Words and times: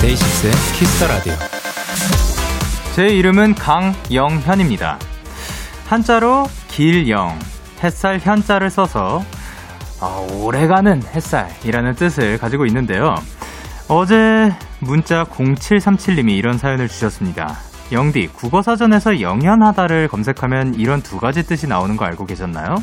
데이식스의 0.00 0.52
키스 0.78 0.96
더 0.96 1.06
라디오. 1.06 1.34
제 2.94 3.08
이름은 3.08 3.54
강영현입니다. 3.56 5.15
한자로 5.86 6.46
길영, 6.68 7.38
햇살 7.82 8.18
현자를 8.18 8.70
써서 8.70 9.22
아, 10.00 10.26
오래가는 10.32 11.02
햇살이라는 11.02 11.94
뜻을 11.94 12.38
가지고 12.38 12.66
있는데요. 12.66 13.14
어제 13.88 14.52
문자 14.80 15.24
0737님이 15.24 16.36
이런 16.36 16.58
사연을 16.58 16.88
주셨습니다. 16.88 17.56
영디, 17.92 18.28
국어사전에서 18.28 19.20
영현하다를 19.20 20.08
검색하면 20.08 20.74
이런 20.74 21.02
두 21.02 21.18
가지 21.18 21.46
뜻이 21.46 21.68
나오는 21.68 21.96
거 21.96 22.04
알고 22.04 22.26
계셨나요? 22.26 22.76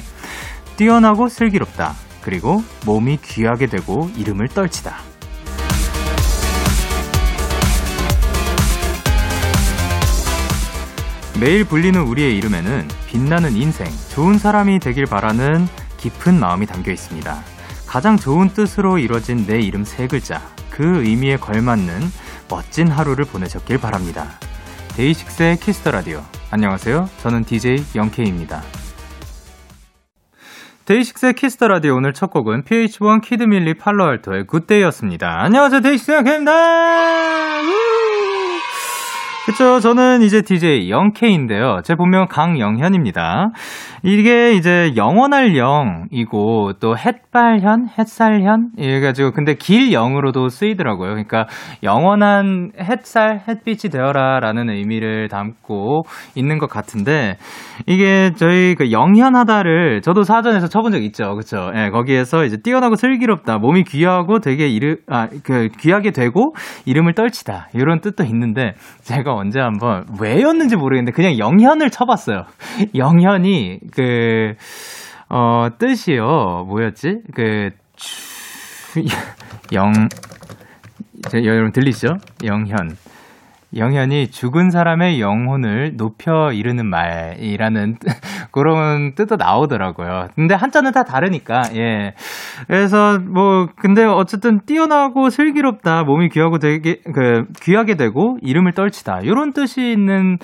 뛰어나고 0.78 1.28
슬기롭다. 1.28 1.94
그리고 2.22 2.64
몸이 2.86 3.18
귀하게 3.22 3.68
되고 3.68 4.10
이름을 4.16 4.48
떨치다. 4.48 5.13
매일 11.40 11.66
불리는 11.66 12.00
우리의 12.00 12.38
이름에는 12.38 12.88
빛나는 13.08 13.54
인생, 13.54 13.88
좋은 14.14 14.38
사람이 14.38 14.80
되길 14.80 15.06
바라는 15.06 15.68
깊은 15.98 16.40
마음이 16.40 16.66
담겨 16.68 16.92
있습니다. 16.92 17.44
가장 17.88 18.18
좋은 18.18 18.50
뜻으로 18.50 18.98
이뤄진 18.98 19.46
내 19.46 19.60
이름 19.60 19.84
세 19.84 20.08
글자, 20.08 20.42
그 20.70 21.04
의미에 21.04 21.38
걸맞는 21.38 22.02
멋진 22.50 22.88
하루를 22.88 23.26
보내셨길 23.26 23.80
바랍니다. 23.80 24.28
데이식스의 24.96 25.58
키스 25.58 25.79
더 25.79 25.92
라디오. 25.92 26.24
안녕하세요. 26.52 27.10
저는 27.22 27.46
DJ 27.46 27.84
영케이입니다. 27.96 28.62
데이식스의 30.86 31.34
키스 31.34 31.55
더 31.55 31.68
라디오 31.68 31.96
오늘 31.96 32.14
첫 32.14 32.30
곡은 32.30 32.64
PH1 32.64 33.22
키드밀리 33.22 33.76
팔로알토의 33.76 34.46
Good 34.46 34.64
Day였습니다. 34.64 35.42
안녕하세요. 35.44 35.82
데이식스 35.82 36.12
영케이입니다. 36.12 36.52
그쵸. 39.46 39.82
저는 39.82 40.22
이제 40.22 40.42
DJ 40.42 40.90
영케인데요. 40.90 41.82
제 41.84 41.96
본명 41.96 42.28
강영현입니다. 42.28 43.50
이게 44.02 44.54
이제 44.54 44.94
영원할 44.96 45.54
영이고 45.58 46.74
또 46.80 46.98
햇발현, 46.98 47.90
햇살현 47.98 48.70
이래가지고 48.78 49.32
근데 49.32 49.56
길 49.56 49.92
영으로도 49.92 50.48
쓰이더라고요. 50.48 51.10
그러니까 51.10 51.48
영원한 51.84 52.72
햇살, 52.80 53.42
햇빛이 53.46 53.92
되어라라는 53.92 54.70
의미를 54.70 55.28
담고 55.28 56.04
있는 56.36 56.58
것 56.58 56.70
같은데 56.70 57.36
이게 57.86 58.32
저희 58.38 58.76
그 58.76 58.92
영현하다를 58.92 60.02
저도 60.04 60.24
사전에서 60.24 60.68
쳐본 60.68 60.94
적 60.94 61.04
있죠. 61.04 61.36
그쵸. 61.36 61.70
예, 61.76 61.90
거기에서 61.90 62.46
이제 62.46 62.58
뛰어나고 62.64 62.96
슬기롭다, 62.96 63.58
몸이 63.58 63.84
귀하고 63.84 64.40
되게 64.40 64.70
이르 64.70 64.98
아그 65.10 65.70
귀하게 65.80 66.12
되고 66.12 66.54
이름을 66.86 67.14
떨치다 67.14 67.68
이런 67.74 68.00
뜻도 68.00 68.24
있는데 68.24 68.76
제가 69.02 69.33
언제 69.34 69.60
한번 69.60 70.06
왜였는지 70.20 70.76
모르겠는데 70.76 71.12
그냥 71.12 71.38
영현을 71.38 71.90
쳐봤어요. 71.90 72.46
영현이 72.96 73.80
그, 73.92 74.54
어, 75.30 75.68
뜻이요. 75.78 76.66
뭐였지? 76.68 77.22
그, 77.34 77.70
영, 79.74 79.92
제, 81.30 81.44
여러분 81.46 81.72
들리시죠? 81.72 82.16
영현. 82.44 82.96
영현이 83.76 84.28
죽은 84.32 84.70
사람의 84.70 85.20
영혼을 85.22 85.96
높여 85.98 86.52
이르는 86.52 86.90
말이라는 86.90 87.98
그런 88.52 89.16
뜻도 89.16 89.36
나오더라고요. 89.38 90.28
근데 90.36 90.56
한자는 90.56 90.92
다 90.92 91.04
다르니까, 91.04 91.64
예. 91.76 92.14
그래서 92.68 93.18
뭐, 93.20 93.68
근데 93.76 94.04
어쨌든 94.04 94.60
뛰어나고 94.66 95.30
슬기롭다, 95.30 96.04
몸이 96.04 96.30
귀하고 96.30 96.60
되게, 96.60 96.98
그, 97.14 97.46
귀하게 97.62 97.96
되고 97.96 98.38
이름을 98.42 98.74
떨치다. 98.74 99.20
이런 99.24 99.54
뜻이 99.54 99.92
있는 99.92 100.38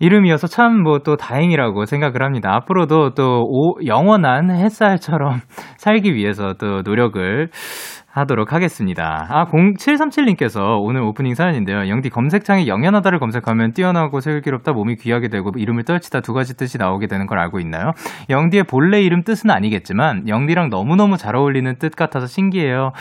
이름이어서 0.00 0.46
참 0.46 0.82
뭐 0.82 1.00
또 1.04 1.16
다행이라고 1.16 1.84
생각을 1.86 2.22
합니다. 2.22 2.54
앞으로도 2.54 3.14
또 3.14 3.42
오, 3.48 3.74
영원한 3.86 4.50
햇살처럼 4.50 5.40
살기 5.78 6.14
위해서 6.14 6.54
또 6.58 6.82
노력을 6.82 7.50
하도록 8.18 8.52
하겠습니다. 8.52 9.26
아, 9.28 9.46
0737님께서 9.46 10.80
오늘 10.80 11.02
오프닝 11.02 11.34
사연인데요. 11.34 11.88
영디 11.88 12.10
검색창에 12.10 12.66
영연하다를 12.66 13.18
검색하면 13.18 13.72
뛰어나고 13.72 14.20
슬기롭다, 14.20 14.72
몸이 14.72 14.96
귀하게 14.96 15.28
되고 15.28 15.50
이름을 15.56 15.84
떨치다 15.84 16.20
두 16.20 16.32
가지 16.32 16.56
뜻이 16.56 16.78
나오게 16.78 17.06
되는 17.06 17.26
걸 17.26 17.38
알고 17.38 17.60
있나요? 17.60 17.92
영디의 18.30 18.64
본래 18.64 19.00
이름 19.00 19.22
뜻은 19.22 19.50
아니겠지만 19.50 20.28
영디랑 20.28 20.68
너무너무 20.68 21.16
잘 21.16 21.36
어울리는 21.36 21.74
뜻 21.78 21.96
같아서 21.96 22.26
신기해요. 22.26 22.92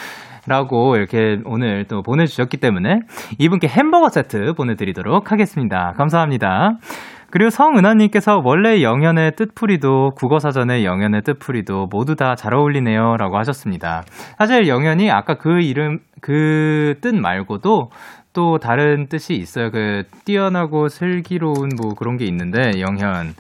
라고 0.48 0.96
이렇게 0.96 1.40
오늘 1.44 1.86
또 1.90 2.02
보내주셨기 2.02 2.58
때문에 2.58 3.02
이분께 3.38 3.68
햄버거 3.68 4.08
세트 4.08 4.54
보내드리도록 4.54 5.32
하겠습니다. 5.34 5.94
감사합니다. 5.98 6.78
그리고 7.30 7.50
성은하님께서 7.50 8.42
원래 8.44 8.82
영현의 8.82 9.34
뜻풀이도 9.36 10.12
국어사전의 10.16 10.86
영현의 10.86 11.24
뜻풀이도 11.24 11.88
모두 11.92 12.16
다 12.16 12.36
잘 12.36 12.54
어울리네요. 12.54 13.18
라고 13.18 13.38
하셨습니다. 13.38 14.04
사실 14.38 14.68
영현이 14.68 15.12
아까 15.12 15.36
그 15.36 15.60
이름, 15.62 16.00
그 16.22 16.94
뜻 17.02 17.16
말고도 17.16 17.90
또 18.34 18.58
다른 18.60 19.08
뜻이 19.08 19.34
있어요. 19.34 19.72
그 19.72 20.04
뛰어나고 20.26 20.88
슬기로운 20.90 21.70
뭐 21.82 21.94
그런 21.96 22.18
게 22.18 22.26
있는데 22.26 22.80
영현. 22.80 23.34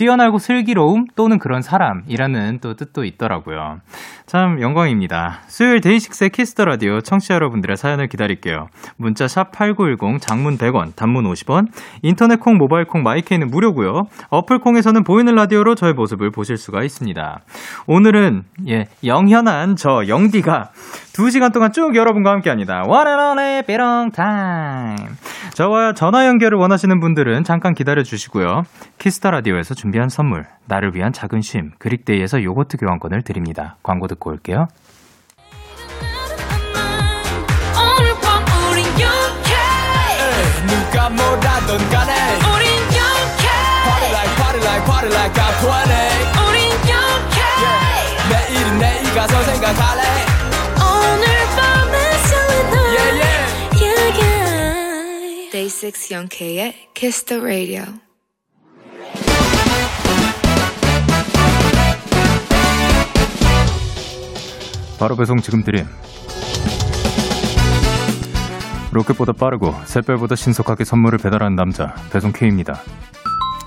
뛰어나고 0.00 0.38
슬기로움 0.38 1.04
또는 1.14 1.38
그런 1.38 1.60
사람이라는 1.60 2.60
또 2.62 2.72
뜻도 2.72 3.04
있더라고요. 3.04 3.80
참 4.24 4.58
영광입니다. 4.62 5.40
수요일 5.46 5.82
데이식스의 5.82 6.30
키스 6.30 6.51
더 6.51 6.64
라디오 6.64 7.02
청취자 7.02 7.34
여러분들의 7.34 7.76
사연을 7.76 8.08
기다릴게요. 8.08 8.68
문자 8.96 9.28
샵 9.28 9.52
8910 9.52 10.22
장문 10.22 10.56
100원, 10.56 10.96
단문 10.96 11.30
50원, 11.30 11.66
인터넷 12.00 12.40
콩, 12.40 12.56
모바일 12.56 12.86
콩, 12.86 13.02
마이케이는 13.02 13.48
무료고요. 13.48 14.04
어플 14.30 14.60
콩에서는 14.60 15.04
보이는 15.04 15.34
라디오로 15.34 15.74
저의 15.74 15.92
모습을 15.92 16.30
보실 16.30 16.56
수가 16.56 16.82
있습니다. 16.82 17.40
오늘은 17.86 18.44
예, 18.68 18.86
영현한 19.04 19.76
저 19.76 20.08
영디가 20.08 20.70
2시간 21.20 21.52
동안 21.52 21.70
쭉 21.72 21.94
여러분과 21.94 22.30
함께합니다. 22.32 22.84
와라라레 22.86 23.62
삐롱 23.66 24.12
타임. 24.12 24.96
저와 25.54 25.92
전화 25.92 26.26
연결을 26.26 26.58
원하시는 26.58 26.98
분들은 26.98 27.44
잠깐 27.44 27.74
기다려 27.74 28.02
주시고요. 28.02 28.62
키스 28.98 29.18
더 29.18 29.30
라디오에서 29.30 29.74
준비한 29.74 30.08
선물, 30.08 30.46
나를 30.66 30.94
위한 30.94 31.12
작은 31.12 31.42
쉼, 31.42 31.72
그릭데이에서 31.78 32.42
요거트 32.42 32.78
교환권을 32.78 33.22
드립니다. 33.22 33.76
광고 33.82 34.06
듣고 34.06 34.30
올게요. 34.30 34.68
누가 40.66 41.08
뭐라던 41.10 41.90
간에 41.90 42.14
우린 42.38 42.68
영케 42.96 43.48
Party 43.84 44.10
like 44.10 44.36
party 44.36 44.60
like 44.64 44.84
party 44.86 45.10
like 45.12 45.34
I'm 45.34 45.54
20 45.60 45.68
우린 46.48 46.70
영케. 46.88 47.38
내일은 48.30 48.78
내일 48.78 49.14
가서 49.14 49.42
생각할래 49.42 50.29
yeah. 55.80 55.90
Day 55.90 55.90
6 55.90 56.10
영케의 56.10 56.74
Kiss 56.94 57.24
the 57.24 57.42
Radio 57.42 57.84
바로 64.98 65.16
배송 65.16 65.38
지금 65.38 65.62
드림. 65.62 65.86
로켓보다 68.92 69.32
빠르고 69.32 69.72
샛별보다 69.84 70.34
신속하게 70.34 70.84
선물을 70.84 71.18
배달하는 71.18 71.56
남자 71.56 71.94
배송 72.12 72.32
K입니다. 72.32 72.80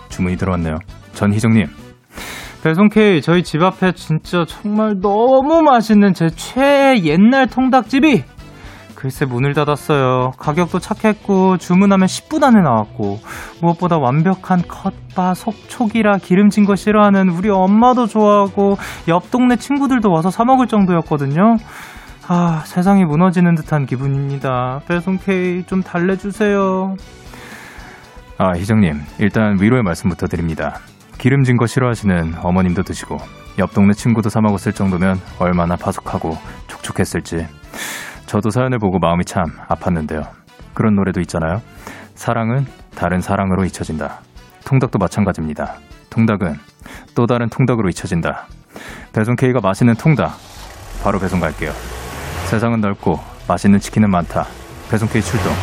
주문이 0.10 0.38
들어왔네요. 0.38 0.78
전희정님. 1.14 1.66
배송 2.64 2.90
K 2.90 3.22
저희 3.22 3.44
집 3.44 3.62
앞에 3.62 3.94
진짜 3.94 4.46
정말 4.48 5.00
너무 5.02 5.62
맛있는 5.64 6.14
제 6.14 6.30
최애 6.30 7.04
옛날 7.04 7.48
통닭집이 7.48 8.24
글쎄 9.04 9.26
문을 9.26 9.54
닫았어요. 9.54 10.32
가격도 10.38 10.80
착했고 10.80 11.58
주문하면 11.58 12.08
10분 12.08 12.42
안에 12.42 12.62
나왔고 12.62 13.20
무엇보다 13.62 13.98
완벽한 13.98 14.62
컷바 14.66 15.34
속촉이라 15.34 16.20
기름진 16.20 16.64
거 16.64 16.78
싫어하는 16.78 17.28
우리 17.28 17.50
엄마도 17.50 18.08
좋아하고 18.08 18.78
옆 19.10 19.30
동네 19.30 19.58
친구들도 19.58 20.10
와서 20.10 20.32
사 20.32 20.46
먹을 20.46 20.68
정도였거든요. 20.68 21.58
아 22.30 22.64
세상이 22.66 23.04
무너지는 23.04 23.56
듯한 23.56 23.88
기분입니다. 23.88 24.80
배송 24.88 25.18
K 25.18 25.66
좀 25.68 25.84
달래주세요. 25.84 26.96
아 28.38 28.52
희정님 28.56 29.02
일단 29.20 29.58
위로의 29.60 29.84
말씀부터 29.84 30.28
드립니다. 30.28 30.80
기름진 31.18 31.58
거 31.58 31.68
싫어하시는 31.68 32.36
어머님도 32.42 32.84
드시고 32.84 33.18
옆 33.60 33.74
동네 33.74 33.92
친구도 33.92 34.30
사 34.30 34.40
먹었을 34.40 34.72
정도면 34.72 35.20
얼마나 35.40 35.76
바삭하고 35.76 36.38
촉촉했을지 36.68 37.48
저도 38.34 38.50
사연을 38.50 38.80
보고 38.80 38.98
마음이 38.98 39.26
참 39.26 39.44
아팠는데요. 39.68 40.28
그런 40.74 40.96
노래도 40.96 41.22
있잖아요. 41.22 41.62
사랑은 42.16 42.66
다른 42.96 43.22
사랑으로 43.22 43.64
잊혀진다. 43.64 44.22
통닭도 44.66 44.98
마찬가지입니다. 44.98 45.76
통닭은 46.10 46.56
또 47.14 47.28
다른 47.28 47.48
통닭으로 47.48 47.90
잊혀진다. 47.90 48.48
배송 49.14 49.36
K가 49.36 49.60
맛있는 49.62 49.94
통닭 49.94 50.32
바로 51.04 51.20
배송 51.20 51.40
갈게요. 51.40 51.74
세상은 52.50 52.82
넓고 52.82 53.20
맛있는 53.48 53.78
치킨은 53.78 54.10
많다. 54.10 54.48
배송 54.90 55.08
K 55.10 55.22
출동. 55.22 55.54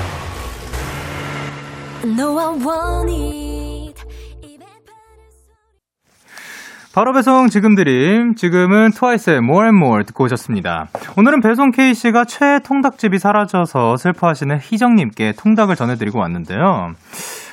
바로 6.92 7.12
배송 7.12 7.46
지금 7.46 7.76
드림. 7.76 8.34
지금은 8.34 8.90
트와이스의 8.90 9.38
More 9.38 9.66
and 9.66 9.76
More 9.76 10.04
듣고 10.06 10.25
오셨습니다. 10.25 10.88
오늘은 11.16 11.40
배송 11.40 11.70
K씨가 11.70 12.25
최애 12.25 12.58
통닭집이 12.64 13.19
사라져서 13.19 13.96
슬퍼하시는 13.96 14.58
희정님께 14.60 15.34
통닭을 15.38 15.76
전해드리고 15.76 16.19
왔는데요. 16.19 16.94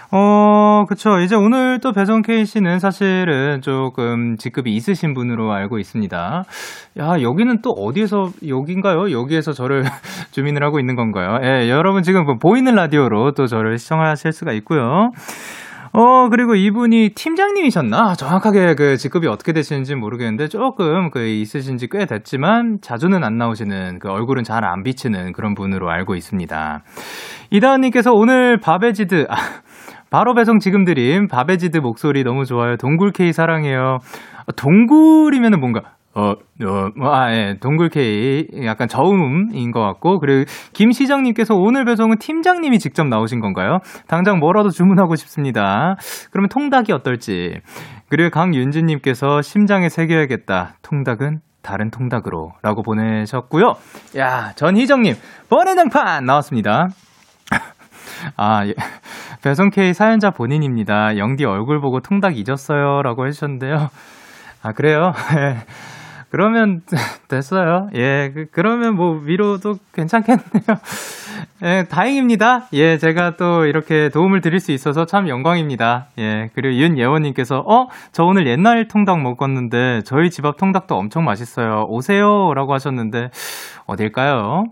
어, 0.10 0.86
그쵸. 0.90 1.20
이제 1.20 1.36
오늘 1.36 1.80
또 1.84 1.92
배송 1.92 2.24
K씨는 2.24 2.80
사실은 2.80 3.62
조금 3.62 4.38
직급이 4.38 4.76
있으신 4.76 5.14
분으로 5.14 5.54
알고 5.54 5.78
있습니다. 5.78 6.44
야, 7.00 7.22
여기는 7.22 7.62
또 7.62 7.70
어디에서, 7.70 8.32
여긴가요? 8.48 9.12
여기에서 9.12 9.54
저를 9.54 9.84
zoom 10.32 10.46
in을 10.46 10.64
하고 10.64 10.80
있는 10.80 10.96
건가요? 10.96 11.38
예, 11.44 11.70
여러분 11.70 12.02
지금 12.02 12.26
뭐 12.26 12.38
보이는 12.42 12.74
라디오로 12.74 13.34
또 13.34 13.46
저를 13.46 13.78
시청하실 13.78 14.32
수가 14.32 14.54
있고요. 14.54 15.12
어, 16.00 16.30
그리고 16.30 16.54
이분이 16.54 17.14
팀장님이셨나? 17.16 18.14
정확하게 18.14 18.76
그 18.76 18.98
직급이 18.98 19.26
어떻게 19.28 19.52
되시는지 19.52 19.96
모르겠는데 19.96 20.48
조금 20.48 21.10
그 21.10 21.26
있으신 21.26 21.78
지 21.78 21.88
꽤 21.90 22.06
됐지만 22.06 22.78
자주는 22.82 23.24
안 23.24 23.38
나오시는 23.38 23.98
그 24.00 24.10
얼굴은 24.10 24.44
잘 24.44 24.64
안 24.64 24.84
비치는 24.84 25.32
그런 25.32 25.56
분으로 25.56 25.90
알고 25.90 26.14
있습니다. 26.16 26.84
이다은님께서 27.50 28.12
오늘 28.14 28.60
바배지드, 28.60 29.26
아, 29.30 29.36
바로 30.12 30.36
배송 30.36 30.60
지금 30.60 30.84
드림 30.86 31.28
바배지드 31.28 31.80
목소리 31.80 32.24
너무 32.24 32.46
좋아요. 32.46 32.76
동굴 32.78 33.12
K 33.12 33.32
사랑해요. 33.34 33.98
동굴이면은 34.56 35.60
뭔가 35.60 35.82
어, 36.18 36.32
어, 36.32 36.90
뭐, 36.98 37.14
아, 37.14 37.32
예, 37.32 37.58
동굴 37.62 37.90
K 37.90 38.48
약간 38.66 38.88
저음인 38.88 39.72
것 39.72 39.82
같고 39.82 40.20
그리고 40.20 40.50
김시정님께서 40.74 41.54
오늘 41.54 41.86
배송은 41.86 42.18
팀장님이 42.18 42.80
직접 42.80 43.08
나오신 43.08 43.40
건가요? 43.40 43.78
당장 44.08 44.40
뭐라도 44.40 44.70
주문하고 44.70 45.16
싶습니다. 45.16 45.96
그러면 46.32 46.50
통닭이 46.50 46.92
어떨지. 46.92 47.60
그리고 48.10 48.32
강윤진님께서 48.32 49.44
심장에 49.44 49.90
새겨야겠다. 49.90 50.78
통닭은 50.82 51.42
다른 51.62 51.92
통닭으로 51.92 52.54
라고 52.64 52.82
보내셨고요. 52.82 53.74
야, 54.18 54.54
전희정님, 54.56 55.14
번외장판 55.50 56.26
나왔습니다. 56.26 56.88
아, 58.38 58.66
예. 58.66 58.74
배송K 59.44 59.94
사연자 59.94 60.32
본인입니다. 60.32 61.18
영디 61.18 61.46
얼굴 61.46 61.80
보고 61.80 62.00
통닭 62.00 62.38
잊었어요. 62.38 63.04
라고 63.04 63.28
해주셨는데요. 63.28 63.90
아, 64.64 64.72
그래요? 64.72 65.12
예. 66.28 66.32
그러면 66.32 66.82
됐어요. 67.30 67.90
예, 67.96 68.32
그, 68.34 68.46
그러면 68.52 68.96
뭐 68.96 69.20
위로도 69.24 69.78
괜찮겠네요. 69.94 70.44
예, 71.64 71.86
다행입니다. 71.90 72.68
예, 72.74 72.98
제가 72.98 73.36
또 73.38 73.66
이렇게 73.66 74.10
도움을 74.10 74.42
드릴 74.42 74.60
수 74.60 74.72
있어서 74.72 75.06
참 75.06 75.28
영광입니다. 75.28 76.08
예, 76.20 76.50
그리고 76.54 76.76
윤예원님께서 76.76 77.60
어, 77.60 77.88
저 78.12 78.24
오늘 78.26 78.48
옛날 78.48 78.88
통닭 78.88 79.22
먹었는데 79.22 80.02
저희 80.06 80.30
집 80.30 80.46
앞 80.46 80.58
통닭도 80.58 80.96
엄청 80.96 81.26
맛있어요. 81.26 81.86
오세요라고 81.90 82.74
하셨는데 82.74 83.32
어딜까요? 83.86 84.66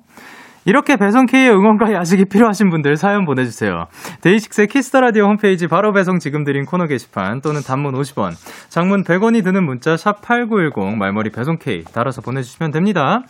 이렇게 0.66 0.96
배송K의 0.96 1.52
응원과 1.52 1.94
야식이 1.94 2.26
필요하신 2.26 2.72
분들 2.72 2.98
사연 2.98 3.24
보내주세요. 3.24 3.86
데이식스의 4.22 4.68
키스터라디오 4.68 5.26
홈페이지 5.26 5.68
바로 5.68 5.94
배송 5.94 6.18
지금 6.18 6.44
드린 6.44 6.66
코너 6.66 6.88
게시판 6.88 7.42
또는 7.42 7.62
단문 7.62 7.94
50원, 7.94 8.34
장문 8.70 9.04
100원이 9.04 9.44
드는 9.44 9.64
문자 9.64 9.96
샵 9.96 10.22
8910 10.22 10.98
말머리 10.98 11.30
배송K 11.30 11.84
달아서 11.94 12.22
보내주시면 12.22 12.72
됩니다. 12.72 13.22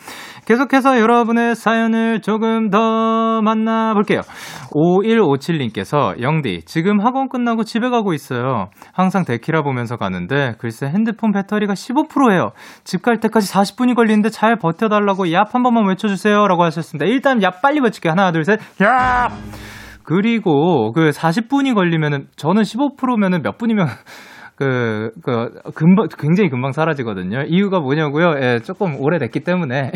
계속해서 0.45 0.99
여러분의 0.99 1.55
사연을 1.55 2.21
조금 2.21 2.69
더 2.69 3.41
만나볼게요. 3.41 4.21
5157님께서 4.75 6.21
영디 6.21 6.63
지금 6.65 6.99
학원 6.99 7.29
끝나고 7.29 7.63
집에 7.63 7.89
가고 7.89 8.13
있어요. 8.13 8.69
항상 8.93 9.23
데키라 9.23 9.61
보면서 9.63 9.95
가는데 9.95 10.55
글쎄 10.59 10.87
핸드폰 10.87 11.31
배터리가 11.31 11.73
15%예요. 11.73 12.51
집 12.83 13.01
갈 13.05 13.19
때까지 13.19 13.51
40분이 13.53 13.95
걸리는데 13.95 14.29
잘 14.29 14.57
버텨달라고 14.57 15.25
얍 15.27 15.53
한 15.53 15.61
번만 15.63 15.87
외쳐주세요 15.87 16.47
라고 16.47 16.63
하셨습니다. 16.63 17.05
일단 17.05 17.41
야 17.43 17.51
빨리 17.61 17.79
외칠게 17.79 18.09
하나 18.09 18.31
둘 18.31 18.43
셋. 18.43 18.59
야. 18.81 19.29
그리고 20.03 20.91
그 20.91 21.09
40분이 21.09 21.73
걸리면은 21.75 22.27
저는 22.35 22.63
15%면은 22.63 23.41
몇 23.43 23.57
분이면 23.57 23.87
그, 24.57 25.11
그, 25.23 25.49
금방, 25.75 26.07
굉장히 26.17 26.49
금방 26.49 26.71
사라지거든요. 26.71 27.43
이유가 27.47 27.79
뭐냐고요? 27.79 28.35
예, 28.41 28.59
조금 28.59 28.95
오래됐기 28.99 29.41
때문에. 29.41 29.91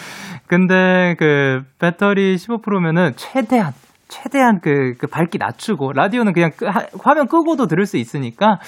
근데 0.48 1.14
그, 1.18 1.60
배터리 1.78 2.36
15%면은 2.36 3.12
최대한, 3.16 3.72
최대한 4.08 4.60
그, 4.60 4.94
그 4.98 5.06
밝기 5.06 5.38
낮추고 5.38 5.92
라디오는 5.92 6.32
그냥 6.32 6.50
끄, 6.56 6.66
하, 6.66 6.86
화면 7.02 7.26
끄고도 7.28 7.66
들을 7.66 7.86
수 7.86 7.96
있으니까 7.98 8.58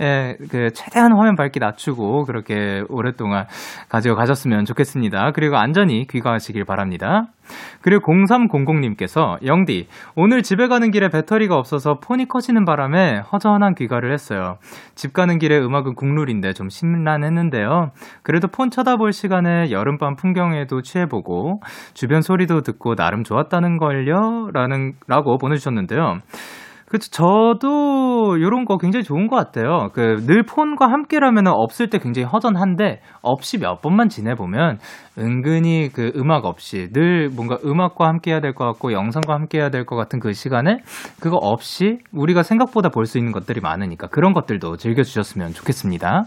예, 0.00 0.36
그 0.50 0.70
최대한 0.72 1.12
화면 1.12 1.36
밝기 1.36 1.58
낮추고 1.58 2.24
그렇게 2.24 2.82
오랫동안 2.88 3.46
가지고 3.88 4.14
가셨으면 4.14 4.66
좋겠습니다. 4.66 5.32
그리고 5.34 5.56
안전히 5.56 6.06
귀가하시길 6.06 6.64
바랍니다. 6.64 7.26
그리고 7.82 8.12
0300님께서 8.12 9.44
영디 9.44 9.88
오늘 10.16 10.42
집에 10.42 10.68
가는 10.68 10.90
길에 10.90 11.08
배터리가 11.08 11.56
없어서 11.56 11.98
폰이 12.00 12.26
커지는 12.26 12.64
바람에 12.64 13.20
허전한 13.32 13.74
귀가를 13.74 14.12
했어요. 14.12 14.56
집 14.94 15.12
가는 15.12 15.38
길에 15.38 15.58
음악은 15.58 15.94
국룰인데 15.94 16.52
좀 16.52 16.68
심란했는데요. 16.68 17.90
그래도 18.22 18.48
폰 18.48 18.70
쳐다볼 18.70 19.12
시간에 19.12 19.70
여름밤 19.70 20.16
풍경에도 20.16 20.82
취해보고 20.82 21.60
주변 21.94 22.20
소리도 22.20 22.62
듣고 22.62 22.94
나름 22.94 23.24
좋았다는 23.24 23.78
걸요. 23.78 24.50
라는 24.52 24.92
라고 25.06 25.38
보내주셨는데요. 25.38 26.18
그쵸. 26.90 27.08
저도 27.12 28.36
이런 28.36 28.64
거 28.64 28.76
굉장히 28.76 29.04
좋은 29.04 29.28
것 29.28 29.36
같아요. 29.36 29.90
그 29.92 30.26
늘 30.26 30.42
폰과 30.42 30.90
함께라면 30.90 31.46
없을 31.46 31.88
때 31.88 31.98
굉장히 31.98 32.26
허전한데 32.26 33.00
없이 33.22 33.58
몇 33.58 33.80
번만 33.80 34.08
지내보면 34.08 34.78
은근히 35.16 35.88
그 35.92 36.10
음악 36.16 36.44
없이 36.46 36.88
늘 36.92 37.28
뭔가 37.30 37.58
음악과 37.64 38.08
함께해야 38.08 38.40
될 38.40 38.54
것 38.54 38.64
같고 38.64 38.92
영상과 38.92 39.34
함께해야 39.34 39.70
될 39.70 39.84
것 39.86 39.94
같은 39.94 40.18
그 40.18 40.32
시간에 40.32 40.78
그거 41.20 41.36
없이 41.40 41.98
우리가 42.12 42.42
생각보다 42.42 42.88
볼 42.88 43.06
수 43.06 43.18
있는 43.18 43.30
것들이 43.32 43.60
많으니까 43.60 44.08
그런 44.08 44.32
것들도 44.32 44.76
즐겨주셨으면 44.76 45.52
좋겠습니다. 45.52 46.24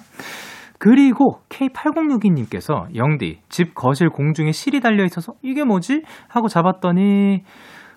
그리고 0.80 1.40
K8062님께서 1.50 2.94
영디 2.96 3.40
집 3.50 3.76
거실 3.76 4.10
공중에 4.10 4.52
실이 4.54 4.80
달려 4.82 5.04
있어서 5.06 5.34
이게 5.42 5.64
뭐지 5.66 6.04
하고 6.30 6.48
잡았더니 6.48 7.44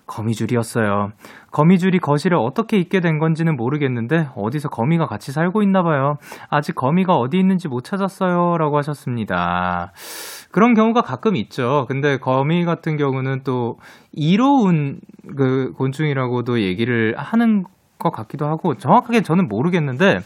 거미줄이었어요. 0.07 1.11
거미줄이 1.51 1.99
거실에 1.99 2.35
어떻게 2.35 2.77
있게 2.77 2.99
된 2.99 3.19
건지는 3.19 3.55
모르겠는데 3.55 4.29
어디서 4.35 4.69
거미가 4.69 5.05
같이 5.05 5.31
살고 5.31 5.61
있나 5.61 5.83
봐요. 5.83 6.17
아직 6.49 6.75
거미가 6.75 7.15
어디 7.15 7.37
있는지 7.37 7.67
못 7.67 7.83
찾았어요. 7.83 8.57
라고 8.57 8.77
하셨습니다. 8.77 9.91
그런 10.51 10.73
경우가 10.73 11.01
가끔 11.01 11.35
있죠. 11.35 11.85
근데 11.87 12.17
거미 12.17 12.65
같은 12.65 12.97
경우는 12.97 13.41
또 13.43 13.77
이로운 14.11 14.99
그 15.35 15.73
곤충이라고도 15.77 16.61
얘기를 16.61 17.13
하는 17.17 17.65
것 17.99 18.11
같기도 18.11 18.47
하고 18.47 18.75
정확하게 18.75 19.21
저는 19.21 19.47
모르겠는데 19.47 20.19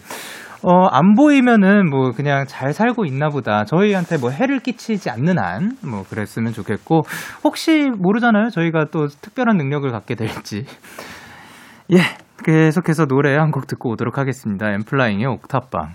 어, 0.64 0.86
안 0.92 1.16
보이면은 1.16 1.90
뭐 1.90 2.12
그냥 2.12 2.46
잘 2.48 2.72
살고 2.74 3.06
있나 3.06 3.30
보다. 3.30 3.66
저희한테 3.66 4.18
뭐 4.18 4.30
해를 4.30 4.60
끼치지 4.60 5.10
않는 5.10 5.40
한, 5.40 5.76
뭐 5.84 6.04
그랬으면 6.08 6.54
좋겠고, 6.54 7.02
혹시 7.44 7.90
모르잖아요. 7.98 8.50
저희가 8.50 8.86
또 8.92 9.08
특별한 9.08 9.58
능력을 9.58 9.90
갖게 9.92 10.14
될지. 10.16 10.66
예, 11.92 11.98
계속해서 12.46 13.06
노래 13.08 13.36
한 13.36 13.52
곡 13.52 13.66
듣고 13.68 13.90
오도록 13.92 14.18
하겠습니다. 14.20 14.72
엠플라잉의 14.72 15.26
옥탑방. 15.26 15.94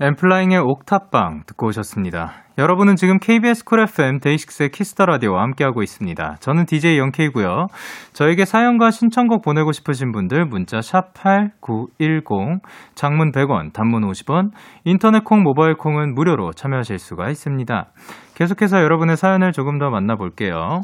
엠플라잉의 0.00 0.58
옥탑방 0.58 1.42
듣고 1.46 1.68
오셨습니다. 1.68 2.32
여러분은 2.58 2.96
지금 2.96 3.18
KBS 3.20 3.64
쿨 3.64 3.78
FM 3.80 4.18
데이식스의 4.18 4.70
키스 4.70 4.92
더 4.92 5.06
라디오와 5.06 5.42
함께하고 5.42 5.82
있습니다. 5.82 6.36
저는 6.40 6.66
DJ 6.66 6.98
영케이고요. 6.98 7.66
저에게 8.12 8.44
사연과 8.44 8.90
신청곡 8.90 9.42
보내고 9.42 9.70
싶으신 9.70 10.10
분들 10.10 10.46
문자 10.46 10.80
샵 10.80 11.14
#8910 11.14 12.60
장문 12.96 13.30
100원, 13.30 13.72
단문 13.72 14.02
50원, 14.10 14.50
인터넷 14.84 15.22
콩, 15.22 15.44
모바일 15.44 15.74
콩은 15.76 16.14
무료로 16.14 16.54
참여하실 16.54 16.98
수가 16.98 17.30
있습니다. 17.30 17.86
계속해서 18.34 18.82
여러분의 18.82 19.16
사연을 19.16 19.52
조금 19.52 19.78
더 19.78 19.90
만나볼게요. 19.90 20.80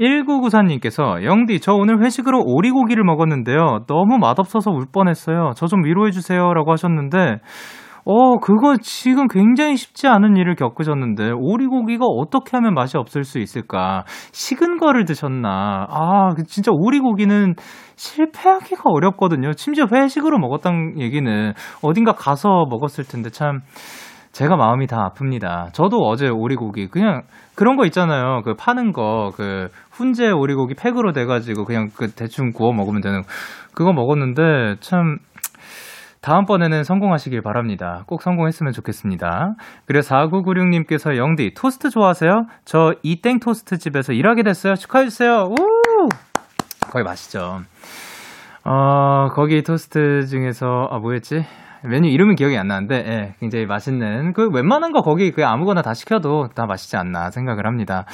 1994님께서 0.00 1.22
영디 1.22 1.60
저 1.60 1.74
오늘 1.74 2.02
회식으로 2.02 2.42
오리고기를 2.42 3.04
먹었는데요. 3.04 3.84
너무 3.86 4.16
맛없어서 4.18 4.70
울 4.70 4.86
뻔했어요. 4.90 5.52
저 5.54 5.66
좀 5.66 5.84
위로해 5.84 6.12
주세요라고 6.12 6.72
하셨는데. 6.72 7.40
어, 8.06 8.36
그거 8.38 8.76
지금 8.82 9.28
굉장히 9.28 9.76
쉽지 9.76 10.06
않은 10.08 10.36
일을 10.36 10.56
겪으셨는데, 10.56 11.30
오리고기가 11.36 12.04
어떻게 12.04 12.56
하면 12.56 12.74
맛이 12.74 12.98
없을 12.98 13.24
수 13.24 13.38
있을까? 13.38 14.04
식은 14.32 14.76
거를 14.78 15.06
드셨나? 15.06 15.86
아, 15.88 16.34
그 16.36 16.44
진짜 16.44 16.70
오리고기는 16.70 17.54
실패하기가 17.96 18.82
어렵거든요. 18.84 19.52
심지어 19.56 19.86
회식으로 19.90 20.38
먹었다는 20.38 21.00
얘기는 21.00 21.52
어딘가 21.82 22.12
가서 22.12 22.66
먹었을 22.68 23.04
텐데 23.04 23.30
참, 23.30 23.60
제가 24.32 24.56
마음이 24.56 24.86
다 24.86 25.08
아픕니다. 25.08 25.72
저도 25.72 25.96
어제 25.98 26.28
오리고기, 26.28 26.88
그냥 26.88 27.22
그런 27.54 27.76
거 27.76 27.86
있잖아요. 27.86 28.42
그 28.44 28.54
파는 28.54 28.92
거, 28.92 29.30
그 29.34 29.68
훈제 29.92 30.30
오리고기 30.30 30.74
팩으로 30.74 31.12
돼 31.12 31.24
가지고 31.24 31.64
그냥 31.64 31.88
그 31.96 32.10
대충 32.10 32.50
구워 32.50 32.72
먹으면 32.72 33.00
되는, 33.00 33.22
그거 33.74 33.92
먹었는데 33.92 34.80
참, 34.80 35.18
다음번에는 36.24 36.84
성공하시길 36.84 37.42
바랍니다. 37.42 38.04
꼭 38.06 38.22
성공했으면 38.22 38.72
좋겠습니다. 38.72 39.56
그리고 39.84 40.00
4996님께서 40.00 41.18
영디, 41.18 41.52
토스트 41.52 41.90
좋아하세요? 41.90 42.46
저 42.64 42.94
이땡 43.02 43.40
토스트 43.40 43.76
집에서 43.76 44.14
일하게 44.14 44.42
됐어요. 44.42 44.74
축하해주세요. 44.74 45.50
우! 45.50 46.08
거기 46.80 47.04
맛있죠. 47.04 47.60
어, 48.64 49.28
거기 49.34 49.62
토스트 49.62 50.24
중에서, 50.26 50.88
아, 50.90 50.98
뭐였지? 50.98 51.44
메뉴 51.82 52.08
이름은 52.08 52.36
기억이 52.36 52.56
안 52.56 52.68
나는데, 52.68 52.96
예, 52.96 53.34
굉장히 53.40 53.66
맛있는, 53.66 54.32
그 54.32 54.48
웬만한 54.48 54.92
거 54.92 55.02
거기 55.02 55.30
그 55.30 55.44
아무거나 55.44 55.82
다 55.82 55.92
시켜도 55.92 56.48
다 56.54 56.64
맛있지 56.64 56.96
않나 56.96 57.30
생각을 57.32 57.66
합니다. 57.66 58.06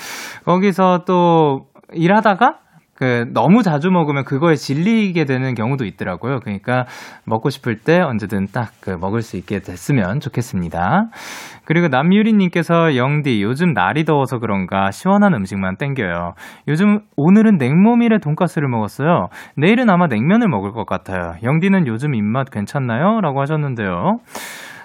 거기서 0.45 1.05
또 1.07 1.69
일하다가 1.93 2.59
그 3.01 3.25
너무 3.33 3.63
자주 3.63 3.91
먹으면 3.91 4.25
그거에 4.25 4.55
질리게 4.55 5.25
되는 5.25 5.55
경우도 5.55 5.87
있더라고요. 5.87 6.41
그러니까 6.41 6.85
먹고 7.25 7.49
싶을 7.51 7.79
때 7.79 8.01
언제든 8.01 8.49
딱 8.53 8.71
그 8.81 8.91
먹을 8.91 9.23
수 9.23 9.37
있게 9.37 9.61
됐으면 9.61 10.21
좋겠습니다. 10.21 11.11
그리고 11.65 11.89
남유리님께서 11.89 12.97
영디 12.97 13.43
요즘 13.43 13.73
날이 13.73 14.05
더워서 14.05 14.39
그런가 14.39 14.91
시원한 14.91 15.35
음식만 15.35 15.77
땡겨요. 15.77 16.33
요즘 16.69 17.01
오늘은 17.17 17.59
냉모밀에 17.59 18.19
돈가스를 18.19 18.69
먹었어요. 18.69 19.29
내일은 19.57 19.91
아마 19.91 20.07
냉면을 20.07 20.49
먹을 20.49 20.73
것 20.73 20.87
같아요. 20.87 21.35
영디는 21.43 21.87
요즘 21.87 22.15
입맛 22.15 22.51
괜찮나요?라고 22.51 23.41
하셨는데요. 23.41 24.19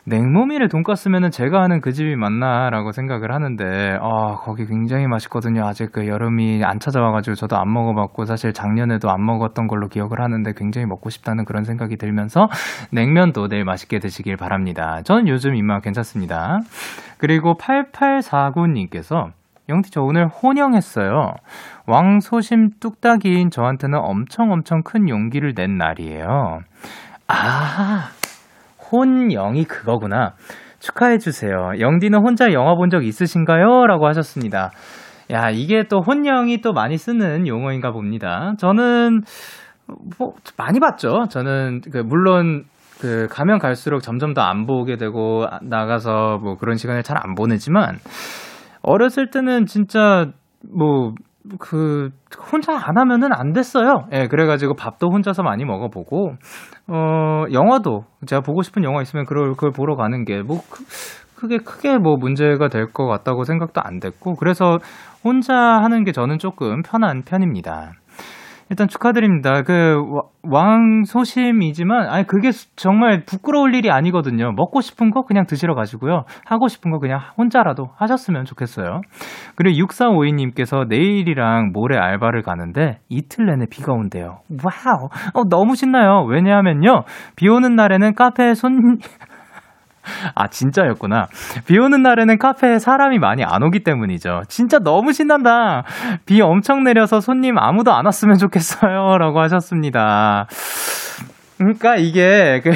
냉모밀에 0.07 0.67
돈가스면은 0.67 1.31
제가 1.31 1.63
아는 1.63 1.81
그 1.81 1.91
집이 1.91 2.15
맞나라고 2.15 2.91
생각을 2.91 3.31
하는데 3.31 3.97
아 3.99 4.35
거기 4.35 4.67
굉장히 4.67 5.07
맛있거든요. 5.07 5.65
아직 5.65 5.91
그 5.91 6.07
여름이 6.07 6.63
안 6.63 6.79
찾아와가지고 6.79 7.33
저도 7.33 7.57
안 7.57 7.73
먹어봤고 7.73 8.25
사실 8.25 8.53
작년에도 8.53 9.09
안 9.09 9.25
먹었던 9.25 9.65
걸로 9.65 9.87
기억을 9.87 10.21
하는데 10.21 10.53
굉장히 10.55 10.85
먹고 10.85 11.09
싶다는 11.09 11.43
그런 11.43 11.63
생각이 11.63 11.97
들면서 11.97 12.47
냉면도 12.91 13.47
내일 13.47 13.65
맛있게 13.65 13.97
드시길 13.97 14.37
바랍니다. 14.37 15.01
저는 15.03 15.27
요즘 15.27 15.55
입맛 15.55 15.81
괜찮습니다. 15.81 16.59
그리고 17.17 17.55
8849님께서 17.57 19.31
영티 19.69 19.89
저 19.89 20.01
오늘 20.01 20.27
혼영했어요. 20.27 21.31
왕소심 21.87 22.73
뚝딱이인 22.79 23.49
저한테는 23.49 23.97
엄청 23.99 24.51
엄청 24.51 24.83
큰 24.83 25.09
용기를 25.09 25.55
낸 25.55 25.79
날이에요. 25.79 26.59
아, 27.27 28.09
혼영이 28.91 29.65
그거구나. 29.65 30.33
축하해주세요. 30.79 31.79
영디는 31.79 32.19
혼자 32.19 32.51
영화 32.53 32.75
본 32.75 32.89
적 32.89 33.03
있으신가요? 33.05 33.87
라고 33.87 34.07
하셨습니다. 34.07 34.71
야, 35.31 35.49
이게 35.49 35.83
또 35.89 36.01
혼영이 36.01 36.61
또 36.61 36.71
많이 36.73 36.97
쓰는 36.97 37.47
용어인가 37.47 37.91
봅니다. 37.91 38.53
저는, 38.59 39.21
뭐, 40.19 40.33
많이 40.57 40.79
봤죠. 40.79 41.25
저는, 41.29 41.81
그, 41.91 41.97
물론, 41.97 42.65
그, 43.01 43.27
가면 43.31 43.57
갈수록 43.59 44.01
점점 44.01 44.33
더 44.33 44.41
안 44.41 44.65
보게 44.67 44.97
되고, 44.97 45.45
나가서 45.63 46.37
뭐 46.43 46.55
그런 46.57 46.75
시간을 46.77 47.01
잘 47.03 47.17
안 47.17 47.33
보내지만, 47.35 47.97
어렸을 48.83 49.31
때는 49.31 49.65
진짜, 49.65 50.27
뭐, 50.71 51.13
그 51.59 52.09
혼자 52.51 52.73
안 52.73 52.97
하면은 52.97 53.29
안 53.33 53.53
됐어요. 53.53 54.07
예, 54.11 54.27
그래가지고 54.27 54.75
밥도 54.75 55.09
혼자서 55.11 55.43
많이 55.43 55.65
먹어보고 55.65 56.33
어 56.87 57.43
영화도 57.51 58.03
제가 58.25 58.41
보고 58.41 58.61
싶은 58.61 58.83
영화 58.83 59.01
있으면 59.01 59.25
그걸 59.25 59.51
그걸 59.51 59.71
보러 59.71 59.95
가는 59.95 60.25
게 60.25 60.41
뭐 60.41 60.59
크게 61.35 61.57
크게 61.59 61.97
뭐 61.97 62.15
문제가 62.17 62.69
될 62.69 62.91
것 62.93 63.05
같다고 63.07 63.43
생각도 63.43 63.81
안 63.83 63.99
됐고 63.99 64.35
그래서 64.35 64.77
혼자 65.23 65.53
하는 65.53 66.03
게 66.03 66.11
저는 66.11 66.37
조금 66.39 66.81
편한 66.81 67.23
편입니다. 67.23 67.91
일단 68.69 68.87
축하드립니다. 68.87 69.61
그 69.61 70.01
왕소심이지만 70.43 72.09
아니 72.09 72.25
그게 72.25 72.49
정말 72.75 73.23
부끄러울 73.25 73.75
일이 73.75 73.91
아니거든요. 73.91 74.53
먹고 74.53 74.81
싶은 74.81 75.11
거 75.11 75.21
그냥 75.21 75.45
드시러 75.45 75.75
가시고요. 75.75 76.23
하고 76.45 76.67
싶은 76.67 76.91
거 76.91 76.99
그냥 76.99 77.19
혼자라도 77.37 77.89
하셨으면 77.95 78.45
좋겠어요. 78.45 79.01
그리고 79.55 79.85
6452님께서 79.85 80.87
내일이랑 80.87 81.71
모레 81.73 81.97
알바를 81.97 82.41
가는데 82.41 82.99
이틀 83.09 83.45
내내 83.45 83.65
비가 83.69 83.93
온대요. 83.93 84.39
wow. 84.63 85.09
어, 85.33 85.43
너무 85.49 85.75
신나요. 85.75 86.25
왜냐하면요. 86.27 87.03
비 87.35 87.47
오는 87.47 87.75
날에는 87.75 88.15
카페에 88.15 88.55
손 88.55 88.97
아, 90.35 90.47
진짜였구나. 90.47 91.27
비 91.67 91.77
오는 91.77 92.01
날에는 92.01 92.37
카페에 92.37 92.79
사람이 92.79 93.19
많이 93.19 93.43
안 93.43 93.63
오기 93.63 93.83
때문이죠. 93.83 94.43
진짜 94.47 94.79
너무 94.79 95.13
신난다. 95.13 95.83
비 96.25 96.41
엄청 96.41 96.83
내려서 96.83 97.19
손님 97.19 97.57
아무도 97.57 97.93
안 97.93 98.05
왔으면 98.05 98.37
좋겠어요. 98.37 99.17
라고 99.19 99.39
하셨습니다. 99.41 100.47
그러니까 101.57 101.95
이게, 101.95 102.61
그, 102.63 102.71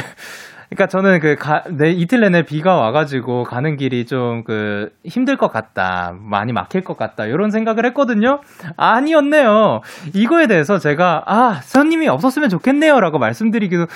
그러니까 0.69 0.87
저는 0.87 1.19
그, 1.19 1.35
가, 1.35 1.63
내, 1.69 1.89
이틀 1.89 2.21
내내 2.21 2.43
비가 2.43 2.75
와가지고 2.75 3.43
가는 3.43 3.75
길이 3.75 4.05
좀 4.05 4.43
그, 4.43 4.89
힘들 5.03 5.35
것 5.35 5.51
같다. 5.51 6.13
많이 6.19 6.53
막힐 6.53 6.83
것 6.83 6.95
같다. 6.95 7.25
이런 7.25 7.49
생각을 7.49 7.85
했거든요. 7.87 8.39
아니었네요. 8.77 9.81
이거에 10.13 10.47
대해서 10.47 10.77
제가, 10.77 11.23
아, 11.25 11.59
손님이 11.63 12.07
없었으면 12.07 12.49
좋겠네요. 12.49 12.99
라고 12.99 13.17
말씀드리기도 13.19 13.87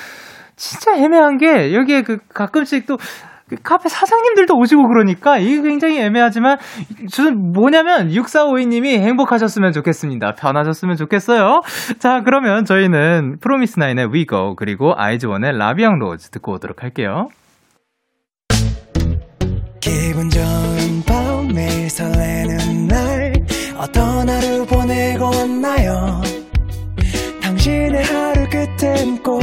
진짜 0.55 0.95
애매한 0.95 1.37
게 1.37 1.73
여기에 1.73 2.03
그 2.03 2.17
가끔씩 2.33 2.85
또 2.85 2.97
그 3.49 3.57
카페 3.61 3.89
사장님들도 3.89 4.55
오시고 4.55 4.87
그러니까 4.87 5.37
이게 5.37 5.61
굉장히 5.61 5.99
애매하지만 5.99 6.57
저는 7.11 7.51
뭐냐면 7.53 8.09
6452님이 8.09 8.99
행복하셨으면 8.99 9.73
좋겠습니다. 9.73 10.33
편하셨으면 10.33 10.95
좋겠어요. 10.95 11.61
자 11.99 12.21
그러면 12.23 12.65
저희는 12.65 13.37
프로미스나인의 13.41 14.13
위고 14.13 14.55
그리고 14.55 14.93
아이즈원의 14.95 15.57
라비앙 15.57 15.99
로즈 15.99 16.29
듣고 16.29 16.53
오도록 16.53 16.83
할게요. 16.83 17.27
기분 19.81 20.29
좋은 20.29 21.03
밤 21.05 21.47
매일 21.53 21.89
설레는 21.89 22.87
날 22.87 23.33
어떤 23.77 24.29
하루 24.29 24.65
보내고 24.65 25.25
왔나요 25.25 26.21
당신의 27.41 28.03
하루 28.05 28.47
끝엔 28.49 29.21
꼭 29.21 29.42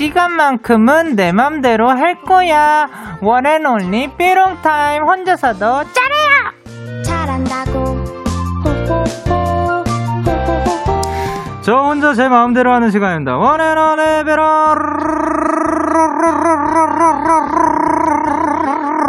시간만큼은 0.00 1.14
내 1.14 1.30
맘대로 1.30 1.90
할 1.90 2.22
거야. 2.22 2.88
원앤온리 3.20 4.16
삐롱타임 4.16 5.02
혼자서도 5.02 5.58
잘해요. 5.92 7.02
잘한다고. 7.04 8.24
저 11.60 11.76
혼자 11.76 12.14
제 12.14 12.28
마음대로 12.28 12.72
하는 12.72 12.90
시간입니다. 12.90 13.36
원앤온리 13.36 14.24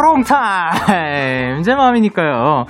삐롱타임. 0.02 1.62
제 1.62 1.74
마음이니까요. 1.74 2.66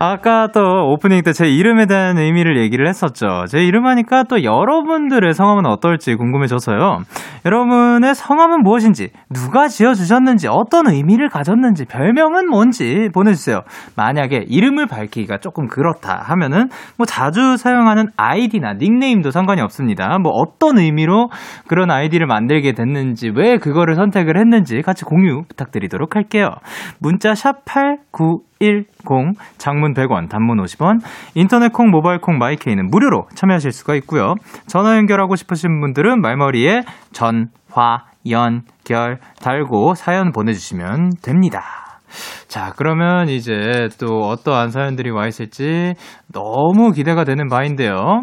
아까 0.00 0.46
또 0.52 0.60
오프닝 0.92 1.22
때 1.22 1.32
제 1.32 1.46
이름에 1.46 1.86
대한 1.86 2.18
의미를 2.18 2.56
얘기를 2.60 2.88
했었죠. 2.88 3.44
제 3.48 3.58
이름 3.58 3.86
하니까 3.86 4.22
또 4.24 4.42
여러분들의 4.44 5.34
성함은 5.34 5.66
어떨지 5.66 6.14
궁금해져서요. 6.14 7.02
여러분의 7.44 8.14
성함은 8.14 8.62
무엇인지, 8.62 9.10
누가 9.30 9.68
지어주셨는지, 9.68 10.48
어떤 10.48 10.88
의미를 10.88 11.28
가졌는지, 11.28 11.84
별명은 11.84 12.48
뭔지 12.48 13.08
보내주세요. 13.12 13.62
만약에 13.96 14.46
이름을 14.48 14.86
밝히기가 14.86 15.38
조금 15.38 15.66
그렇다 15.68 16.22
하면은 16.26 16.68
뭐 16.96 17.06
자주 17.06 17.56
사용하는 17.56 18.08
아이디나 18.16 18.74
닉네임도 18.74 19.30
상관이 19.30 19.60
없습니다. 19.60 20.18
뭐 20.18 20.32
어떤 20.32 20.78
의미로 20.78 21.30
그런 21.68 21.90
아이디를 21.90 22.26
만들게 22.26 22.72
됐는지, 22.72 23.30
왜 23.34 23.58
그거를 23.58 23.94
선택을 23.94 24.38
했는지 24.38 24.80
같이 24.82 25.04
공유 25.04 25.42
부탁드리도록 25.48 26.16
할게요. 26.16 26.50
문자 26.98 27.34
샵 27.34 27.64
89, 27.64 28.42
10 28.60 28.86
장문 29.88 29.94
100원 29.94 30.28
단문 30.28 30.58
50원 30.62 31.00
인터넷 31.34 31.72
콩 31.72 31.90
모바일 31.90 32.20
콩 32.20 32.38
마이케이는 32.38 32.88
무료로 32.90 33.28
참여하실 33.34 33.72
수가 33.72 33.94
있고요. 33.96 34.34
전화 34.66 34.96
연결하고 34.96 35.36
싶으신 35.36 35.80
분들은 35.80 36.20
말머리에 36.20 36.82
전 37.12 37.48
화 37.70 38.04
연 38.26 38.62
결 38.84 39.18
달고 39.42 39.94
사연 39.94 40.32
보내주시면 40.32 41.10
됩니다. 41.22 41.62
자, 42.48 42.72
그러면 42.76 43.28
이제 43.28 43.88
또 44.00 44.20
어떠한 44.28 44.70
사연들이 44.70 45.10
와 45.10 45.26
있을지 45.26 45.94
너무 46.32 46.90
기대가 46.92 47.24
되는 47.24 47.48
바인데요. 47.48 48.22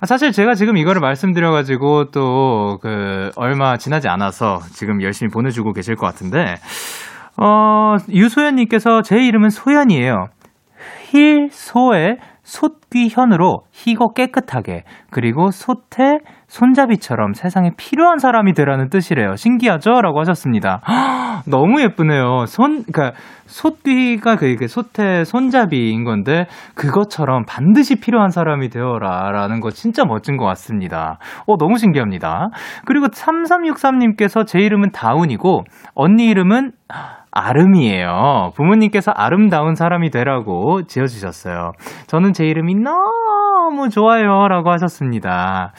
아, 0.00 0.06
사실 0.06 0.32
제가 0.32 0.54
지금 0.54 0.76
이거를 0.76 1.00
말씀드려가지고 1.00 2.10
또 2.10 2.78
그 2.82 3.30
얼마 3.36 3.76
지나지 3.76 4.08
않아서 4.08 4.58
지금 4.72 5.02
열심히 5.02 5.30
보내주고 5.30 5.72
계실 5.72 5.94
것 5.96 6.06
같은데, 6.06 6.56
어, 7.36 7.96
유소연님께서 8.08 9.02
제 9.02 9.16
이름은 9.18 9.50
소연이에요. 9.50 10.26
힐소의 11.10 12.18
솥귀현으로 12.42 13.64
희고 13.72 14.12
깨끗하게 14.14 14.84
그리고 15.10 15.50
솥에 15.50 16.18
손잡이처럼 16.48 17.32
세상에 17.34 17.70
필요한 17.76 18.18
사람이 18.18 18.54
되라는 18.54 18.88
뜻이래요. 18.88 19.36
신기하죠? 19.36 20.00
라고 20.02 20.18
하셨습니다. 20.20 20.80
너무 21.46 21.80
예쁘네요. 21.80 22.46
손, 22.46 22.82
그니까, 22.82 23.12
솥귀가 23.46 24.36
그, 24.36 24.56
그 24.56 24.66
솥에 24.66 25.24
손잡이인 25.24 26.04
건데, 26.04 26.46
그것처럼 26.74 27.44
반드시 27.46 28.00
필요한 28.00 28.30
사람이 28.30 28.68
되어라. 28.68 29.30
라는 29.30 29.60
거 29.60 29.70
진짜 29.70 30.04
멋진 30.04 30.36
것 30.36 30.44
같습니다. 30.46 31.18
어, 31.46 31.56
너무 31.56 31.78
신기합니다. 31.78 32.48
그리고 32.84 33.06
3363님께서 33.06 34.46
제 34.46 34.58
이름은 34.58 34.90
다운이고, 34.90 35.64
언니 35.94 36.26
이름은, 36.26 36.72
아름이에요. 37.32 38.52
부모님께서 38.56 39.12
아름다운 39.12 39.74
사람이 39.74 40.10
되라고 40.10 40.82
지어주셨어요. 40.86 41.72
저는 42.06 42.32
제 42.32 42.44
이름이 42.46 42.74
너무 42.74 43.88
좋아요. 43.88 44.48
라고 44.48 44.70
하셨습니다. 44.70 45.72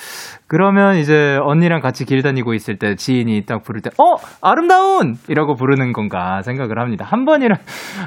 그러면 0.48 0.98
이제 0.98 1.38
언니랑 1.42 1.82
같이 1.82 2.06
길 2.06 2.22
다니고 2.22 2.54
있을 2.54 2.78
때 2.78 2.96
지인이 2.96 3.46
딱 3.46 3.64
부를 3.64 3.82
때, 3.82 3.90
어! 3.98 4.16
아름다운! 4.42 5.16
이라고 5.30 5.56
부르는 5.56 5.94
건가 5.94 6.42
생각을 6.42 6.78
합니다. 6.80 7.06
한 7.08 7.24
번이라, 7.26 7.56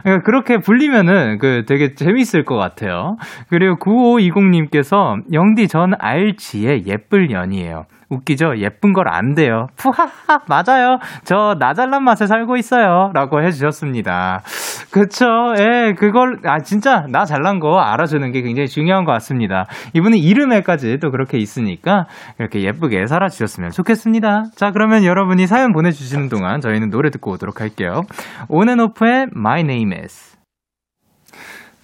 그러니까 0.03 0.25
그렇게 0.25 0.59
불리면은 0.59 1.39
그 1.39 1.65
되게 1.67 1.95
재밌을 1.95 2.45
것 2.45 2.57
같아요. 2.57 3.17
그리고 3.49 3.77
9520님께서, 3.77 5.23
영디 5.33 5.69
전 5.69 5.93
알지의 5.99 6.87
예쁠 6.87 7.29
년이에요. 7.29 7.85
웃기죠? 8.11 8.59
예쁜 8.59 8.93
걸 8.93 9.05
안 9.09 9.35
돼요. 9.35 9.67
푸하하, 9.77 10.41
맞아요. 10.49 10.99
저 11.25 11.55
나 11.59 11.73
잘난 11.75 12.03
맛에 12.05 12.27
살고 12.27 12.57
있어요. 12.57 13.11
라고 13.15 13.43
해주셨습니다. 13.43 14.43
그쵸? 14.91 15.27
예, 15.59 15.95
그걸, 15.99 16.39
아, 16.45 16.61
진짜 16.61 17.07
나 17.09 17.25
잘난 17.25 17.59
거 17.61 17.79
알아주는 17.81 18.31
게 18.33 18.43
굉장히 18.43 18.69
중요한 18.69 19.05
것 19.05 19.13
같습니다. 19.13 19.67
이분은 19.95 20.19
이름에까지 20.19 20.99
또 21.01 21.11
그렇게 21.11 21.39
있으니까 21.39 22.07
이렇게 22.39 22.63
예쁘게 22.63 23.07
살아주셨으면 23.07 23.71
좋겠습니다. 23.71 24.45
자, 24.57 24.71
그러면 24.73 25.05
여러분이 25.05 25.47
사연 25.47 25.73
보내주시는 25.73 26.29
동안 26.29 26.61
저희는 26.61 26.91
노래 26.91 27.11
듣고 27.11 27.33
오도록 27.33 27.61
할게요. 27.61 28.03
온앤오프의 28.49 29.29
My 29.37 29.61
Name 29.61 29.97
is. 30.03 30.34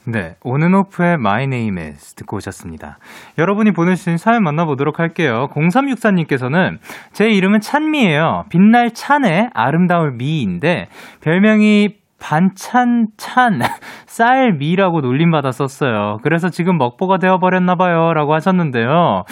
네, 0.06 0.34
온앤오프의 0.42 1.14
My 1.14 1.44
Name 1.44 1.80
is 1.82 2.14
듣고 2.14 2.38
오셨습니다. 2.38 2.98
여러분이 3.38 3.72
보내주신 3.72 4.16
사연 4.16 4.42
만나보도록 4.42 4.98
할게요. 4.98 5.48
0364님께서는 5.52 6.78
제 7.12 7.28
이름은 7.28 7.60
찬미예요. 7.60 8.44
빛날 8.50 8.92
찬의 8.92 9.50
아름다울 9.52 10.12
미인데 10.12 10.88
별명이 11.20 12.00
반찬 12.18 13.08
찬 13.16 13.60
쌀 14.06 14.52
미라고 14.52 15.00
놀림받았었어요. 15.00 16.18
그래서 16.22 16.48
지금 16.48 16.78
먹보가 16.78 17.18
되어버렸나봐요. 17.18 18.14
라고 18.14 18.34
하셨는데요. 18.34 19.24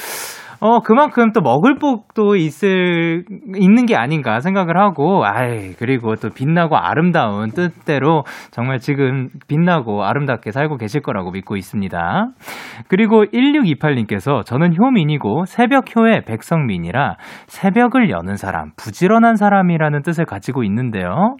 어, 0.60 0.80
그만큼 0.80 1.30
또 1.32 1.40
먹을 1.40 1.76
복도 1.76 2.34
있을, 2.34 3.24
있는 3.56 3.86
게 3.86 3.94
아닌가 3.94 4.40
생각을 4.40 4.76
하고, 4.76 5.24
아이, 5.24 5.72
그리고 5.74 6.16
또 6.16 6.30
빛나고 6.30 6.76
아름다운 6.76 7.50
뜻대로 7.50 8.24
정말 8.50 8.78
지금 8.78 9.28
빛나고 9.46 10.04
아름답게 10.04 10.50
살고 10.50 10.76
계실 10.76 11.00
거라고 11.00 11.30
믿고 11.30 11.56
있습니다. 11.56 12.26
그리고 12.88 13.24
1628님께서 13.26 14.44
저는 14.44 14.76
효민이고 14.76 15.44
새벽효의 15.44 16.24
백성민이라 16.24 17.14
새벽을 17.46 18.10
여는 18.10 18.34
사람, 18.34 18.72
부지런한 18.76 19.36
사람이라는 19.36 20.02
뜻을 20.02 20.24
가지고 20.24 20.64
있는데요. 20.64 21.36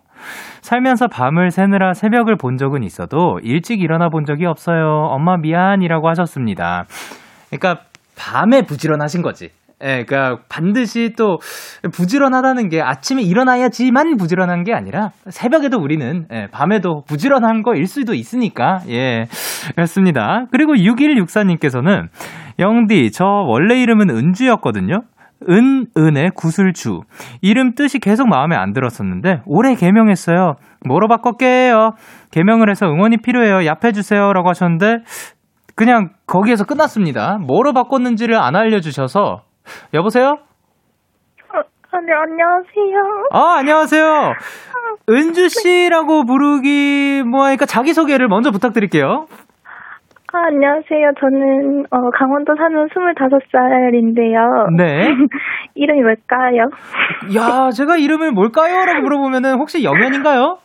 살면서 0.62 1.08
밤을 1.08 1.50
새느라 1.50 1.92
새벽을 1.92 2.36
본 2.36 2.56
적은 2.56 2.82
있어도 2.84 3.38
일찍 3.42 3.80
일어나 3.80 4.08
본 4.08 4.24
적이 4.24 4.46
없어요. 4.46 4.86
엄마 5.10 5.36
미안이라고 5.36 6.08
하셨습니다. 6.08 6.84
그러니까 7.50 7.82
밤에 8.18 8.62
부지런하신 8.62 9.22
거지. 9.22 9.50
예, 9.82 10.04
그니까 10.04 10.40
반드시 10.48 11.14
또 11.16 11.38
부지런하다는 11.92 12.68
게 12.68 12.82
아침에 12.82 13.22
일어나야지만 13.22 14.16
부지런한 14.16 14.64
게 14.64 14.74
아니라 14.74 15.12
새벽에도 15.30 15.78
우리는 15.78 16.26
예, 16.32 16.48
밤에도 16.50 17.04
부지런한 17.06 17.62
거일 17.62 17.86
수도 17.86 18.14
있으니까 18.14 18.80
예, 18.88 19.28
그렇습니다. 19.76 20.46
그리고 20.50 20.74
6164님께서는 20.74 22.08
영디 22.58 23.12
저 23.12 23.24
원래 23.24 23.80
이름은 23.80 24.10
은주였거든요. 24.10 25.04
은, 25.48 25.86
은의 25.96 26.32
구슬주. 26.34 27.02
이름 27.42 27.76
뜻이 27.76 28.00
계속 28.00 28.28
마음에 28.28 28.56
안 28.56 28.72
들었었는데, 28.72 29.42
올해 29.46 29.76
개명했어요. 29.76 30.56
뭐로 30.84 31.06
바꿨게요? 31.06 31.92
개명을 32.32 32.68
해서 32.68 32.86
응원이 32.86 33.18
필요해요. 33.18 33.58
얍해주세요. 33.58 34.32
라고 34.32 34.48
하셨는데, 34.48 35.04
그냥 35.78 36.10
거기에서 36.26 36.64
끝났습니다. 36.64 37.38
뭐로 37.38 37.72
바꿨는지를 37.72 38.34
안 38.34 38.56
알려주셔서 38.56 39.42
여보세요? 39.94 40.30
어, 41.54 41.58
아, 41.92 42.00
네, 42.00 42.12
안녕하세요. 42.12 43.28
아, 43.30 43.58
안녕하세요. 43.58 44.32
은주 45.08 45.48
씨라고 45.48 46.24
부르기 46.24 47.22
뭐 47.24 47.44
하니까 47.44 47.64
자기 47.64 47.94
소개를 47.94 48.26
먼저 48.26 48.50
부탁드릴게요. 48.50 49.26
아, 50.32 50.38
안녕하세요. 50.48 51.12
저는 51.20 51.86
어, 51.92 52.10
강원도 52.10 52.56
사는 52.56 52.88
25살인데요. 52.88 54.76
네. 54.76 55.08
이름이 55.76 56.02
뭘까요? 56.02 56.70
야, 57.36 57.70
제가 57.70 57.98
이름을 57.98 58.32
뭘까요? 58.32 58.84
라고 58.84 59.02
물어보면은 59.02 59.54
혹시 59.54 59.84
영현인가요? 59.84 60.58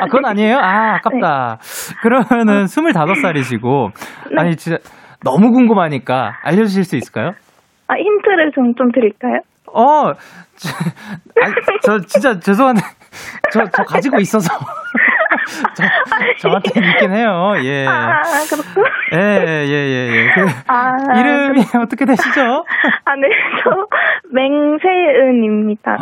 아, 0.00 0.06
그건 0.06 0.26
아니에요? 0.26 0.58
아, 0.58 0.96
아깝다. 0.96 1.58
네. 1.60 1.94
그러면은 2.02 2.64
25살이시고, 2.64 3.90
네. 4.30 4.36
아니, 4.38 4.56
진짜 4.56 4.78
너무 5.24 5.50
궁금하니까 5.52 6.38
알려주실 6.42 6.84
수 6.84 6.96
있을까요? 6.96 7.32
아, 7.88 7.94
힌트를 7.96 8.52
좀, 8.54 8.74
좀 8.74 8.92
드릴까요? 8.92 9.40
어, 9.72 10.12
저, 10.56 10.68
아니, 11.42 11.54
저 11.82 11.98
진짜 12.00 12.38
죄송한데, 12.38 12.80
저, 13.52 13.64
저 13.64 13.82
가지고 13.84 14.18
있어서. 14.20 14.48
저, 16.40 16.48
저한테 16.48 16.80
있긴 16.80 17.12
해요. 17.12 17.52
예. 17.62 17.86
아, 17.86 18.20
그렇군. 18.48 18.84
예, 19.12 19.64
예, 19.66 19.68
예, 19.68 20.08
예. 20.10 20.30
그, 20.34 20.46
아, 20.68 20.96
이름이 21.18 21.64
그... 21.64 21.78
어떻게 21.78 22.04
되시죠? 22.04 22.40
아, 22.40 23.16
네. 23.16 23.28
저 23.62 23.70
맹세은입니다. 24.32 25.96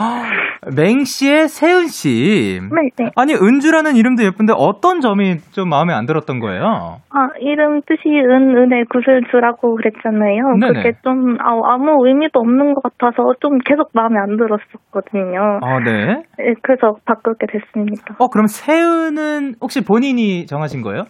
맹씨의 0.77 1.49
세은씨. 1.49 2.61
네, 2.63 3.05
네. 3.05 3.11
아니, 3.17 3.35
은주라는 3.35 3.97
이름도 3.97 4.25
예쁜데 4.25 4.53
어떤 4.57 5.01
점이 5.01 5.39
좀 5.53 5.69
마음에 5.69 5.93
안 5.95 6.07
들었던 6.07 6.41
거예요? 6.41 6.99
아, 7.11 7.29
이름 7.41 7.81
뜻이 7.83 8.09
은, 8.09 8.57
은의 8.57 8.85
구슬주라고 8.91 9.77
그랬잖아요. 9.77 10.57
네네. 10.61 10.83
그게 10.83 10.93
좀, 11.03 11.37
아, 11.41 11.59
아무 11.73 12.07
의미도 12.07 12.39
없는 12.39 12.75
것 12.75 12.83
같아서 12.83 13.33
좀 13.41 13.59
계속 13.59 13.91
마음에 13.95 14.19
안 14.19 14.37
들었었거든요. 14.37 15.61
아, 15.63 15.81
네. 15.81 16.23
네, 16.39 16.55
그래서 16.63 16.97
바꾸게 17.05 17.47
됐습니다. 17.47 18.15
어, 18.19 18.29
그럼 18.29 18.47
세은 18.47 19.18
은 19.19 19.55
혹시 19.61 19.85
본인이 19.85 20.47
정하신 20.47 20.83
거예요? 20.83 21.03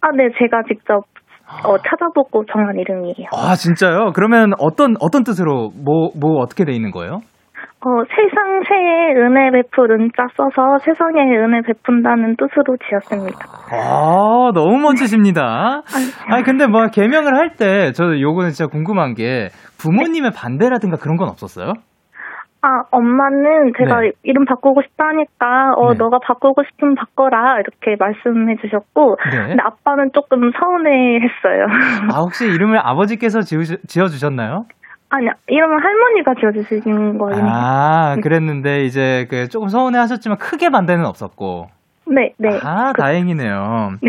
아, 0.00 0.08
네, 0.16 0.28
제가 0.38 0.62
직접 0.68 1.04
어, 1.64 1.76
찾아보고 1.78 2.44
정한 2.52 2.76
이름이에요. 2.78 3.28
아, 3.32 3.54
진짜요? 3.54 4.12
그러면 4.14 4.52
어떤, 4.58 4.94
어떤 5.00 5.24
뜻으로, 5.24 5.70
뭐, 5.74 6.10
뭐, 6.18 6.40
어떻게 6.42 6.64
돼 6.64 6.72
있는 6.72 6.90
거예요? 6.90 7.20
어, 7.80 7.88
세상 8.10 8.60
새에 8.68 9.14
은혜 9.16 9.50
베풀 9.52 9.90
은자 9.92 10.26
써서 10.36 10.78
세상에 10.84 11.20
은혜 11.22 11.62
베푼다는 11.62 12.36
뜻으로 12.36 12.76
지었습니다. 12.88 13.38
아, 13.72 14.50
너무 14.52 14.78
멋지십니다. 14.78 15.82
아니, 16.30 16.42
근데 16.44 16.66
뭐, 16.66 16.88
개명을 16.88 17.34
할 17.36 17.54
때, 17.56 17.92
저 17.92 18.04
요거는 18.20 18.50
진짜 18.50 18.68
궁금한 18.68 19.14
게, 19.14 19.48
부모님의 19.80 20.32
반대라든가 20.36 20.96
그런 20.96 21.16
건 21.16 21.28
없었어요? 21.28 21.72
아, 22.60 22.82
엄마는 22.90 23.72
제가 23.78 24.00
네. 24.00 24.10
이름 24.24 24.44
바꾸고 24.44 24.82
싶다니까, 24.82 25.74
어, 25.76 25.92
네. 25.92 25.98
너가 25.98 26.18
바꾸고 26.18 26.62
싶으면 26.64 26.96
바꿔라, 26.96 27.60
이렇게 27.60 27.94
말씀해 27.96 28.56
주셨고, 28.60 29.16
네. 29.30 29.48
근데 29.48 29.62
아빠는 29.62 30.10
조금 30.12 30.50
서운해 30.58 31.20
했어요. 31.20 31.66
아, 32.12 32.18
혹시 32.20 32.46
이름을 32.48 32.78
아버지께서 32.82 33.42
지어주셨나요? 33.42 34.64
아니, 35.10 35.26
이름은 35.46 35.78
할머니가 35.80 36.34
지어주신 36.40 37.18
거예요. 37.18 37.44
아, 37.46 38.16
그랬는데, 38.20 38.80
이제, 38.80 39.26
그, 39.30 39.48
조금 39.48 39.68
서운해 39.68 39.98
하셨지만, 39.98 40.38
크게 40.38 40.70
반대는 40.70 41.06
없었고. 41.06 41.68
네, 42.10 42.32
네. 42.38 42.58
아, 42.64 42.92
다행이네요. 42.92 43.90
네. 44.02 44.08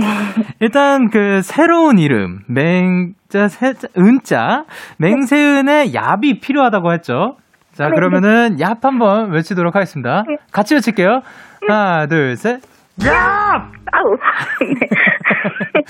일단, 0.60 1.10
그, 1.10 1.42
새로운 1.42 2.00
이름, 2.00 2.40
맹자, 2.48 3.48
세자, 3.48 3.90
은자, 3.96 4.64
맹세은의 4.98 5.94
얍이 5.94 6.42
필요하다고 6.42 6.94
했죠. 6.94 7.36
자, 7.80 7.88
네, 7.88 7.96
그러면은, 7.96 8.58
얍 8.58 8.82
한번 8.82 9.32
외치도록 9.32 9.74
하겠습니다. 9.74 10.26
네. 10.28 10.36
같이 10.52 10.76
외칠게요. 10.76 11.22
하나, 11.66 12.08
둘, 12.08 12.36
셋. 12.36 12.60
얍! 13.00 13.10
아우. 13.10 14.18
네. 15.74 15.82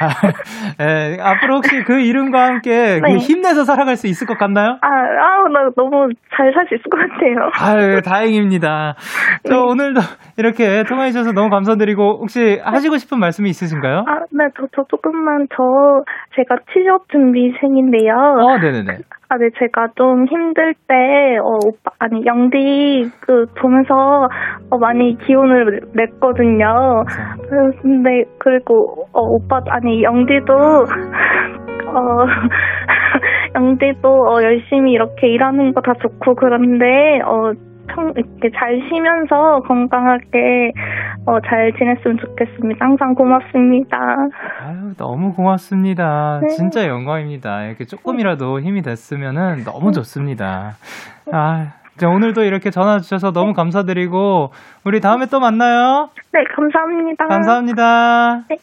아, 0.00 0.82
에, 0.82 1.16
앞으로 1.20 1.56
혹시 1.56 1.82
그 1.84 2.00
이름과 2.00 2.46
함께 2.46 3.00
그 3.00 3.06
네. 3.06 3.16
힘내서 3.18 3.64
살아갈 3.64 3.96
수 3.96 4.06
있을 4.06 4.26
것 4.26 4.38
같나요? 4.38 4.78
아, 4.80 4.86
아우, 4.88 5.48
나 5.48 5.70
너무 5.76 6.08
잘 6.36 6.50
살 6.52 6.66
수 6.68 6.74
있을 6.74 6.84
것 6.90 6.98
같아요. 6.98 7.50
아유, 7.60 8.00
다행입니다. 8.02 8.94
저 9.44 9.54
네. 9.54 9.60
오늘도 9.60 10.00
이렇게 10.38 10.82
통화해주셔서 10.84 11.32
너무 11.32 11.48
감사드리고, 11.50 12.18
혹시 12.20 12.58
하시고 12.62 12.96
싶은 12.96 13.18
말씀이 13.18 13.48
있으신가요? 13.50 14.04
아, 14.06 14.20
네, 14.32 14.48
저, 14.56 14.66
저 14.74 14.82
조금만, 14.88 15.46
저, 15.50 15.62
제가 16.36 16.56
취업 16.72 17.08
준비생인데요. 17.10 18.14
어, 18.14 18.58
네네네. 18.58 18.98
아, 19.32 19.36
네, 19.38 19.48
제가 19.60 19.88
좀 19.96 20.26
힘들 20.26 20.74
때, 20.88 20.94
어, 21.38 21.58
오빠, 21.64 21.92
아니, 22.00 22.24
영디, 22.26 23.10
그, 23.20 23.46
보면서, 23.60 24.28
어, 24.70 24.78
많이 24.78 25.16
기운을 25.18 25.80
냈거든요. 25.94 26.66
어, 27.04 27.70
근데, 27.80 28.24
그리고, 28.40 29.06
어, 29.12 29.19
오빠, 29.22 29.60
아니, 29.70 30.02
영디도, 30.02 30.52
어, 31.94 32.26
영디도, 33.54 34.08
어, 34.08 34.42
열심히 34.42 34.92
이렇게 34.92 35.28
일하는 35.28 35.72
거 35.74 35.80
다 35.80 35.92
좋고, 36.00 36.34
그런데, 36.34 37.20
어, 37.24 37.52
평, 37.88 38.12
이렇게 38.16 38.50
잘 38.56 38.80
쉬면서 38.88 39.60
건강하게, 39.66 40.72
어, 41.26 41.40
잘 41.40 41.72
지냈으면 41.76 42.18
좋겠습니다. 42.18 42.84
항상 42.84 43.14
고맙습니다. 43.14 43.98
아유, 44.62 44.94
너무 44.96 45.32
고맙습니다. 45.34 46.38
네. 46.42 46.48
진짜 46.48 46.86
영광입니다. 46.86 47.64
이렇게 47.64 47.84
조금이라도 47.84 48.60
힘이 48.60 48.82
됐으면은 48.82 49.64
너무 49.64 49.90
좋습니다. 49.92 50.74
아, 51.32 51.72
자, 51.96 52.08
오늘도 52.08 52.44
이렇게 52.44 52.70
전화 52.70 52.98
주셔서 53.00 53.32
너무 53.32 53.52
감사드리고, 53.54 54.50
우리 54.84 55.00
다음에 55.00 55.26
또 55.26 55.40
만나요. 55.40 56.08
네, 56.32 56.44
감사합니다. 56.54 57.26
감사합니다. 57.26 58.42
네. 58.48 58.56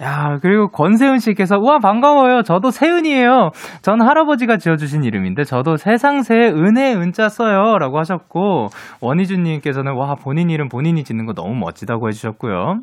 야, 0.00 0.38
그리고 0.40 0.68
권세은 0.68 1.18
씨께서, 1.18 1.58
우와, 1.58 1.80
반가워요. 1.80 2.42
저도 2.42 2.70
세은이에요. 2.70 3.50
전 3.82 4.00
할아버지가 4.00 4.56
지어주신 4.56 5.02
이름인데, 5.02 5.42
저도 5.42 5.76
세상새에 5.76 6.50
은혜 6.50 6.94
은자 6.94 7.28
써요. 7.28 7.78
라고 7.78 7.98
하셨고, 7.98 8.68
원희준님께서는, 9.00 9.94
와, 9.96 10.14
본인 10.14 10.50
이름 10.50 10.68
본인이 10.68 11.02
짓는 11.02 11.26
거 11.26 11.32
너무 11.32 11.54
멋지다고 11.56 12.08
해주셨고요. 12.08 12.80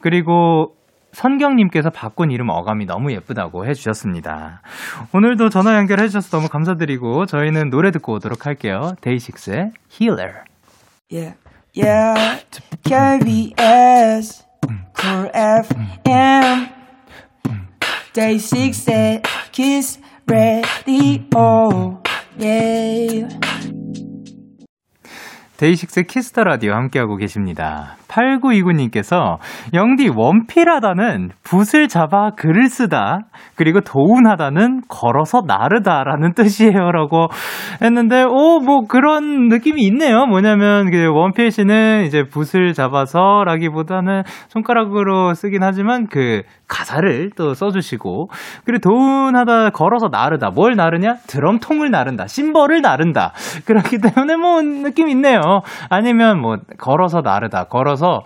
그리고, 0.00 0.72
선경님께서 1.12 1.90
바꾼 1.90 2.30
이름 2.30 2.48
어감이 2.50 2.84
너무 2.84 3.12
예쁘다고 3.12 3.64
해주셨습니다. 3.66 4.60
오늘도 5.14 5.48
전화 5.50 5.76
연결해주셔서 5.76 6.36
너무 6.36 6.48
감사드리고, 6.48 7.26
저희는 7.26 7.70
노래 7.70 7.90
듣고 7.92 8.14
오도록 8.14 8.44
할게요. 8.44 8.92
데이식스의 9.00 9.70
Healer. 9.98 10.42
Yeah, 11.10 11.38
yeah. 11.76 12.44
KBS, 12.82 14.45
Cool 14.62 15.30
FM. 15.34 16.72
Day 18.12 18.38
six, 18.38 18.84
day, 18.84 19.22
Kiss 19.52 19.98
the 20.26 21.26
Radio, 21.34 22.00
yeah. 22.38 23.28
데이식스의 25.58 26.06
키스 26.06 26.30
더 26.30 26.44
라디오 26.44 26.72
함께하고 26.72 27.16
계십니다. 27.16 27.96
8929님께서 28.08 29.38
영디 29.74 30.10
원필하다는 30.14 31.30
붓을 31.42 31.88
잡아 31.88 32.30
글을 32.36 32.68
쓰다. 32.68 33.20
그리고 33.56 33.80
도운하다는 33.80 34.82
걸어서 34.88 35.42
나르다라는 35.46 36.34
뜻이에요라고 36.34 37.28
했는데 37.82 38.22
오 38.22 38.56
뭐 38.66 38.80
그런 38.88 39.48
느낌이 39.48 39.80
있네요. 39.86 40.26
뭐냐면 40.26 40.90
그 40.90 41.06
원필 41.12 41.50
씨는 41.52 42.04
이제 42.04 42.24
붓을 42.24 42.72
잡아서라기보다는 42.74 44.22
손가락으로 44.48 45.34
쓰긴 45.34 45.62
하지만 45.62 46.06
그 46.08 46.42
가사를 46.68 47.30
또 47.36 47.54
써주시고 47.54 48.28
그리고 48.64 48.90
도운하다 48.90 49.70
걸어서 49.70 50.08
나르다. 50.10 50.50
뭘 50.50 50.74
나르냐? 50.74 51.14
드럼통을 51.28 51.90
나른다. 51.90 52.26
심벌을 52.26 52.82
나른다. 52.82 53.32
그렇기 53.66 53.98
때문에 53.98 54.36
뭐 54.36 54.60
느낌 54.62 55.08
있네요 55.10 55.40
아니면 55.90 56.40
뭐 56.40 56.56
걸어서 56.78 57.20
나르다 57.22 57.64
걸어서 57.64 58.20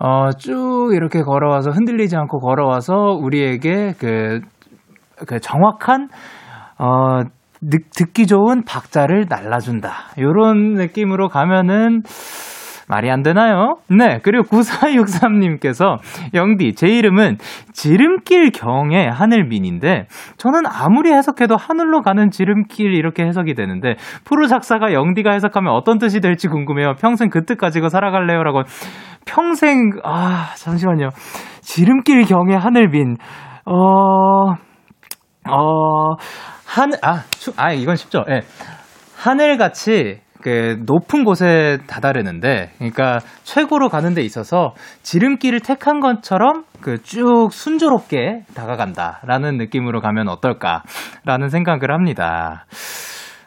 어 0.00 0.30
쭉 0.38 0.92
이렇게 0.94 1.22
걸어와서 1.22 1.70
흔들리지 1.70 2.16
않고 2.16 2.38
걸어와서 2.40 2.94
우리에게 3.20 3.94
그, 3.98 4.40
그 5.26 5.40
정확한 5.40 6.08
어 6.78 7.22
느- 7.60 7.78
듣기 7.96 8.26
좋은 8.28 8.62
박자를 8.64 9.26
날라준다. 9.28 9.90
요런 10.18 10.74
느낌으로 10.74 11.28
가면은 11.28 12.02
말이 12.88 13.10
안 13.10 13.22
되나요? 13.22 13.76
네. 13.90 14.20
그리고 14.22 14.44
9463님께서, 14.44 15.98
영디, 16.34 16.74
제 16.74 16.86
이름은 16.88 17.38
지름길 17.72 18.50
경의 18.50 19.10
하늘민인데, 19.10 20.06
저는 20.36 20.62
아무리 20.66 21.12
해석해도 21.12 21.56
하늘로 21.56 22.02
가는 22.02 22.30
지름길 22.30 22.94
이렇게 22.94 23.24
해석이 23.24 23.54
되는데, 23.54 23.96
프로 24.24 24.46
작사가 24.46 24.92
영디가 24.92 25.32
해석하면 25.32 25.72
어떤 25.72 25.98
뜻이 25.98 26.20
될지 26.20 26.48
궁금해요. 26.48 26.94
평생 27.00 27.28
그 27.30 27.44
뜻 27.44 27.56
가지고 27.56 27.88
살아갈래요? 27.88 28.42
라고. 28.42 28.62
평생, 29.26 29.90
아, 30.04 30.50
잠시만요. 30.56 31.10
지름길 31.60 32.24
경의 32.24 32.58
하늘민. 32.58 33.16
어, 33.64 34.52
어, 35.50 36.14
하늘, 36.66 36.98
아, 37.02 37.22
추, 37.30 37.52
아, 37.56 37.72
이건 37.72 37.96
쉽죠. 37.96 38.24
예. 38.30 38.40
하늘같이 39.16 40.20
그 40.40 40.78
높은 40.86 41.24
곳에 41.24 41.78
다다르는데, 41.86 42.70
그러니까 42.78 43.18
최고로 43.42 43.88
가는 43.88 44.14
데 44.14 44.22
있어서 44.22 44.74
지름길을 45.02 45.60
택한 45.60 46.00
것처럼 46.00 46.64
그 46.80 46.98
쭉 47.02 47.48
순조롭게 47.50 48.42
다가간다라는 48.54 49.56
느낌으로 49.56 50.00
가면 50.00 50.28
어떨까라는 50.28 51.48
생각을 51.50 51.90
합니다. 51.90 52.66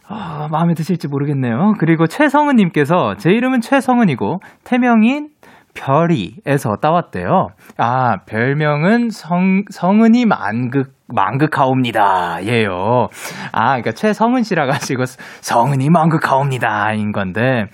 아, 0.08 0.48
마음에 0.52 0.74
드실지 0.74 1.08
모르겠네요. 1.08 1.74
그리고 1.80 2.08
최성은 2.08 2.56
님께서 2.56 3.16
제 3.18 3.32
이름은 3.32 3.62
최성은이고 3.62 4.40
태명인 4.64 5.30
별이에서 5.74 6.78
따왔대요. 6.82 7.50
아, 7.78 8.18
별명은 8.26 9.10
성, 9.10 9.64
성은이 9.70 10.26
만극, 10.26 10.92
만극하옵니다. 11.14 12.46
예요. 12.46 13.08
아, 13.52 13.68
그러니까 13.68 13.92
최성은 13.92 14.44
씨라 14.44 14.66
가지고 14.68 15.06
성은이 15.06 15.90
만극하옵니다. 15.90 16.94
인 16.94 17.12
건데, 17.12 17.66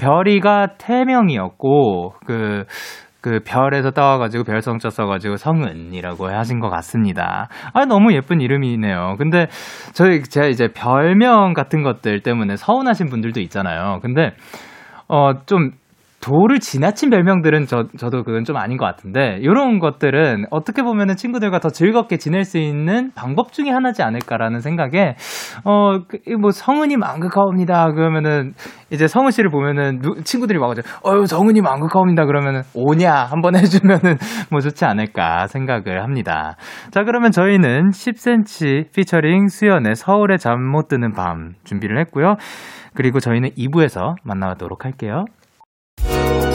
별이가 0.00 0.76
태명이었고, 0.78 2.14
그, 2.26 2.64
그 3.20 3.40
별에서 3.46 3.90
따와가지고 3.90 4.44
별성자 4.44 4.90
써가지고 4.90 5.36
성은이라고 5.36 6.28
하신 6.28 6.60
것 6.60 6.68
같습니다. 6.68 7.48
아, 7.72 7.84
너무 7.86 8.12
예쁜 8.12 8.40
이름이네요. 8.40 9.16
근데 9.18 9.46
저희, 9.94 10.22
제가 10.22 10.46
이제 10.48 10.68
별명 10.68 11.54
같은 11.54 11.82
것들 11.82 12.20
때문에 12.20 12.56
서운하신 12.56 13.06
분들도 13.06 13.40
있잖아요. 13.40 14.00
근데, 14.02 14.32
어, 15.08 15.32
좀, 15.46 15.70
도를 16.24 16.58
지나친 16.58 17.10
별명들은 17.10 17.66
저, 17.66 17.84
저도 17.98 18.24
그건 18.24 18.44
좀 18.44 18.56
아닌 18.56 18.78
것 18.78 18.86
같은데, 18.86 19.36
이런 19.42 19.78
것들은 19.78 20.46
어떻게 20.50 20.82
보면은 20.82 21.16
친구들과 21.16 21.58
더 21.58 21.68
즐겁게 21.68 22.16
지낼 22.16 22.44
수 22.44 22.56
있는 22.56 23.10
방법 23.14 23.52
중에 23.52 23.68
하나지 23.68 24.02
않을까라는 24.02 24.60
생각에, 24.60 25.16
어, 25.64 25.98
그, 26.08 26.18
뭐, 26.40 26.50
성은이 26.50 26.96
망극하옵니다. 26.96 27.92
그러면은, 27.92 28.54
이제 28.90 29.06
성은 29.06 29.32
씨를 29.32 29.50
보면은, 29.50 30.00
누, 30.00 30.22
친구들이 30.22 30.58
와가지고, 30.58 30.88
어유 31.06 31.26
성은이 31.26 31.60
망극하옵니다. 31.60 32.24
그러면은, 32.24 32.62
오냐? 32.74 33.12
한번 33.12 33.54
해주면은, 33.56 34.16
뭐 34.50 34.60
좋지 34.60 34.86
않을까 34.86 35.46
생각을 35.48 36.02
합니다. 36.02 36.56
자, 36.90 37.04
그러면 37.04 37.32
저희는 37.32 37.90
10cm 37.90 38.92
피처링 38.94 39.48
수연의 39.48 39.94
서울의 39.94 40.38
잠 40.38 40.54
못 40.64 40.88
드는 40.88 41.12
밤 41.12 41.52
준비를 41.64 41.98
했고요. 42.00 42.36
그리고 42.94 43.20
저희는 43.20 43.50
2부에서 43.50 44.14
만나도록 44.24 44.84
할게요. 44.86 45.26
언제 46.00 46.53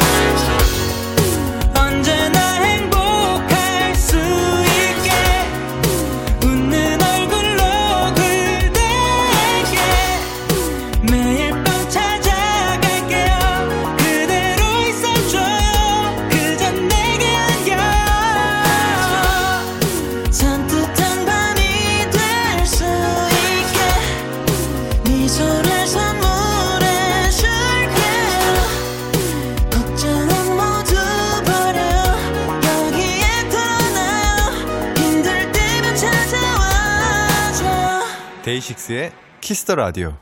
데이식스의 38.70 39.12
키스 39.42 39.63
더 39.63 39.76
라디오. 39.76 40.14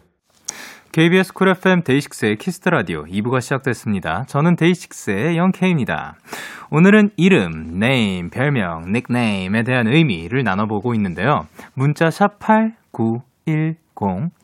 KBS 0.91 1.33
쿨 1.33 1.49
FM 1.49 1.83
데이식스의 1.83 2.37
키스 2.37 2.57
더 2.57 2.69
라디오 2.69 3.03
2부가 3.03 3.41
시작됐습니다. 3.41 4.23
저는 4.27 4.55
데이식스의 4.55 5.37
영케입니다. 5.37 6.15
오늘은 6.71 7.09
이름, 7.17 7.79
name, 7.79 8.29
별명, 8.29 8.91
닉네임에 8.91 9.63
대한 9.63 9.87
의미를 9.87 10.43
나눠보고 10.43 10.93
있는데요. 10.95 11.47
문자 11.73 12.09
샵 12.09 12.39
8910, 12.39 13.77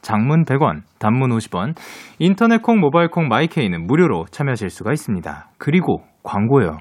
장문 0.02 0.46
100원, 0.46 0.82
단문 1.00 1.30
50원, 1.38 1.76
인터넷 2.20 2.62
콩, 2.62 2.80
모바일 2.80 3.10
콩, 3.10 3.28
마이케이는 3.28 3.88
무료로 3.88 4.26
참여하실 4.32 4.70
수가 4.70 4.92
있습니다. 4.92 5.50
그리고 5.58 6.04
광고요. 6.24 6.80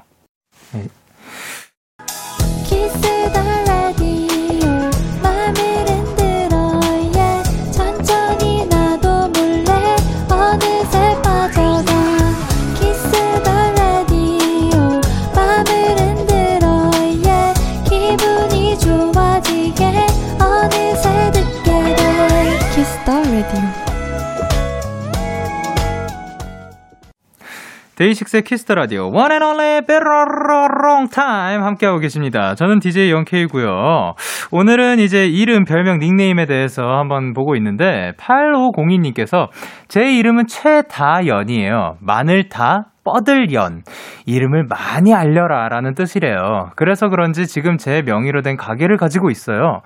데이식스의 27.97 28.43
키스 28.45 28.64
더 28.64 28.75
라디오 28.75 29.11
and 29.15 29.45
Only 29.45 29.81
베러롱 29.87 31.09
타임 31.13 31.63
함께하고 31.63 31.99
계십니다. 31.99 32.55
저는 32.55 32.79
DJ 32.79 33.11
영케이고요. 33.11 34.15
오늘은 34.51 34.99
이제 34.99 35.27
이름, 35.27 35.65
별명, 35.65 35.99
닉네임에 35.99 36.47
대해서 36.47 36.83
한번 36.83 37.33
보고 37.33 37.57
있는데 37.57 38.13
8502님께서 38.19 39.49
제 39.89 40.13
이름은 40.13 40.47
최다연이에요. 40.47 41.97
많을 42.01 42.72
다 42.72 42.92
뻗을연 43.05 43.83
이름을 44.27 44.67
많이 44.69 45.15
알려라 45.15 45.69
라는 45.69 45.95
뜻이래요. 45.95 46.71
그래서 46.77 47.09
그런지 47.09 47.47
지금 47.47 47.77
제 47.77 48.03
명의로 48.03 48.43
된 48.43 48.57
가게를 48.57 48.97
가지고 48.97 49.31
있어요. 49.31 49.81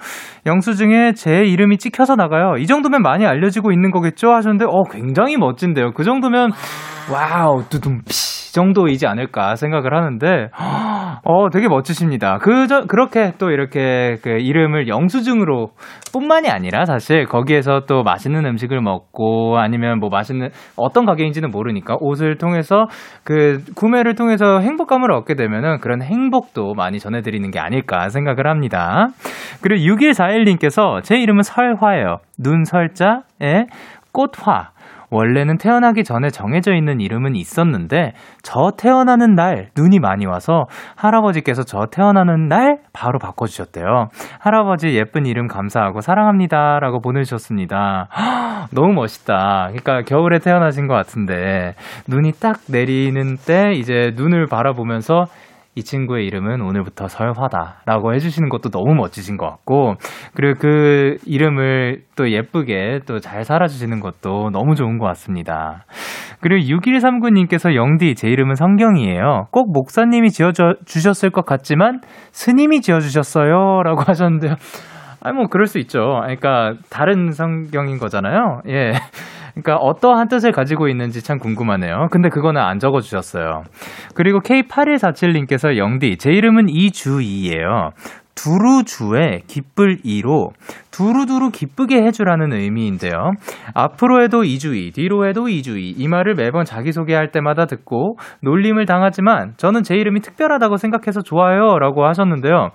영수증에 0.44 1.12
제 1.14 1.44
이름이 1.44 1.78
찍혀서 1.78 2.16
나가요. 2.16 2.56
이 2.58 2.66
정도면 2.66 3.02
많이 3.02 3.26
알려지고 3.26 3.72
있는 3.72 3.90
거겠죠? 3.90 4.30
하셨는데 4.32 4.66
어 4.68 4.82
굉장히 4.90 5.36
멋진데요. 5.36 5.92
그 5.92 6.04
정도면 6.04 6.50
wow 7.10 7.64
두둠 7.68 8.00
피 8.06 8.35
정도이지 8.56 9.06
않을까 9.06 9.54
생각을 9.54 9.94
하는데 9.94 10.48
어 11.22 11.50
되게 11.50 11.68
멋지십니다. 11.68 12.38
그저 12.38 12.86
그렇게 12.86 13.32
또 13.38 13.50
이렇게 13.50 14.16
그 14.22 14.30
이름을 14.30 14.88
영수증으로 14.88 15.70
뿐만이 16.12 16.48
아니라 16.48 16.86
사실 16.86 17.26
거기에서 17.26 17.82
또 17.86 18.02
맛있는 18.02 18.46
음식을 18.46 18.80
먹고 18.80 19.58
아니면 19.58 19.98
뭐 20.00 20.08
맛있는 20.08 20.48
어떤 20.76 21.04
가게인지는 21.04 21.50
모르니까 21.50 21.96
옷을 22.00 22.38
통해서 22.38 22.86
그 23.24 23.62
구매를 23.76 24.14
통해서 24.14 24.60
행복감을 24.60 25.12
얻게 25.12 25.34
되면은 25.34 25.78
그런 25.80 26.02
행복도 26.02 26.74
많이 26.74 26.98
전해드리는 26.98 27.50
게 27.50 27.58
아닐까 27.58 28.08
생각을 28.08 28.46
합니다. 28.46 29.08
그리고 29.62 29.84
6141님께서 29.94 31.02
제 31.02 31.16
이름은 31.16 31.42
설화예요. 31.42 32.18
눈 32.38 32.64
설자에 32.64 33.66
꽃화. 34.12 34.75
원래는 35.10 35.58
태어나기 35.58 36.04
전에 36.04 36.30
정해져 36.30 36.74
있는 36.74 37.00
이름은 37.00 37.36
있었는데 37.36 38.12
저 38.42 38.72
태어나는 38.76 39.34
날 39.34 39.68
눈이 39.76 40.00
많이 40.00 40.26
와서 40.26 40.66
할아버지께서 40.96 41.62
저 41.64 41.86
태어나는 41.86 42.48
날 42.48 42.78
바로 42.92 43.18
바꿔주셨대요. 43.18 44.08
할아버지 44.38 44.94
예쁜 44.96 45.26
이름 45.26 45.46
감사하고 45.46 46.00
사랑합니다 46.00 46.80
라고 46.80 47.00
보내주셨습니다. 47.00 48.08
너무 48.72 48.92
멋있다. 48.94 49.68
그러니까 49.68 50.02
겨울에 50.02 50.38
태어나신 50.38 50.86
것 50.86 50.94
같은데 50.94 51.74
눈이 52.08 52.32
딱 52.40 52.60
내리는 52.68 53.36
때 53.36 53.72
이제 53.74 54.12
눈을 54.16 54.46
바라보면서 54.46 55.26
이 55.76 55.82
친구의 55.84 56.26
이름은 56.26 56.62
오늘부터 56.62 57.06
설화다라고 57.06 58.14
해주시는 58.14 58.48
것도 58.48 58.70
너무 58.70 58.94
멋지신 58.94 59.36
것 59.36 59.46
같고 59.46 59.96
그리고 60.34 60.58
그 60.58 61.16
이름을 61.26 62.02
또 62.16 62.30
예쁘게 62.30 63.00
또 63.06 63.20
잘 63.26 63.44
살아주시는 63.44 64.00
것도 64.00 64.50
너무 64.50 64.74
좋은 64.74 64.98
것 64.98 65.06
같습니다. 65.06 65.84
그리고 66.40 66.64
6139님께서 66.76 67.74
영디 67.74 68.14
제 68.14 68.28
이름은 68.28 68.54
성경이에요. 68.54 69.48
꼭 69.50 69.72
목사님이 69.72 70.30
지어주셨을 70.30 71.30
것 71.30 71.44
같지만 71.44 72.00
스님이 72.32 72.80
지어주셨어요 72.80 73.82
라고 73.82 74.02
하셨는데요. 74.06 74.54
아니 75.20 75.36
뭐 75.36 75.46
그럴 75.48 75.66
수 75.66 75.78
있죠. 75.80 76.20
그러니까 76.22 76.74
다른 76.88 77.32
성경인 77.32 77.98
거잖아요. 77.98 78.60
예. 78.68 78.92
그러니까 79.56 79.76
어떠한 79.76 80.28
뜻을 80.28 80.52
가지고 80.52 80.88
있는지 80.88 81.22
참 81.24 81.38
궁금하네요. 81.38 82.08
근데 82.10 82.28
그거는 82.28 82.60
안 82.60 82.78
적어 82.78 83.00
주셨어요. 83.00 83.62
그리고 84.14 84.40
K8147님께서 84.40 85.78
영디 85.78 86.18
제 86.18 86.30
이름은 86.30 86.68
이주이예요. 86.68 87.90
두루주의 88.34 89.40
기쁠 89.46 90.00
이로 90.04 90.50
두루두루 90.90 91.50
기쁘게 91.50 92.02
해주라는 92.02 92.52
의미인데요. 92.52 93.32
앞으로 93.72 94.22
해도 94.22 94.44
이주이, 94.44 94.90
뒤로 94.90 95.26
해도 95.26 95.48
이주이 95.48 95.94
이 95.96 96.06
말을 96.06 96.34
매번 96.34 96.66
자기소개할 96.66 97.30
때마다 97.30 97.64
듣고 97.64 98.18
놀림을 98.42 98.84
당하지만 98.84 99.54
저는 99.56 99.84
제 99.84 99.96
이름이 99.96 100.20
특별하다고 100.20 100.76
생각해서 100.76 101.22
좋아요 101.22 101.78
라고 101.78 102.04
하셨는데요. 102.04 102.68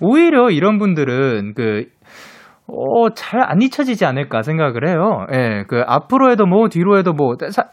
오히려 0.00 0.50
이런 0.50 0.78
분들은 0.78 1.54
그 1.56 1.86
어, 2.72 3.10
잘 3.14 3.40
안 3.42 3.62
잊혀지지 3.62 4.04
않을까 4.04 4.42
생각을 4.42 4.88
해요. 4.88 5.26
예, 5.32 5.64
그, 5.68 5.82
앞으로 5.86 6.30
해도 6.30 6.46
뭐, 6.46 6.68
뒤로 6.68 6.98
해도 6.98 7.12
뭐, 7.12 7.34
사, 7.50 7.64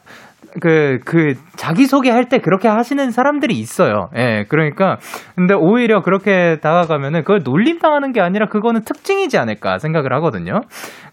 그, 0.62 1.00
그, 1.06 1.34
자기소개 1.56 2.10
할 2.10 2.26
때 2.30 2.40
그렇게 2.40 2.68
하시는 2.68 3.12
사람들이 3.12 3.54
있어요. 3.56 4.10
예, 4.16 4.46
그러니까, 4.50 4.98
근데 5.36 5.54
오히려 5.54 6.02
그렇게 6.02 6.58
다가가면은 6.62 7.22
그걸 7.22 7.42
놀림당하는 7.44 8.12
게 8.12 8.22
아니라 8.22 8.48
그거는 8.48 8.82
특징이지 8.82 9.38
않을까 9.38 9.78
생각을 9.78 10.14
하거든요. 10.14 10.62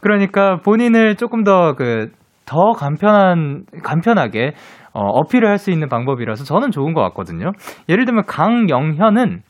그러니까 0.00 0.56
본인을 0.64 1.16
조금 1.16 1.44
더 1.44 1.74
그, 1.74 2.10
더 2.46 2.72
간편한, 2.72 3.64
간편하게, 3.82 4.52
어, 4.92 5.00
어필을 5.00 5.48
할 5.48 5.58
수 5.58 5.70
있는 5.72 5.88
방법이라서 5.88 6.44
저는 6.44 6.70
좋은 6.70 6.94
것 6.94 7.00
같거든요. 7.02 7.50
예를 7.88 8.04
들면 8.04 8.24
강영현은 8.26 9.40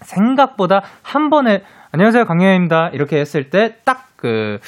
생각보다 0.00 0.80
한 1.02 1.28
번에 1.30 1.62
안녕하세요 1.92 2.24
강영현입니다 2.24 2.90
이렇게 2.92 3.18
했을 3.18 3.50
때 3.50 3.76
딱 3.84 4.06
그 4.20 4.58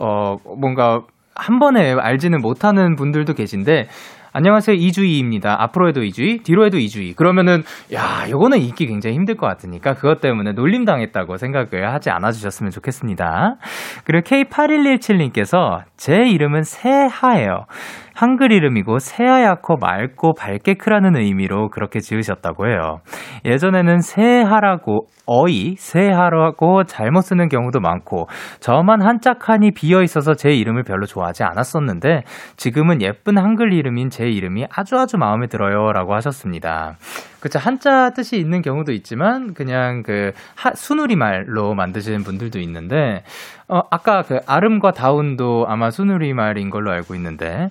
어 0.00 0.36
뭔가 0.60 1.02
한 1.34 1.58
번에 1.58 1.92
알지는 1.92 2.40
못하는 2.40 2.94
분들도 2.94 3.34
계신데 3.34 3.88
안녕하세요. 4.34 4.74
이주희입니다. 4.76 5.62
앞으로 5.62 5.88
해도 5.88 6.02
이주희, 6.02 6.38
뒤로 6.38 6.64
해도 6.64 6.78
이주희. 6.78 7.12
그러면은, 7.16 7.62
야, 7.92 8.24
요거는 8.30 8.60
읽기 8.60 8.86
굉장히 8.86 9.14
힘들 9.14 9.36
것 9.36 9.46
같으니까 9.46 9.92
그것 9.92 10.22
때문에 10.22 10.52
놀림 10.52 10.86
당했다고 10.86 11.36
생각을 11.36 11.92
하지 11.92 12.08
않아 12.08 12.30
주셨으면 12.30 12.70
좋겠습니다. 12.70 13.56
그리고 14.04 14.24
K8117님께서 14.26 15.82
제 15.98 16.14
이름은 16.30 16.62
세하예요. 16.62 17.66
한글 18.14 18.52
이름이고 18.52 18.98
새하얗고 18.98 19.76
맑고 19.76 20.34
밝게 20.34 20.74
크라는 20.74 21.16
의미로 21.16 21.68
그렇게 21.70 22.00
지으셨다고 22.00 22.68
해요. 22.68 22.98
예전에는 23.44 24.00
새하라고 24.00 25.06
어이 25.26 25.76
새하라고 25.76 26.84
잘못 26.84 27.22
쓰는 27.22 27.48
경우도 27.48 27.80
많고 27.80 28.26
저만 28.60 29.02
한자 29.02 29.34
칸이 29.34 29.70
비어 29.70 30.02
있어서 30.02 30.34
제 30.34 30.50
이름을 30.50 30.82
별로 30.82 31.06
좋아하지 31.06 31.44
않았었는데 31.44 32.22
지금은 32.56 33.02
예쁜 33.02 33.38
한글 33.38 33.72
이름인 33.72 34.10
제 34.10 34.26
이름이 34.26 34.66
아주 34.70 34.96
아주 34.96 35.16
마음에 35.18 35.46
들어요라고 35.46 36.14
하셨습니다. 36.14 36.96
그쵸 37.42 37.58
한자 37.58 38.10
뜻이 38.10 38.38
있는 38.38 38.62
경우도 38.62 38.92
있지만 38.92 39.52
그냥 39.52 40.02
그 40.02 40.32
하, 40.54 40.72
순우리말로 40.72 41.74
만드시는 41.74 42.22
분들도 42.22 42.60
있는데 42.60 43.24
어 43.68 43.82
아까 43.90 44.22
그 44.22 44.38
아름과 44.46 44.92
다운도 44.92 45.66
아마 45.68 45.90
순우리말인 45.90 46.70
걸로 46.70 46.92
알고 46.92 47.14
있는데 47.16 47.68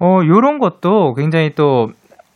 어 0.00 0.20
요런 0.26 0.58
것도 0.58 1.14
굉장히 1.14 1.54
또 1.54 1.92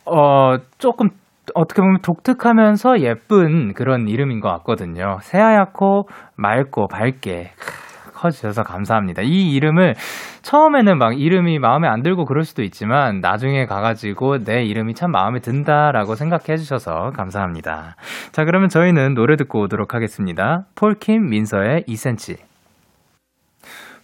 어 0.09 0.57
조금 0.77 1.09
어떻게 1.55 1.81
보면 1.81 2.01
독특하면서 2.01 3.01
예쁜 3.01 3.73
그런 3.73 4.07
이름인 4.07 4.39
것 4.39 4.49
같거든요. 4.49 5.19
새하얗고 5.21 6.07
맑고 6.35 6.87
밝게 6.87 7.51
크, 7.57 7.88
커주셔서 8.19 8.63
감사합니다. 8.63 9.21
이 9.23 9.51
이름을 9.53 9.95
처음에는 10.41 10.97
막 10.97 11.19
이름이 11.19 11.59
마음에 11.59 11.87
안 11.87 12.03
들고 12.03 12.25
그럴 12.25 12.43
수도 12.43 12.63
있지만 12.63 13.21
나중에 13.21 13.65
가가지고 13.65 14.43
내 14.43 14.63
이름이 14.63 14.93
참 14.93 15.11
마음에 15.11 15.39
든다라고 15.39 16.15
생각해 16.15 16.57
주셔서 16.57 17.11
감사합니다. 17.15 17.95
자, 18.31 18.45
그러면 18.45 18.69
저희는 18.69 19.13
노래 19.13 19.35
듣고 19.35 19.61
오도록 19.61 19.93
하겠습니다. 19.93 20.65
폴킴 20.75 21.29
민서의 21.29 21.83
2cm. 21.87 22.37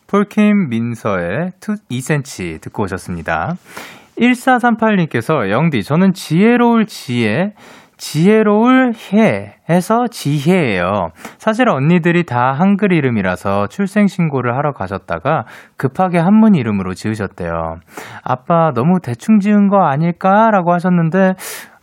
폴킴 0.07 0.69
민서의 0.69 1.51
2cm 1.59 2.61
듣고 2.61 2.83
오셨습니다. 2.83 3.55
1438님께서 4.17 5.49
영디 5.49 5.83
저는 5.83 6.13
지혜로울 6.13 6.85
지혜 6.85 7.53
지혜로울 7.97 8.93
해 9.13 9.55
해서 9.69 10.05
지혜예요. 10.09 11.09
사실 11.37 11.69
언니들이 11.69 12.25
다 12.25 12.53
한글 12.53 12.91
이름이라서 12.91 13.67
출생신고를 13.67 14.55
하러 14.55 14.73
가셨다가 14.73 15.45
급하게 15.77 16.19
한문 16.19 16.55
이름으로 16.55 16.93
지으셨대요. 16.93 17.77
아빠 18.23 18.71
너무 18.73 18.99
대충 19.01 19.39
지은 19.39 19.69
거 19.69 19.83
아닐까라고 19.83 20.73
하셨는데 20.73 21.33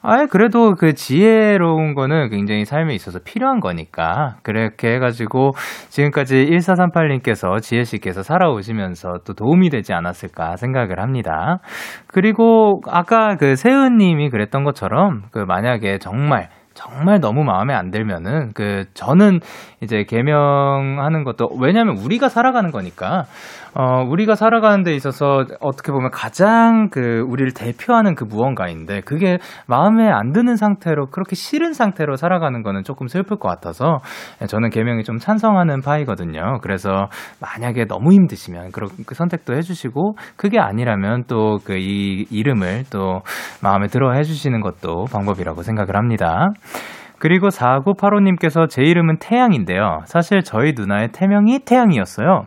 아, 0.04 0.26
그래도 0.26 0.74
그 0.74 0.94
지혜로운 0.94 1.94
거는 1.94 2.30
굉장히 2.30 2.64
삶에 2.64 2.92
있어서 2.94 3.20
필요한 3.24 3.60
거니까. 3.60 4.34
그렇게 4.42 4.94
해가지고 4.94 5.52
지금까지 5.90 6.46
1438님께서 6.50 7.62
지혜 7.62 7.84
씨께서 7.84 8.24
살아오시면서 8.24 9.20
또 9.24 9.32
도움이 9.34 9.70
되지 9.70 9.92
않았을까 9.92 10.56
생각을 10.56 10.98
합니다. 11.00 11.60
그리고 12.08 12.80
아까 12.88 13.36
그 13.36 13.54
세은님이 13.54 14.30
그랬던 14.30 14.64
것처럼 14.64 15.22
그 15.30 15.38
만약에 15.38 15.98
정말 15.98 16.48
정말 16.74 17.20
너무 17.20 17.44
마음에 17.44 17.74
안 17.74 17.90
들면은 17.90 18.52
그 18.54 18.84
저는 18.94 19.40
이제 19.82 20.04
개명하는 20.04 21.22
것도 21.24 21.50
왜냐면 21.60 21.96
우리가 21.98 22.28
살아가는 22.28 22.70
거니까 22.70 23.24
어 23.74 24.02
우리가 24.06 24.34
살아가는 24.34 24.82
데 24.82 24.92
있어서 24.94 25.44
어떻게 25.60 25.92
보면 25.92 26.10
가장 26.10 26.88
그 26.90 27.24
우리를 27.26 27.52
대표하는 27.52 28.14
그 28.14 28.24
무언가인데 28.24 29.00
그게 29.00 29.38
마음에 29.66 30.08
안 30.08 30.32
드는 30.32 30.56
상태로 30.56 31.06
그렇게 31.06 31.34
싫은 31.36 31.72
상태로 31.72 32.16
살아가는 32.16 32.62
거는 32.62 32.84
조금 32.84 33.06
슬플 33.08 33.38
것 33.38 33.48
같아서 33.48 34.00
저는 34.46 34.70
개명이 34.70 35.04
좀 35.04 35.18
찬성하는 35.18 35.80
파이거든요. 35.80 36.58
그래서 36.62 37.08
만약에 37.40 37.86
너무 37.86 38.12
힘드시면 38.12 38.72
그런 38.72 38.90
그 39.06 39.14
선택도 39.14 39.54
해주시고 39.54 40.16
그게 40.36 40.58
아니라면 40.58 41.24
또 41.26 41.58
그 41.64 41.72
이 41.82 42.26
이름을 42.30 42.84
또 42.90 43.22
마음에 43.62 43.86
들어 43.88 44.12
해주시는 44.12 44.60
것도 44.60 45.04
방법이라고 45.10 45.62
생각을 45.62 45.96
합니다. 45.96 46.50
그리고 47.22 47.50
4985님께서 47.50 48.68
제 48.68 48.82
이름은 48.82 49.18
태양인데요. 49.20 50.00
사실 50.06 50.42
저희 50.42 50.72
누나의 50.74 51.10
태명이 51.12 51.60
태양이었어요. 51.60 52.46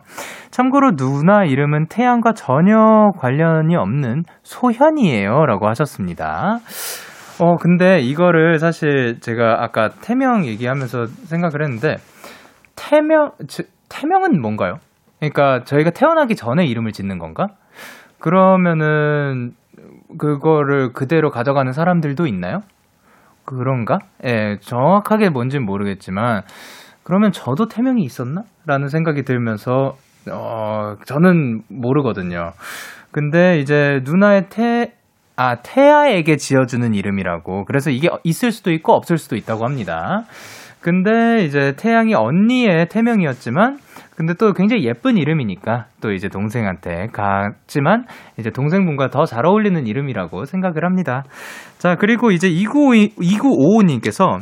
참고로 0.50 0.96
누나 0.96 1.44
이름은 1.44 1.86
태양과 1.86 2.34
전혀 2.34 3.10
관련이 3.18 3.74
없는 3.74 4.24
소현이에요. 4.42 5.46
라고 5.46 5.66
하셨습니다. 5.68 6.58
어, 7.40 7.56
근데 7.56 8.00
이거를 8.00 8.58
사실 8.58 9.18
제가 9.20 9.64
아까 9.64 9.88
태명 10.02 10.44
얘기하면서 10.44 11.06
생각을 11.06 11.62
했는데, 11.62 11.96
태명, 12.74 13.30
즉, 13.48 13.70
태명은 13.88 14.42
뭔가요? 14.42 14.74
그러니까 15.20 15.64
저희가 15.64 15.88
태어나기 15.92 16.36
전에 16.36 16.66
이름을 16.66 16.92
짓는 16.92 17.18
건가? 17.18 17.46
그러면은, 18.18 19.52
그거를 20.18 20.92
그대로 20.92 21.30
가져가는 21.30 21.72
사람들도 21.72 22.26
있나요? 22.26 22.60
그런가? 23.46 23.98
예, 24.24 24.58
정확하게 24.60 25.30
뭔지는 25.30 25.64
모르겠지만, 25.64 26.42
그러면 27.04 27.32
저도 27.32 27.68
태명이 27.68 28.02
있었나? 28.02 28.42
라는 28.66 28.88
생각이 28.88 29.22
들면서, 29.22 29.96
어, 30.30 30.96
저는 31.06 31.62
모르거든요. 31.68 32.52
근데 33.12 33.60
이제 33.60 34.00
누나의 34.04 34.48
태, 34.50 34.92
아, 35.36 35.56
태아에게 35.62 36.36
지어주는 36.36 36.94
이름이라고. 36.94 37.64
그래서 37.66 37.90
이게 37.90 38.08
있을 38.24 38.50
수도 38.50 38.72
있고 38.72 38.92
없을 38.92 39.18
수도 39.18 39.36
있다고 39.36 39.64
합니다. 39.64 40.24
근데 40.80 41.44
이제 41.44 41.74
태양이 41.76 42.14
언니의 42.14 42.88
태명이었지만, 42.88 43.78
근데 44.16 44.32
또 44.34 44.52
굉장히 44.52 44.84
예쁜 44.84 45.16
이름이니까 45.18 45.86
또 46.00 46.12
이제 46.12 46.28
동생한테 46.28 47.08
갔지만 47.12 48.04
이제 48.38 48.50
동생분과 48.50 49.08
더 49.10 49.26
잘 49.26 49.44
어울리는 49.44 49.86
이름이라고 49.86 50.44
생각을 50.44 50.84
합니다. 50.84 51.24
자, 51.78 51.96
그리고 51.96 52.30
이제 52.30 52.48
2952, 52.48 53.14
2955님께서 53.38 54.40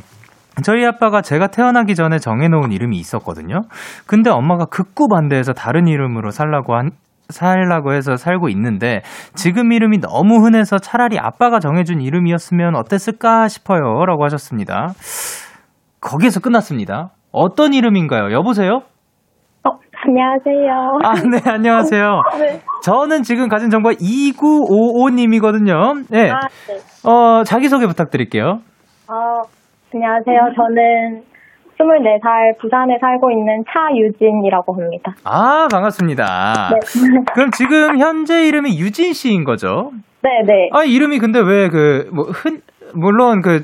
저희 0.62 0.84
아빠가 0.86 1.20
제가 1.20 1.48
태어나기 1.48 1.94
전에 1.96 2.18
정해놓은 2.18 2.70
이름이 2.70 2.96
있었거든요. 2.98 3.62
근데 4.06 4.30
엄마가 4.30 4.66
극구 4.66 5.08
반대해서 5.08 5.52
다른 5.52 5.88
이름으로 5.88 6.30
살라고 6.30 6.76
한, 6.76 6.90
살라고 7.28 7.92
해서 7.92 8.16
살고 8.16 8.48
있는데 8.50 9.02
지금 9.34 9.72
이름이 9.72 9.98
너무 9.98 10.44
흔해서 10.44 10.78
차라리 10.78 11.18
아빠가 11.18 11.58
정해준 11.58 12.00
이름이었으면 12.00 12.76
어땠을까 12.76 13.48
싶어요. 13.48 14.04
라고 14.06 14.24
하셨습니다. 14.24 14.92
거기에서 16.00 16.38
끝났습니다. 16.38 17.10
어떤 17.32 17.74
이름인가요? 17.74 18.30
여보세요? 18.30 18.82
어, 20.04 20.06
안녕하세요. 20.06 20.98
아, 21.02 21.14
네, 21.14 21.40
안녕하세요. 21.50 22.20
네. 22.38 22.60
저는 22.82 23.22
지금 23.22 23.48
가진 23.48 23.70
정보가 23.70 23.94
2955님이거든요. 23.94 26.04
네. 26.10 26.30
아, 26.30 26.40
네. 26.68 26.76
어, 27.10 27.42
자기소개 27.44 27.86
부탁드릴게요. 27.86 28.58
어, 29.08 29.14
안녕하세요. 29.94 30.40
저는 30.56 31.22
24살 31.78 32.58
부산에 32.60 32.98
살고 33.00 33.30
있는 33.30 33.64
차유진이라고 33.72 34.74
합니다. 34.74 35.14
아, 35.24 35.68
반갑습니다. 35.72 36.70
네. 36.72 36.78
그럼 37.34 37.50
지금 37.52 37.98
현재 37.98 38.46
이름이 38.46 38.78
유진 38.78 39.12
씨인 39.14 39.44
거죠? 39.44 39.90
네네. 40.22 40.68
아, 40.72 40.84
이름이 40.84 41.18
근데 41.18 41.40
왜 41.40 41.68
그, 41.68 42.08
뭐, 42.12 42.24
흔, 42.26 42.60
물론 42.94 43.40
그, 43.42 43.62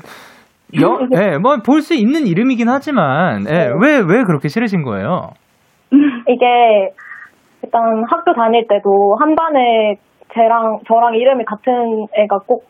여, 0.81 0.99
예, 1.21 1.37
뭐, 1.37 1.57
볼 1.65 1.81
수 1.81 1.93
있는 1.93 2.25
이름이긴 2.27 2.69
하지만, 2.69 3.45
예, 3.47 3.51
네. 3.51 3.67
왜, 3.79 3.97
왜 3.97 4.23
그렇게 4.23 4.47
싫으신 4.47 4.83
거예요? 4.83 5.31
이게 6.27 6.93
일단 7.63 7.81
학교 8.09 8.33
다닐 8.33 8.65
때도 8.67 9.15
한 9.19 9.35
반에 9.35 9.95
쟤랑 10.33 10.79
저랑 10.87 11.15
이름이 11.15 11.43
같은 11.45 12.07
애가 12.15 12.39
꼭 12.47 12.65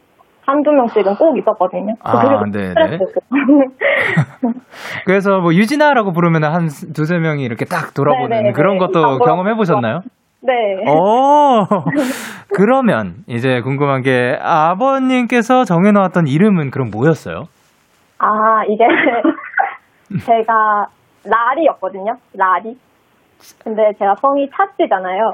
한두 0.45 0.71
명씩은 0.71 1.15
꼭 1.15 1.37
있었거든요. 1.37 1.93
아, 2.03 2.43
네네. 2.51 2.69
스트레스였어요. 2.69 3.21
그래서 5.05 5.39
뭐, 5.39 5.53
유진아라고 5.53 6.11
부르면 6.11 6.43
한 6.43 6.67
두세 6.95 7.19
명이 7.19 7.43
이렇게 7.43 7.65
딱 7.65 7.93
돌아보는 7.93 8.29
네네네. 8.29 8.51
그런 8.53 8.77
다 8.79 8.85
것도 8.87 8.93
돌아보고. 8.93 9.25
경험해 9.25 9.53
보셨나요? 9.55 10.01
네. 10.41 10.53
어, 10.89 11.67
그러면 12.55 13.13
이제 13.27 13.61
궁금한 13.61 14.01
게 14.01 14.35
아버님께서 14.41 15.63
정해놓았던 15.65 16.25
이름은 16.27 16.71
그럼 16.71 16.89
뭐였어요? 16.91 17.43
아, 18.17 18.63
이게 18.67 18.83
제가 20.25 20.87
라리였거든요. 21.23 22.15
라리. 22.35 22.75
근데 23.63 23.91
제가 23.99 24.15
성이 24.21 24.49
차씨잖아요. 24.49 25.33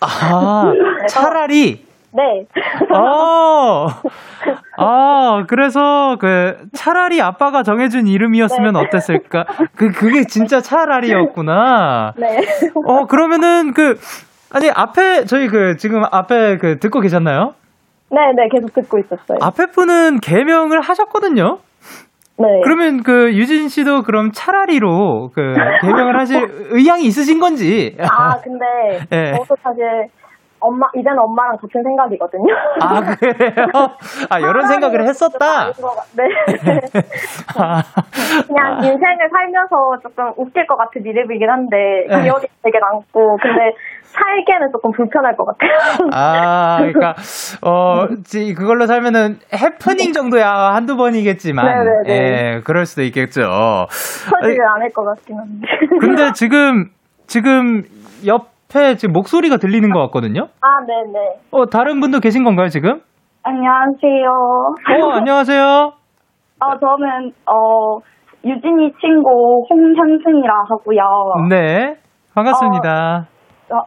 아, 0.00 0.72
차라리. 1.08 1.84
네. 2.12 2.44
어, 2.92 3.86
아, 4.78 5.44
그래서 5.48 6.16
그 6.20 6.56
차라리 6.72 7.22
아빠가 7.22 7.62
정해준 7.62 8.06
이름이었으면 8.08 8.72
네. 8.72 8.80
어땠을까? 8.80 9.44
그 9.76 9.92
그게 9.92 10.24
진짜 10.24 10.60
차라리였구나. 10.60 12.14
네. 12.16 12.38
어, 12.86 13.06
그러면은 13.06 13.72
그 13.74 13.98
아니 14.52 14.68
앞에 14.70 15.24
저희 15.26 15.46
그 15.46 15.76
지금 15.76 16.02
앞에 16.10 16.58
그 16.58 16.78
듣고 16.80 17.00
계셨나요? 17.00 17.54
네 18.10 18.16
네 18.34 18.48
계속 18.52 18.74
듣고 18.74 18.98
있었어요. 18.98 19.38
앞에 19.40 19.66
분은 19.66 20.18
개명을 20.20 20.80
하셨거든요. 20.80 21.58
네. 22.40 22.60
그러면 22.64 23.02
그 23.02 23.34
유진 23.34 23.68
씨도 23.68 24.02
그럼 24.02 24.30
차라리로 24.32 25.30
그 25.34 25.52
개명을 25.82 26.18
하실 26.18 26.40
의향이 26.72 27.04
있으신 27.04 27.38
건지. 27.38 27.96
아 28.00 28.40
근데 28.40 28.64
네. 29.10 29.32
저도 29.32 29.54
사실 29.62 29.84
엄마 30.58 30.86
이제는 30.94 31.18
엄마랑 31.18 31.56
같은 31.56 31.82
생각이거든요. 31.82 32.54
아 32.82 33.00
그래요? 33.00 33.66
아 34.28 34.38
이런 34.38 34.66
생각을 34.66 35.02
했었다. 35.08 35.72
네. 36.16 36.24
아, 37.58 37.82
그냥 38.46 38.76
인생을 38.84 39.28
살면서 39.30 40.00
조금 40.02 40.32
웃길 40.36 40.66
것 40.66 40.76
같은 40.76 41.04
이름이긴 41.04 41.48
한데 41.48 41.76
네. 42.08 42.22
기억이 42.24 42.46
되게 42.62 42.78
남고 42.78 43.38
근데 43.40 43.72
살기에는 44.12 44.72
조금 44.72 44.90
불편할 44.92 45.36
것 45.36 45.44
같아요. 45.46 45.70
아, 46.12 46.78
그러니까 46.78 47.14
어 47.62 48.06
지- 48.24 48.54
그걸로 48.54 48.86
살면은 48.86 49.36
해프닝 49.54 50.12
정도야 50.12 50.46
한두 50.74 50.96
번이겠지만, 50.96 51.64
네네네. 51.64 52.08
예, 52.56 52.60
그럴 52.64 52.86
수도 52.86 53.02
있겠죠. 53.02 53.42
터지를 53.42 54.58
않을 54.76 54.90
것 54.92 55.04
같긴 55.04 55.38
한데. 55.38 55.68
근데 56.00 56.32
지금 56.34 56.86
지금 57.26 57.82
옆에 58.26 58.96
지금 58.96 59.12
목소리가 59.12 59.56
들리는 59.58 59.90
것 59.92 60.00
같거든요. 60.06 60.48
아 60.60 60.68
네 60.86 60.94
네. 61.12 61.40
어 61.52 61.66
다른 61.66 62.00
분도 62.00 62.18
계신 62.20 62.42
건가요 62.44 62.68
지금? 62.68 63.00
안녕하세요. 63.42 64.28
어 64.28 65.10
안녕하세요. 65.12 65.92
어 66.62 66.78
저는 66.78 67.32
어 67.46 67.98
유진이 68.44 68.92
친구 69.00 69.64
홍현승이라 69.70 70.52
하고요. 70.68 71.46
네 71.48 71.94
반갑습니다. 72.34 73.26
어, 73.26 73.29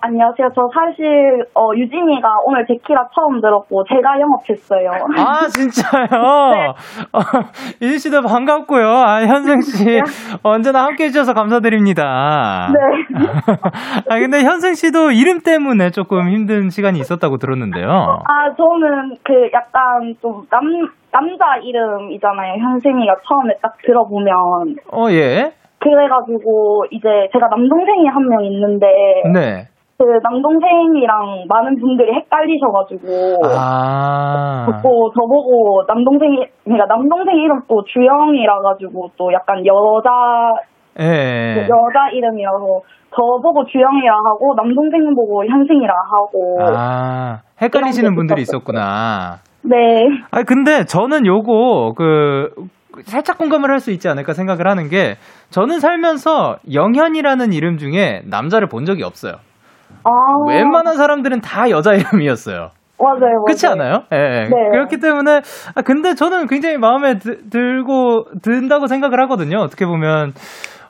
안녕하세요. 0.01 0.49
저 0.55 0.61
사실 0.73 1.43
어, 1.55 1.69
유진이가 1.75 2.27
오늘 2.45 2.65
제키라 2.65 3.07
처음 3.13 3.41
들었고 3.41 3.83
제가 3.85 4.19
영업했어요. 4.19 4.89
아 5.17 5.47
진짜요? 5.51 6.73
어, 7.11 7.19
유진 7.81 7.97
씨도 7.99 8.21
반갑고요. 8.21 8.87
아 8.87 9.21
현승 9.25 9.59
씨 9.61 9.99
언제나 10.43 10.85
함께 10.85 11.05
해 11.05 11.07
주셔서 11.09 11.33
감사드립니다. 11.33 12.69
네. 12.73 13.17
아 14.09 14.19
근데 14.19 14.41
현승 14.43 14.73
씨도 14.73 15.11
이름 15.11 15.39
때문에 15.41 15.89
조금 15.91 16.29
힘든 16.29 16.69
시간이 16.69 16.99
있었다고 16.99 17.37
들었는데요. 17.37 17.87
아 17.89 18.53
저는 18.55 19.15
그 19.23 19.49
약간 19.53 20.13
좀 20.21 20.43
남 20.49 20.61
남자 21.11 21.57
이름이잖아요. 21.61 22.53
현승이가 22.59 23.15
처음에 23.27 23.53
딱 23.61 23.73
들어보면 23.85 24.33
어 24.91 25.09
예. 25.11 25.51
그래가지고 25.79 26.85
이제 26.91 27.07
제가 27.33 27.47
남동생이 27.49 28.07
한 28.07 28.23
명 28.29 28.43
있는데 28.45 28.87
네. 29.33 29.67
그 29.97 30.03
남동생이랑 30.23 31.45
많은 31.47 31.79
분들이 31.79 32.11
헷갈리셔가지고 32.13 33.45
아. 33.57 34.65
자꾸 34.69 35.11
저보고 35.13 35.83
남동생이 35.87 36.45
그러니까 36.63 36.87
남동생 36.87 37.35
이름 37.37 37.61
또 37.67 37.83
주영이라 37.85 38.61
가지고 38.61 39.09
또 39.17 39.31
약간 39.33 39.63
여자 39.65 40.09
예. 40.99 41.61
여자 41.63 42.09
이름이라서 42.13 42.81
저보고 43.15 43.65
주영이라 43.65 44.13
하고 44.25 44.53
남동생 44.55 45.13
보고 45.15 45.45
현승이라 45.45 45.93
하고 46.11 46.57
아 46.75 47.39
헷갈리시는 47.61 48.15
분들이 48.15 48.41
있었구나. 48.41 49.37
네 49.63 50.07
아 50.31 50.43
근데 50.43 50.83
저는 50.85 51.25
요거 51.25 51.93
그 51.95 52.49
살짝 53.05 53.37
공감을 53.37 53.69
할 53.71 53.79
수 53.79 53.91
있지 53.91 54.09
않을까 54.09 54.33
생각을 54.33 54.67
하는 54.67 54.89
게 54.89 55.15
저는 55.51 55.79
살면서 55.79 56.57
영현이라는 56.73 57.53
이름 57.53 57.77
중에 57.77 58.21
남자를 58.29 58.67
본 58.67 58.85
적이 58.85 59.03
없어요. 59.03 59.35
아, 60.03 60.09
웬만한 60.47 60.95
사람들은 60.97 61.41
다 61.41 61.69
여자 61.69 61.93
이름이었어요. 61.93 62.69
맞아요 62.99 63.19
맞아요 63.19 63.43
그렇지 63.45 63.67
않아요? 63.67 64.03
예. 64.13 64.17
예. 64.17 64.41
네. 64.43 64.69
그렇기 64.71 64.97
때문에 64.99 65.41
아 65.75 65.81
근데 65.83 66.13
저는 66.15 66.47
굉장히 66.47 66.77
마음에 66.77 67.17
드- 67.17 67.49
들고 67.49 68.25
든다고 68.41 68.87
생각을 68.87 69.19
하거든요. 69.23 69.59
어떻게 69.59 69.85
보면 69.85 70.31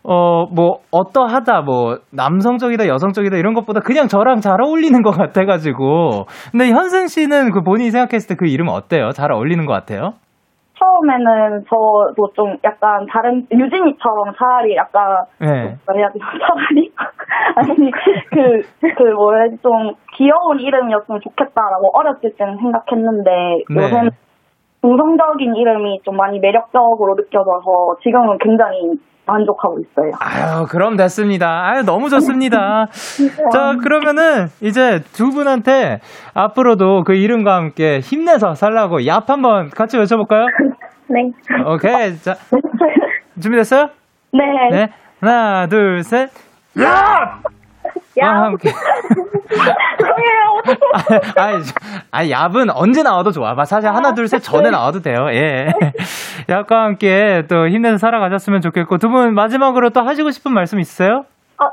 어 0.06 0.46
뭐 0.54 0.80
어떠하다 0.92 1.62
뭐 1.62 1.98
남성적이다 2.12 2.88
여성적이다 2.88 3.38
이런 3.38 3.54
것보다 3.54 3.80
그냥 3.80 4.08
저랑 4.08 4.42
잘 4.42 4.62
어울리는 4.62 5.02
것 5.02 5.12
같아가지고 5.12 6.26
근데 6.52 6.70
현승 6.72 7.08
씨는 7.08 7.52
그 7.52 7.62
본인이 7.62 7.90
생각했을 7.90 8.28
때 8.28 8.36
그 8.36 8.46
이름 8.48 8.68
어때요? 8.68 9.12
잘 9.12 9.32
어울리는 9.32 9.66
것 9.66 9.72
같아요? 9.74 10.12
처음에는 10.84 11.64
저도 11.70 12.34
좀 12.36 12.58
약간 12.64 13.06
다른 13.10 13.48
유진이처럼 13.52 14.34
차라리 14.38 14.76
약간 14.76 15.26
네. 15.40 15.78
뭐라 15.86 16.00
해야 16.00 16.10
되나 16.10 16.26
차라리 16.26 16.92
아니 17.56 17.92
그그 17.92 19.04
뭐라 19.16 19.40
해야지 19.40 19.58
좀 19.62 19.94
귀여운 20.16 20.60
이름이었으면 20.60 21.22
좋겠다라고 21.22 21.92
어렸을 21.94 22.36
때는 22.36 22.58
생각했는데 22.58 23.32
네. 23.70 23.76
요새는 23.76 24.12
중성적인 24.82 25.56
이름이 25.56 26.02
좀 26.04 26.18
많이 26.18 26.40
매력적으로 26.40 27.16
느껴져서 27.16 27.98
지금은 28.04 28.38
굉장히 28.40 29.00
만족하고 29.26 29.80
있어요. 29.80 30.12
아유, 30.20 30.66
그럼 30.70 30.98
됐습니다. 30.98 31.66
아유, 31.66 31.84
너무 31.84 32.10
좋습니다. 32.10 32.88
자, 33.52 33.76
그러면은 33.82 34.48
이제 34.62 35.02
두 35.14 35.32
분한테 35.32 36.00
앞으로도 36.34 37.04
그 37.04 37.14
이름과 37.14 37.56
함께 37.56 38.00
힘내서 38.00 38.56
살라고 38.56 39.00
얍 39.00 39.28
한번 39.28 39.70
같이 39.70 39.98
외쳐볼까요? 39.98 40.46
네. 41.08 41.32
오케이. 41.66 42.18
자, 42.18 42.36
준비됐어요? 43.42 43.90
네. 44.34 44.40
네. 44.72 44.90
하나, 45.22 45.68
둘, 45.68 46.04
셋. 46.04 46.30
얍! 46.76 47.63
야. 48.22 48.28
와, 48.28 48.44
함께. 48.46 48.70
죄송해요. 49.98 50.62
아, 51.38 51.60
아니, 52.12 52.30
얍은 52.30 52.72
언제 52.76 53.04
나와도 53.04 53.32
좋아. 53.32 53.54
막 53.54 53.66
사실 53.66 53.90
하나, 53.90 54.14
둘, 54.14 54.28
셋 54.28 54.40
전에 54.40 54.70
나와도 54.70 55.02
돼요. 55.02 55.28
예. 55.32 55.68
얍과 56.48 56.72
함께 56.72 57.44
또 57.50 57.68
힘내서 57.68 57.98
살아가셨으면 57.98 58.62
좋겠고, 58.62 58.98
두 58.98 59.10
분 59.10 59.34
마지막으로 59.36 59.90
또 59.92 60.02
하시고 60.02 60.32
싶은 60.32 60.54
말씀 60.54 60.80
있으세요? 60.80 61.26
어, 61.62 61.66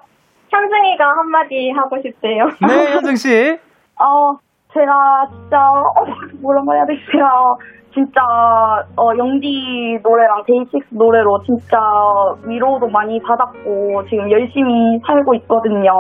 현승이가 0.50 1.04
한마디 1.04 1.70
하고 1.70 1.96
싶대요. 2.02 2.46
네, 2.66 2.92
현승씨. 2.94 3.58
어, 4.00 4.32
제가 4.72 5.26
진짜, 5.30 5.56
어, 5.58 6.04
뭐라고 6.40 6.74
해야 6.74 6.86
되지? 6.86 7.00
제가 7.12 7.26
진짜, 7.92 8.20
어, 8.96 9.10
영디 9.18 9.98
노래랑 10.02 10.44
데이식스 10.46 10.94
노래로 10.94 11.42
진짜 11.42 11.78
위로도 12.44 12.88
많이 12.88 13.20
받았고, 13.20 14.04
지금 14.08 14.30
열심히 14.30 14.98
살고 15.06 15.34
있거든요. 15.34 15.90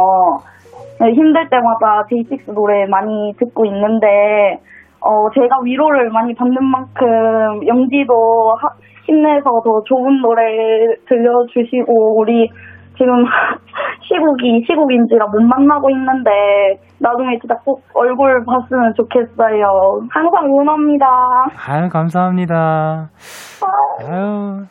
네, 1.00 1.12
힘들 1.12 1.48
때마다 1.48 2.04
데이식스 2.08 2.52
노래 2.52 2.86
많이 2.86 3.34
듣고 3.38 3.64
있는데, 3.66 4.60
어, 5.00 5.30
제가 5.34 5.60
위로를 5.64 6.10
많이 6.10 6.34
받는 6.34 6.62
만큼, 6.62 7.66
영디도 7.66 8.54
하- 8.60 8.74
힘내서 9.06 9.62
더 9.64 9.82
좋은 9.84 10.20
노래 10.20 10.42
들려주시고, 11.08 12.18
우리 12.20 12.48
지금 13.00 13.24
시국이 14.04 14.62
시국인지라 14.66 15.26
못 15.28 15.40
만나고 15.40 15.88
있는데 15.90 16.30
나중에 16.98 17.38
진짜 17.40 17.54
꼭 17.64 17.82
얼굴 17.94 18.44
봤으면 18.44 18.92
좋겠어요. 18.94 20.02
항상 20.10 20.44
응원합니다. 20.44 21.06
아유, 21.66 21.88
감사합니다. 21.88 23.08
아유, 24.04 24.66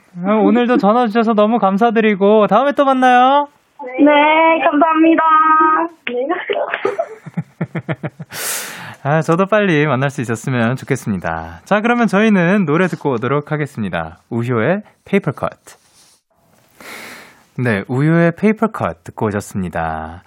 오늘도 0.46 0.78
전화 0.78 1.08
주셔서 1.08 1.34
너무 1.34 1.58
감사드리고, 1.58 2.46
다음에 2.48 2.74
또 2.74 2.86
만나요. 2.86 3.48
네, 3.98 4.12
감사합니다. 4.64 5.24
아, 9.04 9.22
저도 9.22 9.46
빨리 9.46 9.88
만날 9.88 10.10
수 10.10 10.22
있었으면 10.22 10.76
좋겠습니다. 10.76 11.62
자, 11.64 11.82
그러면 11.82 12.08
저희는 12.08 12.66
노래 12.66 12.88
듣고 12.88 13.12
오도록 13.14 13.52
하겠습니다. 13.52 14.18
우효의 14.30 14.82
Paper 15.06 15.32
Cut. 15.32 15.79
네, 17.62 17.84
우효의 17.90 18.34
Paper 18.38 18.68
Cut 18.68 19.04
듣고 19.04 19.26
오셨습니다. 19.26 20.24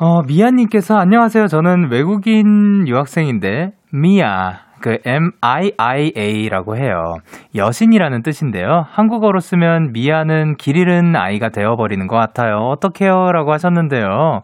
어, 0.00 0.22
미아님께서 0.22 0.96
안녕하세요. 0.96 1.48
저는 1.48 1.90
외국인 1.90 2.88
유학생인데, 2.88 3.72
미아. 3.92 4.64
그 4.80 4.98
M-I-I-A라고 5.04 6.76
해요. 6.76 7.16
여신이라는 7.54 8.22
뜻인데요. 8.22 8.84
한국어로 8.88 9.40
쓰면 9.40 9.92
미아는 9.92 10.56
길 10.56 10.76
잃은 10.76 11.14
아이가 11.16 11.48
되어버리는 11.50 12.06
것 12.06 12.16
같아요. 12.16 12.56
어떡해요? 12.70 13.32
라고 13.32 13.52
하셨는데요. 13.52 14.40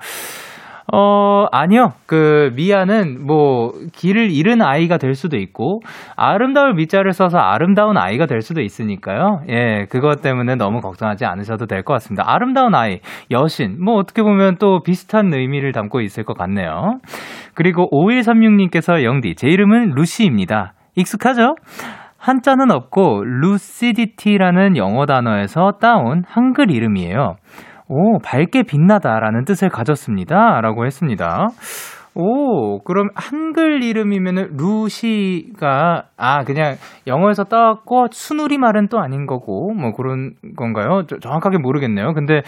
어, 0.95 1.47
아니요. 1.53 1.95
그, 2.05 2.51
미아는 2.55 3.27
뭐, 3.27 3.73
길을 3.95 4.31
잃은 4.31 4.61
아이가 4.61 4.99
될 4.99 5.15
수도 5.15 5.39
있고, 5.39 5.81
아름다울 6.17 6.75
미 6.75 6.87
자를 6.87 7.13
써서 7.13 7.39
아름다운 7.39 7.97
아이가 7.97 8.27
될 8.27 8.43
수도 8.43 8.61
있으니까요. 8.61 9.41
예, 9.49 9.87
그것 9.89 10.21
때문에 10.21 10.57
너무 10.57 10.81
걱정하지 10.81 11.25
않으셔도 11.25 11.65
될 11.65 11.83
것 11.83 11.95
같습니다. 11.95 12.25
아름다운 12.27 12.75
아이, 12.75 13.01
여신, 13.31 13.83
뭐, 13.83 13.95
어떻게 13.95 14.23
보면 14.23 14.57
또 14.59 14.83
비슷한 14.83 15.33
의미를 15.33 15.73
담고 15.73 16.03
있을 16.03 16.25
것 16.25 16.37
같네요. 16.37 16.99
그리고 17.55 17.89
5136님께서 17.91 19.03
영디, 19.03 19.35
제 19.37 19.49
이름은 19.49 19.93
루시입니다. 19.97 20.75
익숙하죠? 20.97 21.57
한자는 22.19 22.71
없고, 22.71 23.23
lucidity라는 23.25 24.77
영어 24.77 25.07
단어에서 25.07 25.73
따온 25.81 26.23
한글 26.29 26.71
이름이에요. 26.71 27.37
오, 27.95 28.19
밝게 28.21 28.63
빛나다라는 28.63 29.45
뜻을 29.45 29.69
가졌습니다. 29.69 30.63
라고 30.63 30.87
했습니다. 30.87 31.49
오, 32.15 32.79
그럼 32.85 33.09
한글 33.15 33.83
이름이면은 33.83 34.57
루시가 34.59 36.05
아 36.17 36.45
그냥 36.45 36.75
영어에서 37.07 37.45
따왔고 37.45 38.07
순우리 38.11 38.57
말은 38.59 38.89
또 38.89 38.99
아닌 39.01 39.27
거고 39.27 39.73
뭐 39.75 39.93
그런 39.93 40.33
건가요? 40.57 41.05
저- 41.07 41.17
정확하게 41.19 41.57
모르겠네요. 41.59 42.13
근데 42.13 42.43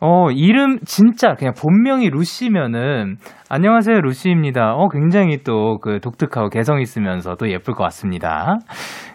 어 0.00 0.30
이름 0.30 0.78
진짜 0.84 1.34
그냥 1.34 1.54
본명이 1.58 2.10
루시면은 2.10 3.16
안녕하세요 3.48 4.00
루시입니다. 4.00 4.74
어 4.74 4.88
굉장히 4.90 5.42
또 5.44 5.78
그 5.82 6.00
독특하고 6.00 6.48
개성 6.50 6.80
있으면서 6.80 7.36
또 7.36 7.50
예쁠 7.50 7.74
것 7.74 7.84
같습니다. 7.84 8.56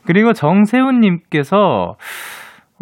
그리고 0.06 0.34
정세훈님께서 0.34 1.96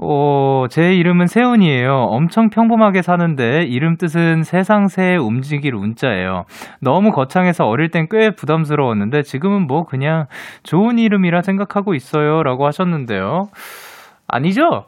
어, 0.01 0.65
제 0.69 0.93
이름은 0.93 1.27
세훈이에요. 1.27 1.91
엄청 1.91 2.49
평범하게 2.49 3.01
사는데 3.01 3.63
이름 3.63 3.97
뜻은 3.97 4.43
세상 4.43 4.87
새 4.87 5.15
움직일 5.17 5.75
운자예요. 5.75 6.43
너무 6.81 7.11
거창해서 7.11 7.65
어릴 7.65 7.89
땐 7.91 8.07
꽤 8.09 8.31
부담스러웠는데 8.31 9.21
지금은 9.23 9.67
뭐 9.67 9.83
그냥 9.83 10.25
좋은 10.63 10.97
이름이라 10.97 11.41
생각하고 11.41 11.93
있어요. 11.93 12.43
라고 12.43 12.65
하셨는데요. 12.65 13.49
아니죠? 14.27 14.85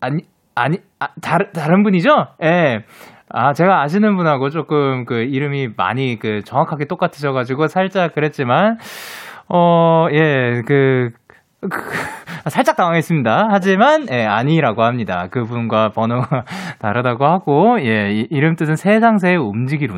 아니, 0.00 0.22
아니, 0.54 0.78
아, 1.00 1.08
다른, 1.22 1.46
다른 1.52 1.82
분이죠? 1.82 2.10
예. 2.42 2.84
아, 3.30 3.52
제가 3.54 3.80
아시는 3.82 4.16
분하고 4.16 4.50
조금 4.50 5.06
그 5.06 5.22
이름이 5.22 5.70
많이 5.76 6.18
그 6.18 6.42
정확하게 6.44 6.84
똑같으셔가지고 6.84 7.68
살짝 7.68 8.12
그랬지만, 8.14 8.76
어, 9.48 10.06
예, 10.12 10.62
그, 10.66 11.10
그, 11.10 11.10
살짝 12.48 12.76
당황했습니다. 12.76 13.48
하지만, 13.50 14.06
예, 14.10 14.24
아니라고 14.24 14.82
합니다. 14.82 15.28
그분과 15.30 15.90
번호가 15.90 16.44
다르다고 16.80 17.24
하고, 17.24 17.80
예, 17.80 18.12
이, 18.12 18.26
이름 18.30 18.56
뜻은 18.56 18.76
세상새의 18.76 19.36
움직일. 19.36 19.88
크, 19.88 19.96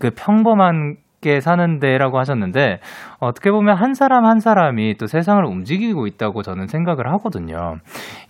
그 0.00 0.10
평범하게 0.10 1.40
사는데라고 1.40 2.18
하셨는데, 2.18 2.80
어떻게 3.20 3.50
보면 3.50 3.76
한 3.76 3.94
사람 3.94 4.24
한 4.24 4.40
사람이 4.40 4.96
또 4.96 5.06
세상을 5.06 5.44
움직이고 5.44 6.06
있다고 6.06 6.42
저는 6.42 6.66
생각을 6.66 7.10
하거든요. 7.12 7.76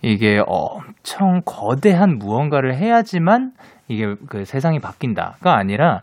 이게 0.01 0.41
엄청 0.45 1.41
거대한 1.45 2.17
무언가를 2.17 2.75
해야지만 2.75 3.53
이게 3.87 4.15
그 4.27 4.45
세상이 4.45 4.79
바뀐다가 4.79 5.57
아니라 5.57 6.01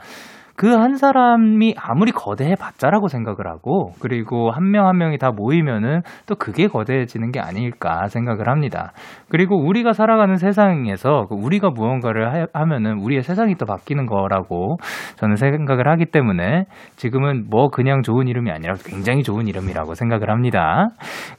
그 0.57 0.75
한 0.85 0.97
사람이 0.97 1.75
아무리 1.79 2.13
거대해 2.13 2.55
봤자라고 2.55 3.09
생각을 3.09 3.47
하고 3.47 3.93
그리고 4.01 4.51
한명한 4.51 4.99
명이 4.99 5.17
다 5.17 5.31
모이면은 5.31 6.03
또 6.27 6.35
그게 6.35 6.67
거대해지는 6.69 7.33
게 7.33 7.41
아닐까 7.41 8.07
생각을 8.09 8.49
합니다. 8.49 8.93
그리고 9.31 9.57
우리가 9.57 9.95
살아가는 9.95 10.37
세상에서 10.37 11.27
그 11.31 11.37
우리가 11.37 11.71
무언가를 11.71 12.35
하, 12.35 12.47
하면은 12.53 12.99
우리의 12.99 13.23
세상이 13.23 13.55
또 13.55 13.65
바뀌는 13.65 14.05
거라고 14.05 14.77
저는 15.17 15.37
생각을 15.37 15.89
하기 15.89 16.07
때문에 16.07 16.65
지금은 16.97 17.47
뭐 17.49 17.69
그냥 17.69 18.03
좋은 18.03 18.29
이름이 18.29 18.51
아니라 18.51 18.75
굉장히 18.85 19.23
좋은 19.23 19.49
이름이라고 19.49 19.95
생각을 19.95 20.29
합니다. 20.29 20.89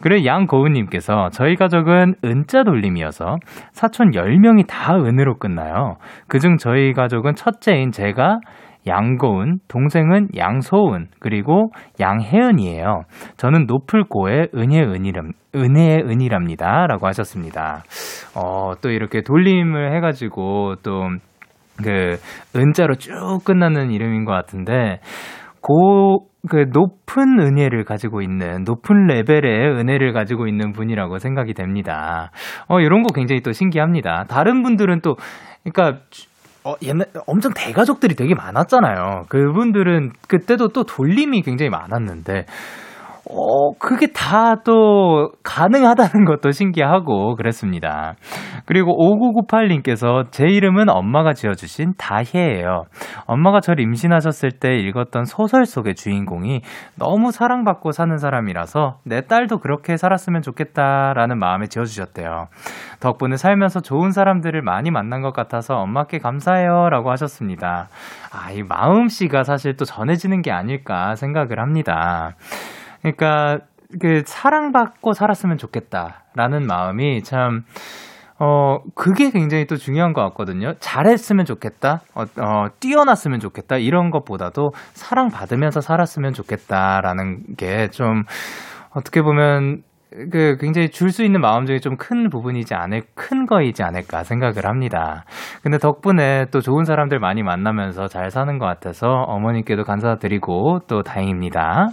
그리고 0.01 0.25
양고은님께서 0.25 1.29
저희 1.31 1.55
가족은 1.55 2.15
은자 2.23 2.63
돌림이어서 2.63 3.35
사촌 3.71 4.11
10명이 4.11 4.65
다 4.67 4.95
은으로 4.95 5.37
끝나요. 5.37 5.97
그중 6.27 6.57
저희 6.57 6.93
가족은 6.93 7.35
첫째인 7.35 7.91
제가 7.91 8.39
양고은, 8.87 9.59
동생은 9.67 10.29
양소은, 10.37 11.07
그리고 11.19 11.71
양혜은이에요. 11.99 13.03
저는 13.37 13.65
높을 13.67 14.03
고의 14.03 14.49
은혜 14.55 14.81
은이람, 14.81 15.31
은혜의 15.55 16.03
은이랍니다. 16.03 16.87
라고 16.87 17.07
하셨습니다. 17.07 17.83
어, 18.35 18.73
또 18.81 18.89
이렇게 18.89 19.21
돌림을 19.21 19.95
해가지고 19.95 20.75
또 20.83 21.07
그 21.83 22.17
은자로 22.55 22.95
쭉 22.95 23.11
끝나는 23.43 23.91
이름인 23.91 24.25
것 24.25 24.31
같은데 24.31 24.99
고, 25.61 26.27
그 26.47 26.65
높은 26.71 27.39
은혜를 27.39 27.85
가지고 27.85 28.21
있는 28.21 28.63
높은 28.65 29.07
레벨의 29.07 29.67
은혜를 29.79 30.13
가지고 30.13 30.47
있는 30.47 30.73
분이라고 30.73 31.17
생각이 31.17 31.55
됩니다. 31.55 32.31
어 32.67 32.79
이런 32.79 33.01
거 33.01 33.11
굉장히 33.13 33.41
또 33.41 33.51
신기합니다. 33.51 34.25
다른 34.29 34.61
분들은 34.61 35.01
또 35.01 35.15
그러니까 35.63 36.03
어, 36.65 36.73
옛날, 36.81 37.07
엄청 37.27 37.53
대가족들이 37.53 38.15
되게 38.15 38.33
많았잖아요. 38.33 39.25
그분들은 39.29 40.13
그때도 40.27 40.69
또 40.69 40.83
돌림이 40.83 41.43
굉장히 41.43 41.69
많았는데, 41.69 42.45
어, 43.29 43.73
그게 43.79 44.07
다 44.07 44.55
또 44.65 45.31
가능하다는 45.43 46.25
것도 46.25 46.51
신기하고 46.51 47.35
그랬습니다. 47.35 48.15
그리고 48.65 48.97
5998님께서 48.97 50.25
제 50.31 50.45
이름은 50.45 50.89
엄마가 50.89 51.33
지어주신 51.33 51.93
다혜예요. 51.97 52.85
엄마가 53.27 53.59
저를 53.61 53.83
임신하셨을 53.83 54.51
때 54.59 54.75
읽었던 54.75 55.25
소설 55.25 55.65
속의 55.65 55.95
주인공이 55.95 56.61
너무 56.97 57.31
사랑받고 57.31 57.91
사는 57.91 58.17
사람이라서 58.17 58.97
내 59.03 59.21
딸도 59.21 59.59
그렇게 59.59 59.97
살았으면 59.97 60.41
좋겠다라는 60.41 61.37
마음에 61.37 61.67
지어주셨대요. 61.67 62.47
덕분에 62.99 63.37
살면서 63.37 63.81
좋은 63.81 64.11
사람들을 64.11 64.61
많이 64.63 64.89
만난 64.89 65.21
것 65.21 65.31
같아서 65.33 65.75
엄마께 65.75 66.17
감사해요 66.17 66.89
라고 66.89 67.11
하셨습니다. 67.11 67.87
아, 68.33 68.51
이 68.51 68.63
마음씨가 68.63 69.43
사실 69.43 69.75
또 69.75 69.85
전해지는 69.85 70.41
게 70.41 70.51
아닐까 70.51 71.15
생각을 71.15 71.59
합니다. 71.59 72.33
그러니까 73.13 73.59
그 74.01 74.23
사랑받고 74.25 75.13
살았으면 75.13 75.57
좋겠다라는 75.57 76.65
마음이 76.67 77.21
참 77.23 77.61
어, 78.37 78.79
그게 78.95 79.31
굉장히 79.31 79.65
또 79.65 79.77
중요한 79.77 80.11
것 80.11 80.21
같거든요. 80.23 80.73
잘했으면 80.79 81.45
좋겠다, 81.45 82.01
어, 82.15 82.23
어, 82.23 82.65
뛰어났으면 82.81 83.39
좋겠다, 83.39 83.77
이런 83.77 84.11
것보다도 84.11 84.71
사랑받으면서 84.91 85.79
살았으면 85.79 86.33
좋겠다라는 86.33 87.55
게 87.55 87.87
좀, 87.91 88.23
어떻게 88.93 89.21
보면, 89.21 89.83
그, 90.33 90.57
굉장히 90.59 90.89
줄 90.89 91.11
수 91.11 91.23
있는 91.23 91.39
마음 91.39 91.65
중에 91.65 91.77
좀 91.79 91.95
큰 91.95 92.29
부분이지 92.29 92.75
않을, 92.75 93.03
큰 93.15 93.45
거이지 93.45 93.83
않을까 93.83 94.23
생각을 94.23 94.65
합니다. 94.65 95.23
근데 95.63 95.77
덕분에 95.77 96.47
또 96.51 96.59
좋은 96.59 96.83
사람들 96.83 97.19
많이 97.19 97.41
만나면서 97.41 98.07
잘 98.07 98.31
사는 98.31 98.57
것 98.59 98.65
같아서 98.65 99.07
어머님께도 99.07 99.85
감사드리고 99.85 100.79
또 100.89 101.03
다행입니다. 101.03 101.87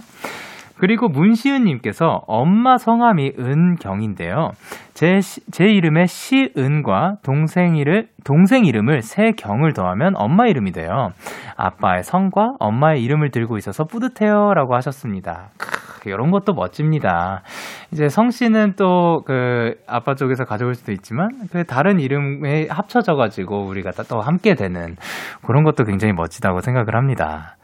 그리고 0.77 1.07
문시은님께서 1.07 2.23
엄마 2.27 2.77
성함이 2.77 3.33
은경인데요. 3.39 4.51
제, 4.93 5.21
시- 5.21 5.41
제 5.51 5.65
이름에 5.65 6.05
시은과 6.07 7.17
동생 7.23 7.75
이름, 7.77 8.05
동생 8.23 8.65
이름을 8.65 9.01
세 9.01 9.31
경을 9.31 9.73
더하면 9.73 10.13
엄마 10.15 10.47
이름이 10.47 10.71
돼요. 10.71 11.11
아빠의 11.55 12.03
성과 12.03 12.53
엄마의 12.59 13.03
이름을 13.03 13.31
들고 13.31 13.57
있어서 13.57 13.85
뿌듯해요. 13.85 14.53
라고 14.53 14.75
하셨습니다. 14.75 15.49
크, 15.57 16.09
이런 16.09 16.31
것도 16.31 16.53
멋집니다. 16.53 17.43
이제 17.91 18.09
성 18.09 18.29
씨는 18.29 18.73
또 18.75 19.21
그 19.25 19.75
아빠 19.87 20.15
쪽에서 20.15 20.43
가져올 20.43 20.75
수도 20.75 20.91
있지만 20.91 21.29
그 21.51 21.63
다른 21.63 21.99
이름에 21.99 22.67
합쳐져가지고 22.69 23.65
우리가 23.67 23.91
또 24.09 24.19
함께 24.19 24.53
되는 24.55 24.97
그런 25.45 25.63
것도 25.63 25.85
굉장히 25.85 26.13
멋지다고 26.13 26.59
생각을 26.61 26.95
합니다. 26.95 27.55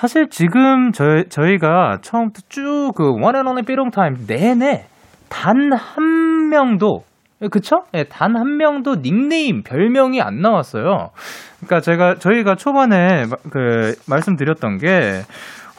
사실 0.00 0.28
지금 0.30 0.92
저, 0.92 1.24
저희가 1.28 1.98
처음부터 2.02 2.42
쭉 2.48 2.92
그 2.94 3.10
one 3.20 3.33
and 3.33 3.45
only 3.45 3.62
삐롱타임 3.66 4.26
내내 4.28 4.86
단 5.28 5.72
한 5.72 6.48
명도 6.50 7.02
그쵸? 7.52 7.82
예, 7.94 8.02
단한 8.04 8.56
명도 8.56 8.96
닉네임, 9.02 9.62
별명이 9.62 10.20
안 10.20 10.40
나왔어요. 10.40 11.10
그러니까 11.60 11.80
제가 11.80 12.16
저희가 12.16 12.56
초반에 12.56 13.26
마- 13.26 13.36
그 13.52 13.94
말씀드렸던 14.08 14.78
게 14.78 15.22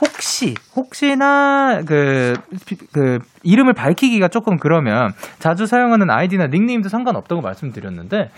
혹시 0.02 0.54
혹시나 0.76 1.82
그, 1.86 2.34
피- 2.66 2.78
그 2.94 3.20
이름을 3.44 3.74
밝히기가 3.74 4.30
조금 4.30 4.56
그러면 4.58 5.12
자주 5.40 5.66
사용하는 5.66 6.10
아이디나 6.10 6.48
닉네임도 6.48 6.88
상관없다고 6.88 7.42
말씀드렸는데 7.42 8.30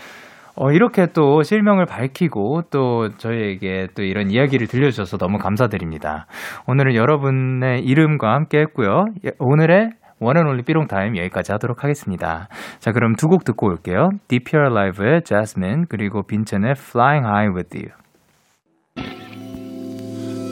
어, 0.54 0.70
이렇게 0.70 1.06
또 1.12 1.42
실명을 1.42 1.86
밝히고 1.86 2.64
또 2.70 3.08
저희에게 3.16 3.88
또 3.94 4.02
이런 4.02 4.30
이야기를 4.30 4.66
들려주셔서 4.66 5.16
너무 5.16 5.38
감사드립니다. 5.38 6.26
오늘은 6.66 6.94
여러분의 6.94 7.82
이름과 7.84 8.34
함께 8.34 8.60
했고요. 8.60 9.06
예, 9.24 9.30
오늘의 9.38 9.90
원앤올리 10.20 10.62
삐롱타임 10.62 11.16
여기까지 11.16 11.50
하도록 11.52 11.82
하겠습니다. 11.82 12.48
자, 12.78 12.92
그럼 12.92 13.16
두 13.16 13.28
곡 13.28 13.44
듣고 13.44 13.66
올게요. 13.66 14.10
DPR 14.28 14.66
Live의 14.70 15.22
Jasmine 15.24 15.86
그리고 15.88 16.22
빈첸의 16.22 16.72
Flying 16.78 17.26
High 17.26 17.54
With 17.56 17.76
You. 17.78 17.88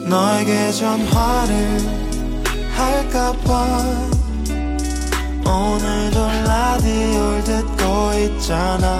너에게 0.09 0.71
전화를 0.71 1.55
할까봐 2.75 3.51
오늘도 5.45 6.19
라디오를 6.47 7.43
듣고 7.43 7.83
있잖아 8.25 8.99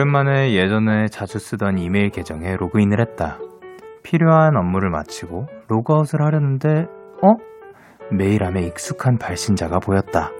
오랜만에 0.00 0.54
예전에 0.54 1.08
자주 1.08 1.38
쓰던 1.38 1.76
이메일 1.76 2.08
계정에 2.08 2.56
로그인을 2.56 3.00
했다. 3.00 3.36
필요한 4.02 4.56
업무를 4.56 4.88
마치고 4.88 5.44
로그아웃을 5.68 6.22
하려는데 6.24 6.86
어? 7.22 7.34
메일함에 8.10 8.62
익숙한 8.62 9.18
발신자가 9.18 9.78
보였다. 9.78 10.30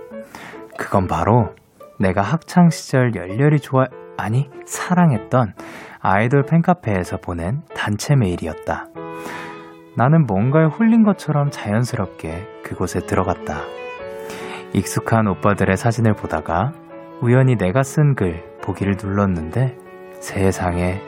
그건 0.79 1.07
바로 1.07 1.51
내가 1.99 2.23
학창 2.23 2.71
시절 2.71 3.15
열렬히 3.15 3.59
좋아 3.59 3.85
아니 4.17 4.49
사랑했던 4.65 5.53
아이돌 6.01 6.45
팬카페에서 6.45 7.19
보낸 7.19 7.61
단체 7.75 8.15
메일이었다. 8.17 8.87
나는 9.95 10.25
뭔가에 10.25 10.65
홀린 10.65 11.03
것처럼 11.05 11.51
자연스럽게 11.51 12.63
그곳에 12.65 13.01
들어갔다. 13.01 13.61
익숙한 14.73 15.29
오빠들의 15.29 15.77
사진을 15.77 16.15
보다가 16.15 16.73
우연히 17.21 17.57
내가 17.57 17.83
쓴 17.83 18.15
글 18.15 18.43
보기를 18.71 18.97
눌렀는데 19.03 19.77
세상에 20.21 21.01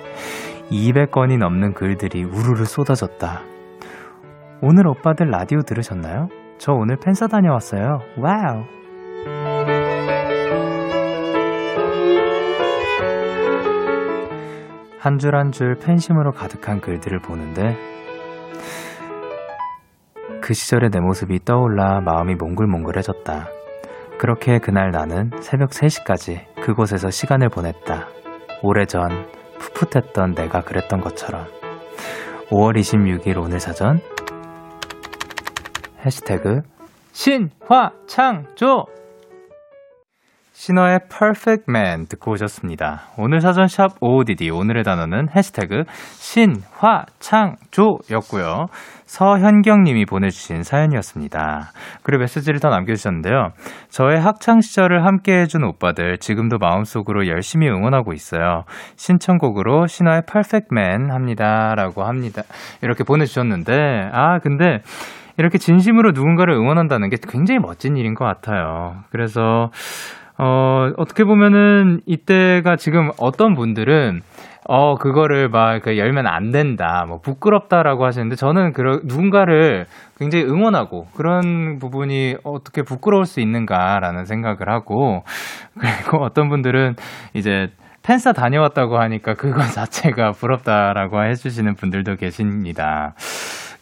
200건이 0.70 1.38
넘는 1.38 1.74
글들이 1.74 2.24
우르르 2.24 2.64
쏟아졌다. 2.64 3.40
오늘 4.60 4.86
오빠들 4.86 5.30
라디오 5.30 5.60
들으셨나요? 5.62 6.28
저 6.58 6.72
오늘 6.72 6.96
팬사 6.96 7.26
다녀왔어요. 7.26 8.00
Wow. 8.18 8.64
한 14.98 15.18
줄 15.18 15.34
한 15.34 15.50
줄 15.50 15.74
팬심으로 15.76 16.30
가득한 16.32 16.80
글들을 16.80 17.18
보는데 17.20 17.76
그 20.40 20.54
시절의 20.54 20.90
내 20.90 21.00
모습이 21.00 21.44
떠올라 21.44 22.00
마음이 22.00 22.34
몽글몽글해졌다. 22.36 23.48
그렇게 24.18 24.58
그날 24.58 24.90
나는 24.90 25.30
새벽 25.40 25.70
3시까지 25.70 26.51
그곳에서 26.62 27.10
시간을 27.10 27.48
보냈다. 27.48 28.08
오래전 28.62 29.26
풋풋했던 29.58 30.34
내가 30.34 30.62
그랬던 30.62 31.00
것처럼. 31.00 31.46
5월 32.48 32.78
26일 32.78 33.36
오늘 33.38 33.58
사전 33.60 34.00
해시태그 36.04 36.62
신화창조 37.12 38.86
신화의 40.64 41.00
Perfect 41.10 41.64
Man 41.68 42.06
듣고 42.06 42.30
오셨습니다. 42.32 43.06
오늘 43.18 43.40
사전 43.40 43.66
샵 43.66 43.96
OODD 44.00 44.50
오늘의 44.50 44.84
단어는 44.84 45.30
해시태그 45.34 45.82
신화창조였고요. 47.16 48.66
서현경 49.04 49.82
님이 49.82 50.04
보내주신 50.04 50.62
사연이었습니다. 50.62 51.72
그리고 52.04 52.20
메시지를 52.20 52.60
더 52.60 52.68
남겨주셨는데요. 52.68 53.48
저의 53.88 54.20
학창 54.20 54.60
시절을 54.60 55.04
함께 55.04 55.40
해준 55.40 55.64
오빠들 55.64 56.18
지금도 56.18 56.58
마음속으로 56.58 57.26
열심히 57.26 57.68
응원하고 57.68 58.12
있어요. 58.12 58.62
신청곡으로 58.94 59.88
신화의 59.88 60.22
Perfect 60.30 60.68
Man 60.70 61.10
합니다. 61.10 61.74
라고 61.74 62.04
합니다. 62.04 62.42
이렇게 62.82 63.02
보내주셨는데 63.02 64.10
아 64.12 64.38
근데 64.38 64.78
이렇게 65.38 65.58
진심으로 65.58 66.12
누군가를 66.12 66.54
응원한다는 66.54 67.08
게 67.08 67.16
굉장히 67.28 67.58
멋진 67.58 67.96
일인 67.96 68.14
것 68.14 68.24
같아요. 68.24 69.02
그래서 69.10 69.70
어, 70.38 70.90
어떻게 70.96 71.24
보면은 71.24 72.00
이때가 72.06 72.76
지금 72.76 73.10
어떤 73.18 73.54
분들은 73.54 74.22
어, 74.68 74.94
그거를 74.94 75.48
막 75.48 75.80
그 75.82 75.98
열면 75.98 76.26
안 76.26 76.52
된다, 76.52 77.04
뭐 77.08 77.18
부끄럽다라고 77.20 78.04
하시는데 78.04 78.36
저는 78.36 78.72
그런 78.72 79.00
누군가를 79.04 79.86
굉장히 80.18 80.44
응원하고 80.44 81.08
그런 81.14 81.78
부분이 81.78 82.36
어떻게 82.44 82.82
부끄러울 82.82 83.26
수 83.26 83.40
있는가라는 83.40 84.24
생각을 84.24 84.68
하고 84.68 85.24
그리고 85.78 86.22
어떤 86.22 86.48
분들은 86.48 86.94
이제 87.34 87.70
팬싸 88.02 88.32
다녀왔다고 88.32 88.98
하니까 88.98 89.34
그것 89.34 89.62
자체가 89.72 90.32
부럽다라고 90.32 91.24
해주시는 91.24 91.74
분들도 91.74 92.16
계십니다. 92.16 93.14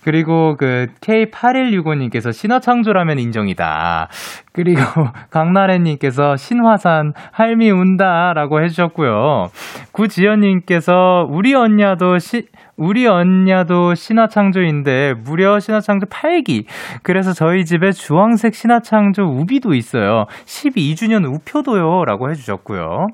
그리고 0.02 0.56
그 0.56 0.86
K8165님께서 1.00 2.32
신화창조라면 2.32 3.18
인정이다. 3.18 4.08
그리고 4.52 4.80
강나래님께서 5.30 6.36
신화산 6.36 7.12
할미 7.32 7.70
운다라고 7.70 8.62
해주셨고요. 8.62 9.48
구지연님께서 9.92 11.26
우리 11.28 11.54
언냐도 11.54 12.18
시, 12.18 12.48
우리 12.76 13.06
언냐도 13.06 13.94
신화창조인데 13.94 15.14
무려 15.22 15.60
신화창조 15.60 16.06
8기. 16.06 16.64
그래서 17.02 17.34
저희 17.34 17.66
집에 17.66 17.92
주황색 17.92 18.54
신화창조 18.54 19.22
우비도 19.22 19.74
있어요. 19.74 20.24
12주년 20.46 21.26
우표도요. 21.26 22.06
라고 22.06 22.30
해주셨고요. 22.30 23.08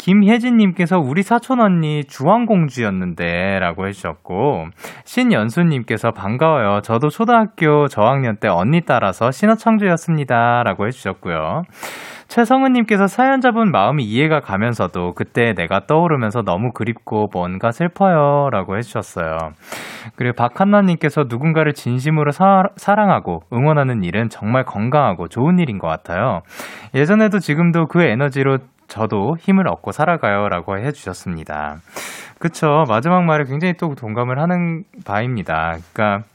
김혜진님께서 0.00 0.98
우리 0.98 1.22
사촌 1.22 1.60
언니 1.60 2.04
주황공주였는데 2.04 3.58
라고 3.60 3.86
해주셨고 3.86 4.68
신연수님께서 5.04 6.12
반가워요. 6.12 6.80
저도 6.80 7.10
초등학교 7.10 7.86
저학년 7.86 8.36
때 8.36 8.48
언니 8.48 8.80
따라서 8.80 9.30
신화창조였습니다 9.30 10.62
라고 10.64 10.86
해주셨고요. 10.86 11.64
최성은님께서 12.28 13.08
사연자분 13.08 13.72
마음이 13.72 14.04
이해가 14.04 14.40
가면서도 14.40 15.14
그때 15.14 15.52
내가 15.52 15.80
떠오르면서 15.86 16.42
너무 16.42 16.70
그립고 16.72 17.26
뭔가 17.32 17.70
슬퍼요 17.70 18.48
라고 18.52 18.78
해주셨어요. 18.78 19.36
그리고 20.16 20.34
박한나님께서 20.36 21.24
누군가를 21.28 21.74
진심으로 21.74 22.30
사, 22.30 22.62
사랑하고 22.76 23.40
응원하는 23.52 24.04
일은 24.04 24.28
정말 24.30 24.64
건강하고 24.64 25.28
좋은 25.28 25.58
일인 25.58 25.78
것 25.78 25.88
같아요. 25.88 26.40
예전에도 26.94 27.38
지금도 27.40 27.86
그 27.86 28.02
에너지로 28.02 28.58
저도 28.90 29.36
힘을 29.38 29.68
얻고 29.68 29.92
살아가요. 29.92 30.48
라고 30.48 30.76
해주셨습니다. 30.78 31.76
그쵸. 32.38 32.84
마지막 32.88 33.24
말에 33.24 33.44
굉장히 33.44 33.74
또 33.74 33.94
동감을 33.94 34.40
하는 34.40 34.82
바입니다. 35.06 35.76
그러니까, 35.92 36.26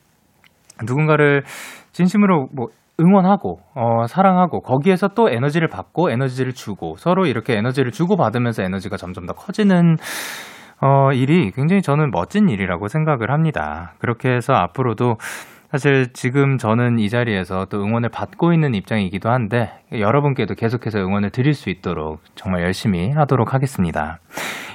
누군가를 0.84 1.44
진심으로 1.92 2.48
뭐, 2.56 2.68
응원하고, 3.00 3.60
어, 3.76 4.08
사랑하고, 4.08 4.62
거기에서 4.62 5.10
또 5.10 5.30
에너지를 5.30 5.68
받고, 5.68 6.12
에너지를 6.12 6.54
주고, 6.54 6.96
서로 6.96 7.26
이렇게 7.26 7.58
에너지를 7.58 7.92
주고 7.92 8.16
받으면서 8.16 8.64
에너지가 8.64 8.96
점점 8.96 9.26
더 9.26 9.34
커지는, 9.34 9.98
어, 10.82 11.12
일이 11.12 11.52
굉장히 11.52 11.82
저는 11.82 12.12
멋진 12.12 12.48
일이라고 12.48 12.88
생각을 12.88 13.32
합니다. 13.32 13.94
그렇게 14.00 14.30
해서 14.30 14.54
앞으로도 14.54 15.16
사실 15.76 16.14
지금 16.14 16.58
저는 16.58 17.00
이 17.00 17.10
자리에서 17.10 17.66
또 17.66 17.84
응원을 17.84 18.08
받고 18.08 18.54
있는 18.54 18.74
입장이기도 18.74 19.30
한데 19.30 19.74
여러분께도 19.92 20.56
계속해서 20.56 21.00
응원을 21.00 21.32
드릴 21.32 21.54
수 21.54 21.70
있도록 21.70 22.22
정말 22.36 22.62
열심히 22.62 23.12
하도록 23.12 23.54
하겠습니다. 23.54 24.20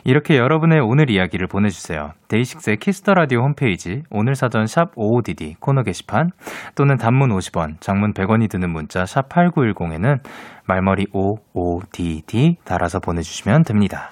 이렇게 0.05 0.37
여러분의 0.37 0.81
오늘 0.81 1.09
이야기를 1.09 1.47
보내주세요. 1.47 2.11
데이식스의 2.29 2.77
Kiss 2.77 2.98
the 2.98 3.15
Radio 3.15 3.41
홈페이지 3.41 4.03
오늘 4.11 4.35
사연 4.35 4.67
샵 4.67 4.95
55DD 4.95 5.59
코너 5.59 5.85
게시판 5.85 6.33
또는 6.75 6.99
단문 6.99 7.31
50원, 7.31 7.81
장문 7.81 8.13
100원이 8.13 8.51
드는 8.51 8.71
문자 8.71 9.07
샵 9.07 9.31
8910에는 9.31 10.19
말머리 10.67 11.07
55DD 11.15 12.57
달아서 12.67 13.01
보내주시면 13.01 13.63
됩니다. 13.63 14.11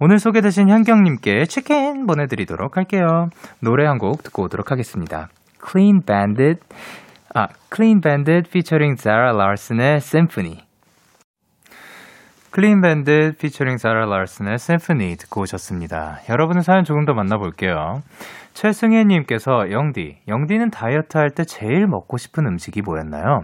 오늘 0.00 0.18
소개되신 0.18 0.70
현경님께 0.70 1.44
치킨 1.44 2.04
보내드리도록 2.04 2.76
할게요. 2.76 3.28
노래 3.62 3.86
한 3.86 3.98
곡 3.98 4.24
듣고 4.24 4.42
오도록 4.42 4.72
하겠습니다. 4.72 5.28
Clean 5.68 6.00
Bandit, 6.06 6.60
아, 7.34 7.48
Clean 7.74 8.00
Bandit 8.00 8.48
featuring 8.48 8.96
Zara 9.00 9.32
Larson의 9.34 9.96
Symphony. 9.96 10.58
Clean 12.54 12.80
Bandit 12.80 13.36
featuring 13.36 13.78
Zara 13.78 14.06
Larson의 14.06 14.54
Symphony 14.54 15.16
듣고 15.16 15.42
오셨습니다. 15.42 16.20
여러분의 16.30 16.62
사연 16.62 16.84
조금 16.84 17.04
더 17.04 17.12
만나볼게요. 17.12 18.00
최승혜님께서 18.54 19.70
영디, 19.70 20.20
영디는 20.28 20.70
다이어트 20.70 21.18
할 21.18 21.28
때 21.34 21.44
제일 21.44 21.86
먹고 21.86 22.16
싶은 22.16 22.46
음식이 22.46 22.80
뭐였나요? 22.80 23.40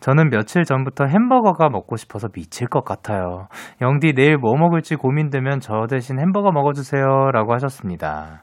저는 0.00 0.30
며칠 0.30 0.64
전부터 0.64 1.04
햄버거가 1.04 1.68
먹고 1.68 1.96
싶어서 1.96 2.28
미칠 2.28 2.66
것 2.68 2.82
같아요. 2.82 3.48
영디 3.82 4.14
내일 4.14 4.38
뭐 4.38 4.56
먹을지 4.56 4.96
고민되면 4.96 5.60
저 5.60 5.86
대신 5.90 6.18
햄버거 6.18 6.50
먹어주세요. 6.50 7.30
라고 7.32 7.52
하셨습니다. 7.52 8.42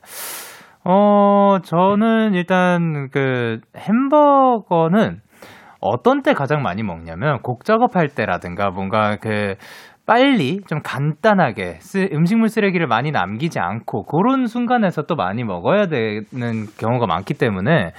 어, 0.83 1.57
저는 1.63 2.33
일단 2.33 3.09
그 3.11 3.59
햄버거는 3.77 5.21
어떤 5.79 6.21
때 6.21 6.33
가장 6.33 6.61
많이 6.61 6.83
먹냐면 6.83 7.41
곡 7.41 7.65
작업할 7.65 8.09
때라든가 8.09 8.69
뭔가 8.69 9.17
그 9.17 9.55
빨리 10.05 10.61
좀 10.67 10.81
간단하게 10.83 11.77
쓰, 11.79 12.09
음식물 12.11 12.49
쓰레기를 12.49 12.87
많이 12.87 13.11
남기지 13.11 13.59
않고 13.59 14.03
그런 14.03 14.47
순간에서 14.47 15.03
또 15.03 15.15
많이 15.15 15.43
먹어야 15.43 15.87
되는 15.87 16.67
경우가 16.77 17.05
많기 17.05 17.33
때문에 17.33 17.93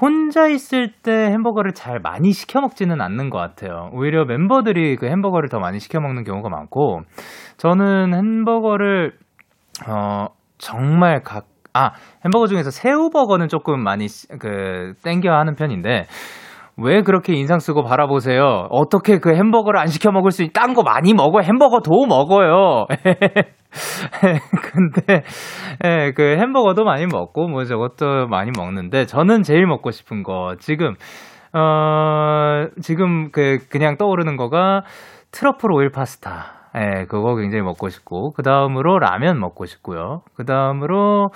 혼자 0.00 0.48
있을 0.48 0.92
때 0.92 1.12
햄버거를 1.30 1.72
잘 1.72 2.00
많이 2.00 2.32
시켜 2.32 2.60
먹지는 2.60 3.00
않는 3.00 3.30
것 3.30 3.38
같아요. 3.38 3.90
오히려 3.92 4.24
멤버들이 4.24 4.96
그 4.96 5.06
햄버거를 5.06 5.48
더 5.48 5.60
많이 5.60 5.78
시켜 5.78 6.00
먹는 6.00 6.24
경우가 6.24 6.48
많고 6.48 7.02
저는 7.58 8.12
햄버거를 8.14 9.12
어 9.88 10.26
정말 10.58 11.22
각 11.22 11.46
아, 11.74 11.90
햄버거 12.24 12.46
중에서 12.46 12.70
새우버거는 12.70 13.48
조금 13.48 13.82
많이 13.82 14.06
그 14.40 14.94
땡겨 15.02 15.30
하는 15.30 15.54
편인데 15.54 16.06
왜 16.76 17.02
그렇게 17.02 17.34
인상 17.34 17.58
쓰고 17.58 17.84
바라보세요? 17.84 18.66
어떻게 18.70 19.18
그 19.18 19.34
햄버거를 19.34 19.78
안 19.78 19.86
시켜 19.86 20.10
먹을 20.10 20.30
수 20.32 20.42
있, 20.42 20.52
딴거 20.52 20.82
많이 20.82 21.14
먹어. 21.14 21.40
햄버거도 21.40 22.06
먹어요. 22.06 22.86
근데, 24.72 25.22
예, 25.84 26.12
그 26.16 26.36
햄버거도 26.40 26.84
많이 26.84 27.06
먹고, 27.06 27.46
뭐 27.46 27.64
저것도 27.64 28.26
많이 28.26 28.50
먹는데, 28.56 29.06
저는 29.06 29.42
제일 29.42 29.66
먹고 29.66 29.92
싶은 29.92 30.24
거, 30.24 30.56
지금, 30.58 30.94
어, 31.52 32.66
지금 32.82 33.30
그, 33.30 33.58
그냥 33.70 33.96
떠오르는 33.96 34.36
거가 34.36 34.82
트러플 35.30 35.70
오일 35.72 35.90
파스타. 35.90 36.53
예, 36.76 37.04
그거 37.06 37.36
굉장히 37.36 37.62
먹고 37.62 37.88
싶고, 37.88 38.32
그 38.32 38.42
다음으로 38.42 38.98
라면 38.98 39.38
먹고 39.38 39.64
싶고요. 39.64 40.22
그 40.34 40.44
다음으로, 40.44 41.30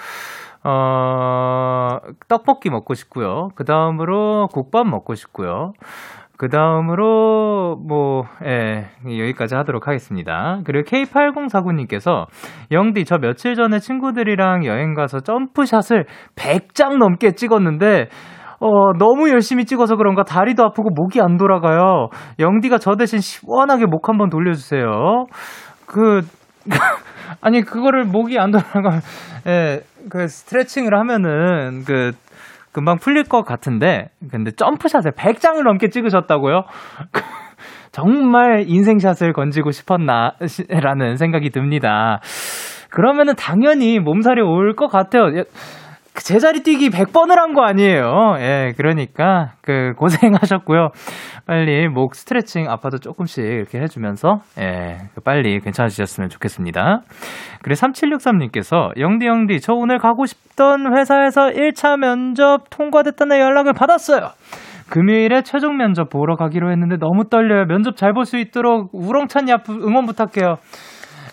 어, 0.65 1.99
떡볶이 2.29 2.71
먹고 2.71 2.95
싶고요. 2.95 3.49
그 3.55 3.65
다음으로 3.65 4.49
국밥 4.53 4.87
먹고 4.89 5.15
싶고요. 5.15 5.73
그 6.37 6.49
다음으로, 6.49 7.77
뭐, 7.77 8.25
예, 8.45 8.87
여기까지 9.05 9.55
하도록 9.57 9.87
하겠습니다. 9.87 10.61
그리고 10.65 10.89
K8049님께서, 10.89 12.27
영디, 12.71 13.05
저 13.05 13.19
며칠 13.19 13.55
전에 13.55 13.79
친구들이랑 13.81 14.65
여행 14.65 14.95
가서 14.95 15.21
점프샷을 15.21 16.07
100장 16.37 16.99
넘게 16.99 17.33
찍었는데, 17.33 18.09
어, 18.61 18.93
너무 18.99 19.31
열심히 19.31 19.65
찍어서 19.65 19.97
그런가 19.97 20.25
다리도 20.25 20.65
아프고 20.65 20.91
목이 20.95 21.21
안 21.21 21.37
돌아가요. 21.37 22.09
영디가 22.39 22.79
저 22.79 22.97
대신 22.97 23.21
시원하게 23.21 23.87
목 23.87 24.09
한번 24.09 24.31
돌려주세요. 24.31 25.27
그, 25.87 26.23
아니, 27.41 27.63
그거를 27.63 28.05
목이 28.05 28.39
안 28.39 28.51
돌아가면, 28.51 29.01
예, 29.47 29.81
그 30.11 30.27
스트레칭을 30.27 30.99
하면은, 30.99 31.85
그, 31.85 32.13
금방 32.73 32.97
풀릴 32.99 33.25
것 33.25 33.43
같은데, 33.45 34.09
근데 34.31 34.51
점프샷을 34.51 35.13
100장을 35.13 35.63
넘게 35.63 35.89
찍으셨다고요? 35.89 36.63
정말 37.93 38.65
인생샷을 38.67 39.33
건지고 39.33 39.71
싶었나, 39.71 40.33
라는 40.71 41.17
생각이 41.17 41.51
듭니다. 41.51 42.21
그러면은 42.91 43.35
당연히 43.37 43.99
몸살이 43.99 44.41
올 44.43 44.75
것 44.75 44.89
같아요. 44.89 45.25
예, 46.19 46.23
제자리 46.23 46.63
뛰기 46.63 46.91
100번을 46.91 47.37
한 47.37 47.55
거 47.55 47.63
아니에요. 47.65 48.37
예, 48.39 48.73
그러니까, 48.77 49.53
그, 49.63 49.93
고생하셨고요. 49.97 50.89
빨리 51.47 51.89
목 51.89 52.15
스트레칭 52.15 52.69
아파도 52.71 52.99
조금씩 52.99 53.43
이렇게 53.45 53.81
해주면서, 53.81 54.41
예, 54.59 54.99
빨리 55.25 55.59
괜찮아지셨으면 55.61 56.29
좋겠습니다. 56.29 57.01
그리고 57.63 57.75
3763님께서, 57.81 58.99
영디, 58.99 59.27
영디, 59.27 59.61
저 59.61 59.73
오늘 59.73 59.99
가고 59.99 60.27
싶던 60.27 60.97
회사에서 60.97 61.49
1차 61.49 61.97
면접 61.99 62.65
통과됐다는 62.71 63.39
연락을 63.39 63.73
받았어요. 63.73 64.31
금요일에 64.91 65.43
최종 65.43 65.77
면접 65.77 66.09
보러 66.11 66.37
가기로 66.37 66.71
했는데 66.71 66.97
너무 66.97 67.29
떨려요. 67.29 67.67
면접 67.67 67.97
잘 67.97 68.13
볼 68.13 68.25
수 68.25 68.39
있도록 68.39 68.91
우렁찬 68.93 69.49
야프 69.49 69.73
응원 69.87 70.07
부탁해요. 70.07 70.57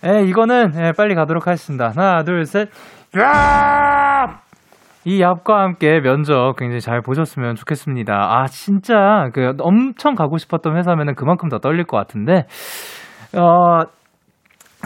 예, 0.06 0.24
이거는, 0.24 0.74
예, 0.78 0.92
빨리 0.96 1.16
가도록 1.16 1.48
하겠습니다. 1.48 1.92
하나, 1.96 2.24
둘, 2.24 2.46
셋. 2.46 2.70
야! 3.18 4.45
이 5.06 5.20
얍과 5.20 5.54
함께 5.54 6.02
면접 6.02 6.56
굉장히 6.58 6.82
잘 6.82 7.02
보셨으면 7.02 7.54
좋겠습니다. 7.56 8.14
아, 8.14 8.48
진짜, 8.48 9.30
그, 9.34 9.54
엄청 9.60 10.16
가고 10.16 10.38
싶었던 10.38 10.76
회사면은 10.76 11.14
그만큼 11.14 11.48
더 11.48 11.60
떨릴 11.60 11.86
것 11.86 11.96
같은데, 11.96 12.48
어, 13.38 13.82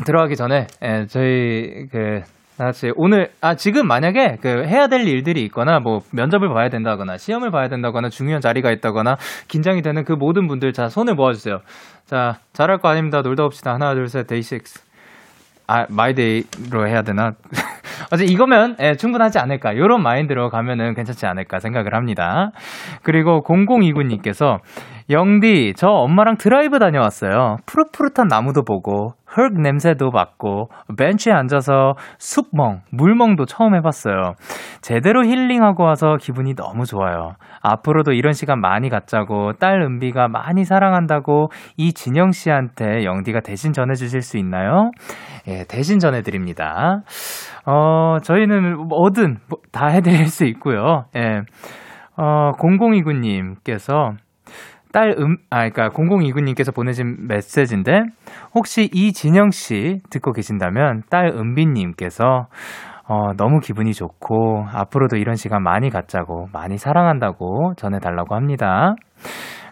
들어가기 0.06 0.36
전에, 0.36 0.68
예, 0.84 1.06
저희, 1.08 1.88
그, 1.90 2.22
다같이 2.58 2.92
오늘, 2.98 3.30
아, 3.40 3.56
지금 3.56 3.88
만약에 3.88 4.40
그 4.42 4.66
해야 4.66 4.88
될 4.88 5.08
일들이 5.08 5.42
있거나, 5.46 5.80
뭐, 5.80 6.02
면접을 6.12 6.54
봐야 6.54 6.68
된다거나, 6.68 7.16
시험을 7.16 7.50
봐야 7.52 7.70
된다거나, 7.70 8.10
중요한 8.10 8.42
자리가 8.42 8.72
있다거나, 8.72 9.16
긴장이 9.48 9.82
되는 9.82 10.04
그 10.04 10.12
모든 10.12 10.48
분들, 10.48 10.74
자, 10.74 10.90
손을 10.90 11.16
모아주세요. 11.16 11.60
자, 12.06 12.40
잘할 12.52 12.80
거 12.80 12.90
아닙니다. 12.90 13.22
놀다 13.22 13.44
봅시다. 13.44 13.74
하나, 13.74 13.94
둘, 13.94 14.10
셋, 14.10 14.28
데이식스. 14.28 14.84
아, 15.68 15.86
마이데이로 15.90 16.88
해야 16.90 17.04
되나? 17.04 17.32
어제 18.12 18.26
이거면 18.26 18.76
예, 18.80 18.94
충분하지 18.96 19.40
않을까. 19.40 19.76
요런 19.78 20.02
마인드로 20.02 20.50
가면은 20.50 20.94
괜찮지 20.94 21.26
않을까 21.26 21.60
생각을 21.60 21.96
합니다. 21.96 22.52
그리고 23.04 23.42
0029님께서 23.44 24.60
영디, 25.10 25.74
저 25.76 25.88
엄마랑 25.88 26.38
드라이브 26.38 26.78
다녀왔어요. 26.78 27.58
푸릇푸릇한 27.66 28.28
나무도 28.28 28.62
보고, 28.64 29.14
흙 29.26 29.60
냄새도 29.60 30.12
맡고, 30.12 30.70
벤치에 30.96 31.34
앉아서 31.34 31.96
숲멍, 32.20 32.82
물멍도 32.92 33.46
처음 33.46 33.76
해봤어요. 33.76 34.34
제대로 34.82 35.26
힐링하고 35.26 35.84
와서 35.84 36.18
기분이 36.20 36.54
너무 36.54 36.86
좋아요. 36.86 37.34
앞으로도 37.62 38.12
이런 38.12 38.34
시간 38.34 38.62
많이 38.62 38.90
갖자고, 38.90 39.54
딸 39.54 39.82
은비가 39.82 40.28
많이 40.28 40.64
사랑한다고, 40.64 41.50
이 41.76 41.94
진영 41.94 42.32
씨한테 42.32 43.04
영디가 43.04 43.40
대신 43.40 43.74
전해주실 43.74 44.22
수 44.22 44.38
있나요? 44.38 44.92
예, 45.48 45.64
대신 45.68 45.98
전해드립니다. 45.98 47.02
어, 47.72 48.18
저희는 48.24 48.88
뭐든 48.88 49.38
다 49.72 49.88
해드릴 49.88 50.26
수 50.26 50.44
있고요. 50.46 51.06
예. 51.16 51.42
어, 52.18 52.52
0029님께서 52.54 54.16
딸 54.92 55.14
음, 55.20 55.38
아, 55.52 55.70
그러니까 55.70 55.90
0029님께서 55.90 56.74
보내신 56.74 57.28
메시지인데, 57.28 58.02
혹시 58.56 58.90
이진영 58.92 59.52
씨 59.52 60.02
듣고 60.10 60.32
계신다면, 60.34 61.04
딸 61.12 61.28
은비님께서, 61.28 62.48
어, 63.08 63.34
너무 63.38 63.60
기분이 63.60 63.94
좋고, 63.94 64.66
앞으로도 64.74 65.18
이런 65.18 65.36
시간 65.36 65.62
많이 65.62 65.92
갖자고, 65.92 66.48
많이 66.52 66.80
사랑한다고 66.80 67.74
전해달라고 67.78 68.34
합니다. 68.34 68.96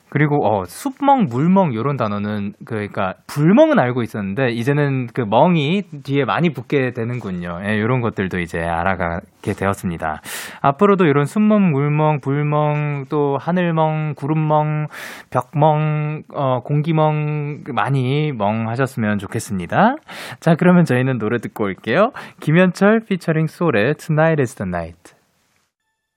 그리고 0.09 0.45
어 0.47 0.63
숲멍, 0.65 1.25
물멍 1.29 1.73
요런 1.73 1.97
단어는 1.97 2.53
그 2.65 2.75
그러니까 2.75 3.15
불멍은 3.27 3.79
알고 3.79 4.03
있었는데 4.03 4.49
이제는 4.49 5.07
그 5.13 5.21
멍이 5.21 5.83
뒤에 6.03 6.25
많이 6.25 6.51
붙게 6.51 6.91
되는군요. 6.91 7.59
예, 7.65 7.79
요런 7.79 8.01
것들도 8.01 8.39
이제 8.39 8.59
알아가게 8.59 9.53
되었습니다. 9.57 10.21
앞으로도 10.61 11.05
이런 11.05 11.25
숲멍, 11.25 11.71
물멍, 11.71 12.19
불멍, 12.21 13.05
또 13.09 13.37
하늘멍, 13.37 14.13
구름멍, 14.15 14.87
벽멍, 15.29 16.23
어 16.33 16.61
공기멍 16.61 17.63
많이 17.73 18.31
멍 18.31 18.69
하셨으면 18.69 19.17
좋겠습니다. 19.17 19.95
자, 20.39 20.55
그러면 20.55 20.85
저희는 20.85 21.17
노래 21.17 21.37
듣고 21.39 21.65
올게요. 21.65 22.11
김현철 22.39 23.01
피처링 23.07 23.47
솔의 23.47 23.95
Tonight 23.95 24.41
is 24.41 24.55
the 24.55 24.67
Night. 24.67 25.15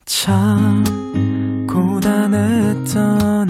참 0.04 0.82
고단했던 1.68 3.49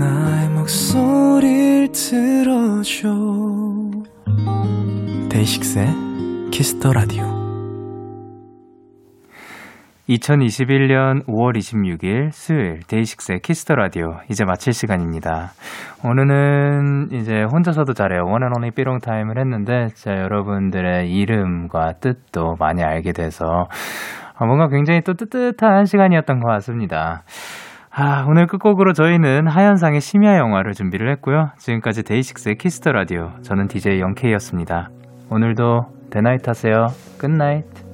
나의 0.00 0.48
목소리를 0.48 1.92
들어줘 1.92 3.10
데이식스의 5.28 5.86
Kiss 6.50 6.75
the 6.75 6.94
Radio 6.94 7.24
2021년 10.08 11.26
5월 11.26 11.54
26일 11.54 12.32
수요일 12.32 12.80
데이식스의 12.88 13.40
Kiss 13.40 13.59
the 13.59 13.74
Radio 13.74 14.06
이제 14.30 14.46
마칠 14.46 14.72
시간입니다. 14.72 15.50
오늘은 16.02 17.10
이제 17.12 17.42
혼자서도 17.42 17.92
잘해요. 17.92 18.22
one 18.24 18.38
and 18.38 18.52
only 18.52 18.70
삐롱 18.74 19.00
타임을 19.00 19.38
했는데 19.38 19.88
자 19.94 20.12
여러분들의 20.12 21.12
이름과 21.12 21.98
뜻도 22.00 22.56
많이 22.58 22.82
알게 22.82 23.12
돼서 23.12 23.68
어, 24.38 24.46
뭔가 24.46 24.68
굉장히 24.68 25.02
또 25.02 25.12
뜨뜻한 25.12 25.84
시간이었던 25.84 26.40
것 26.40 26.48
같습니다. 26.52 27.22
아, 27.92 28.24
오늘 28.28 28.46
끝곡으로 28.46 28.92
저희는 28.92 29.48
하현상의 29.48 30.00
심야 30.00 30.36
영화를 30.38 30.74
준비를 30.74 31.10
했고요. 31.12 31.50
지금까지 31.58 32.04
데이식스의 32.04 32.56
Kiss 32.56 32.77
the 32.77 32.92
Radio 32.92 33.32
저는 33.42 33.66
DJ 33.66 34.00
영케이였습니다. 34.00 34.90
오늘도 35.28 35.86
대나잇 36.10 36.48
하세요. 36.48 36.86
Good 37.18 37.46
night. 37.46 37.89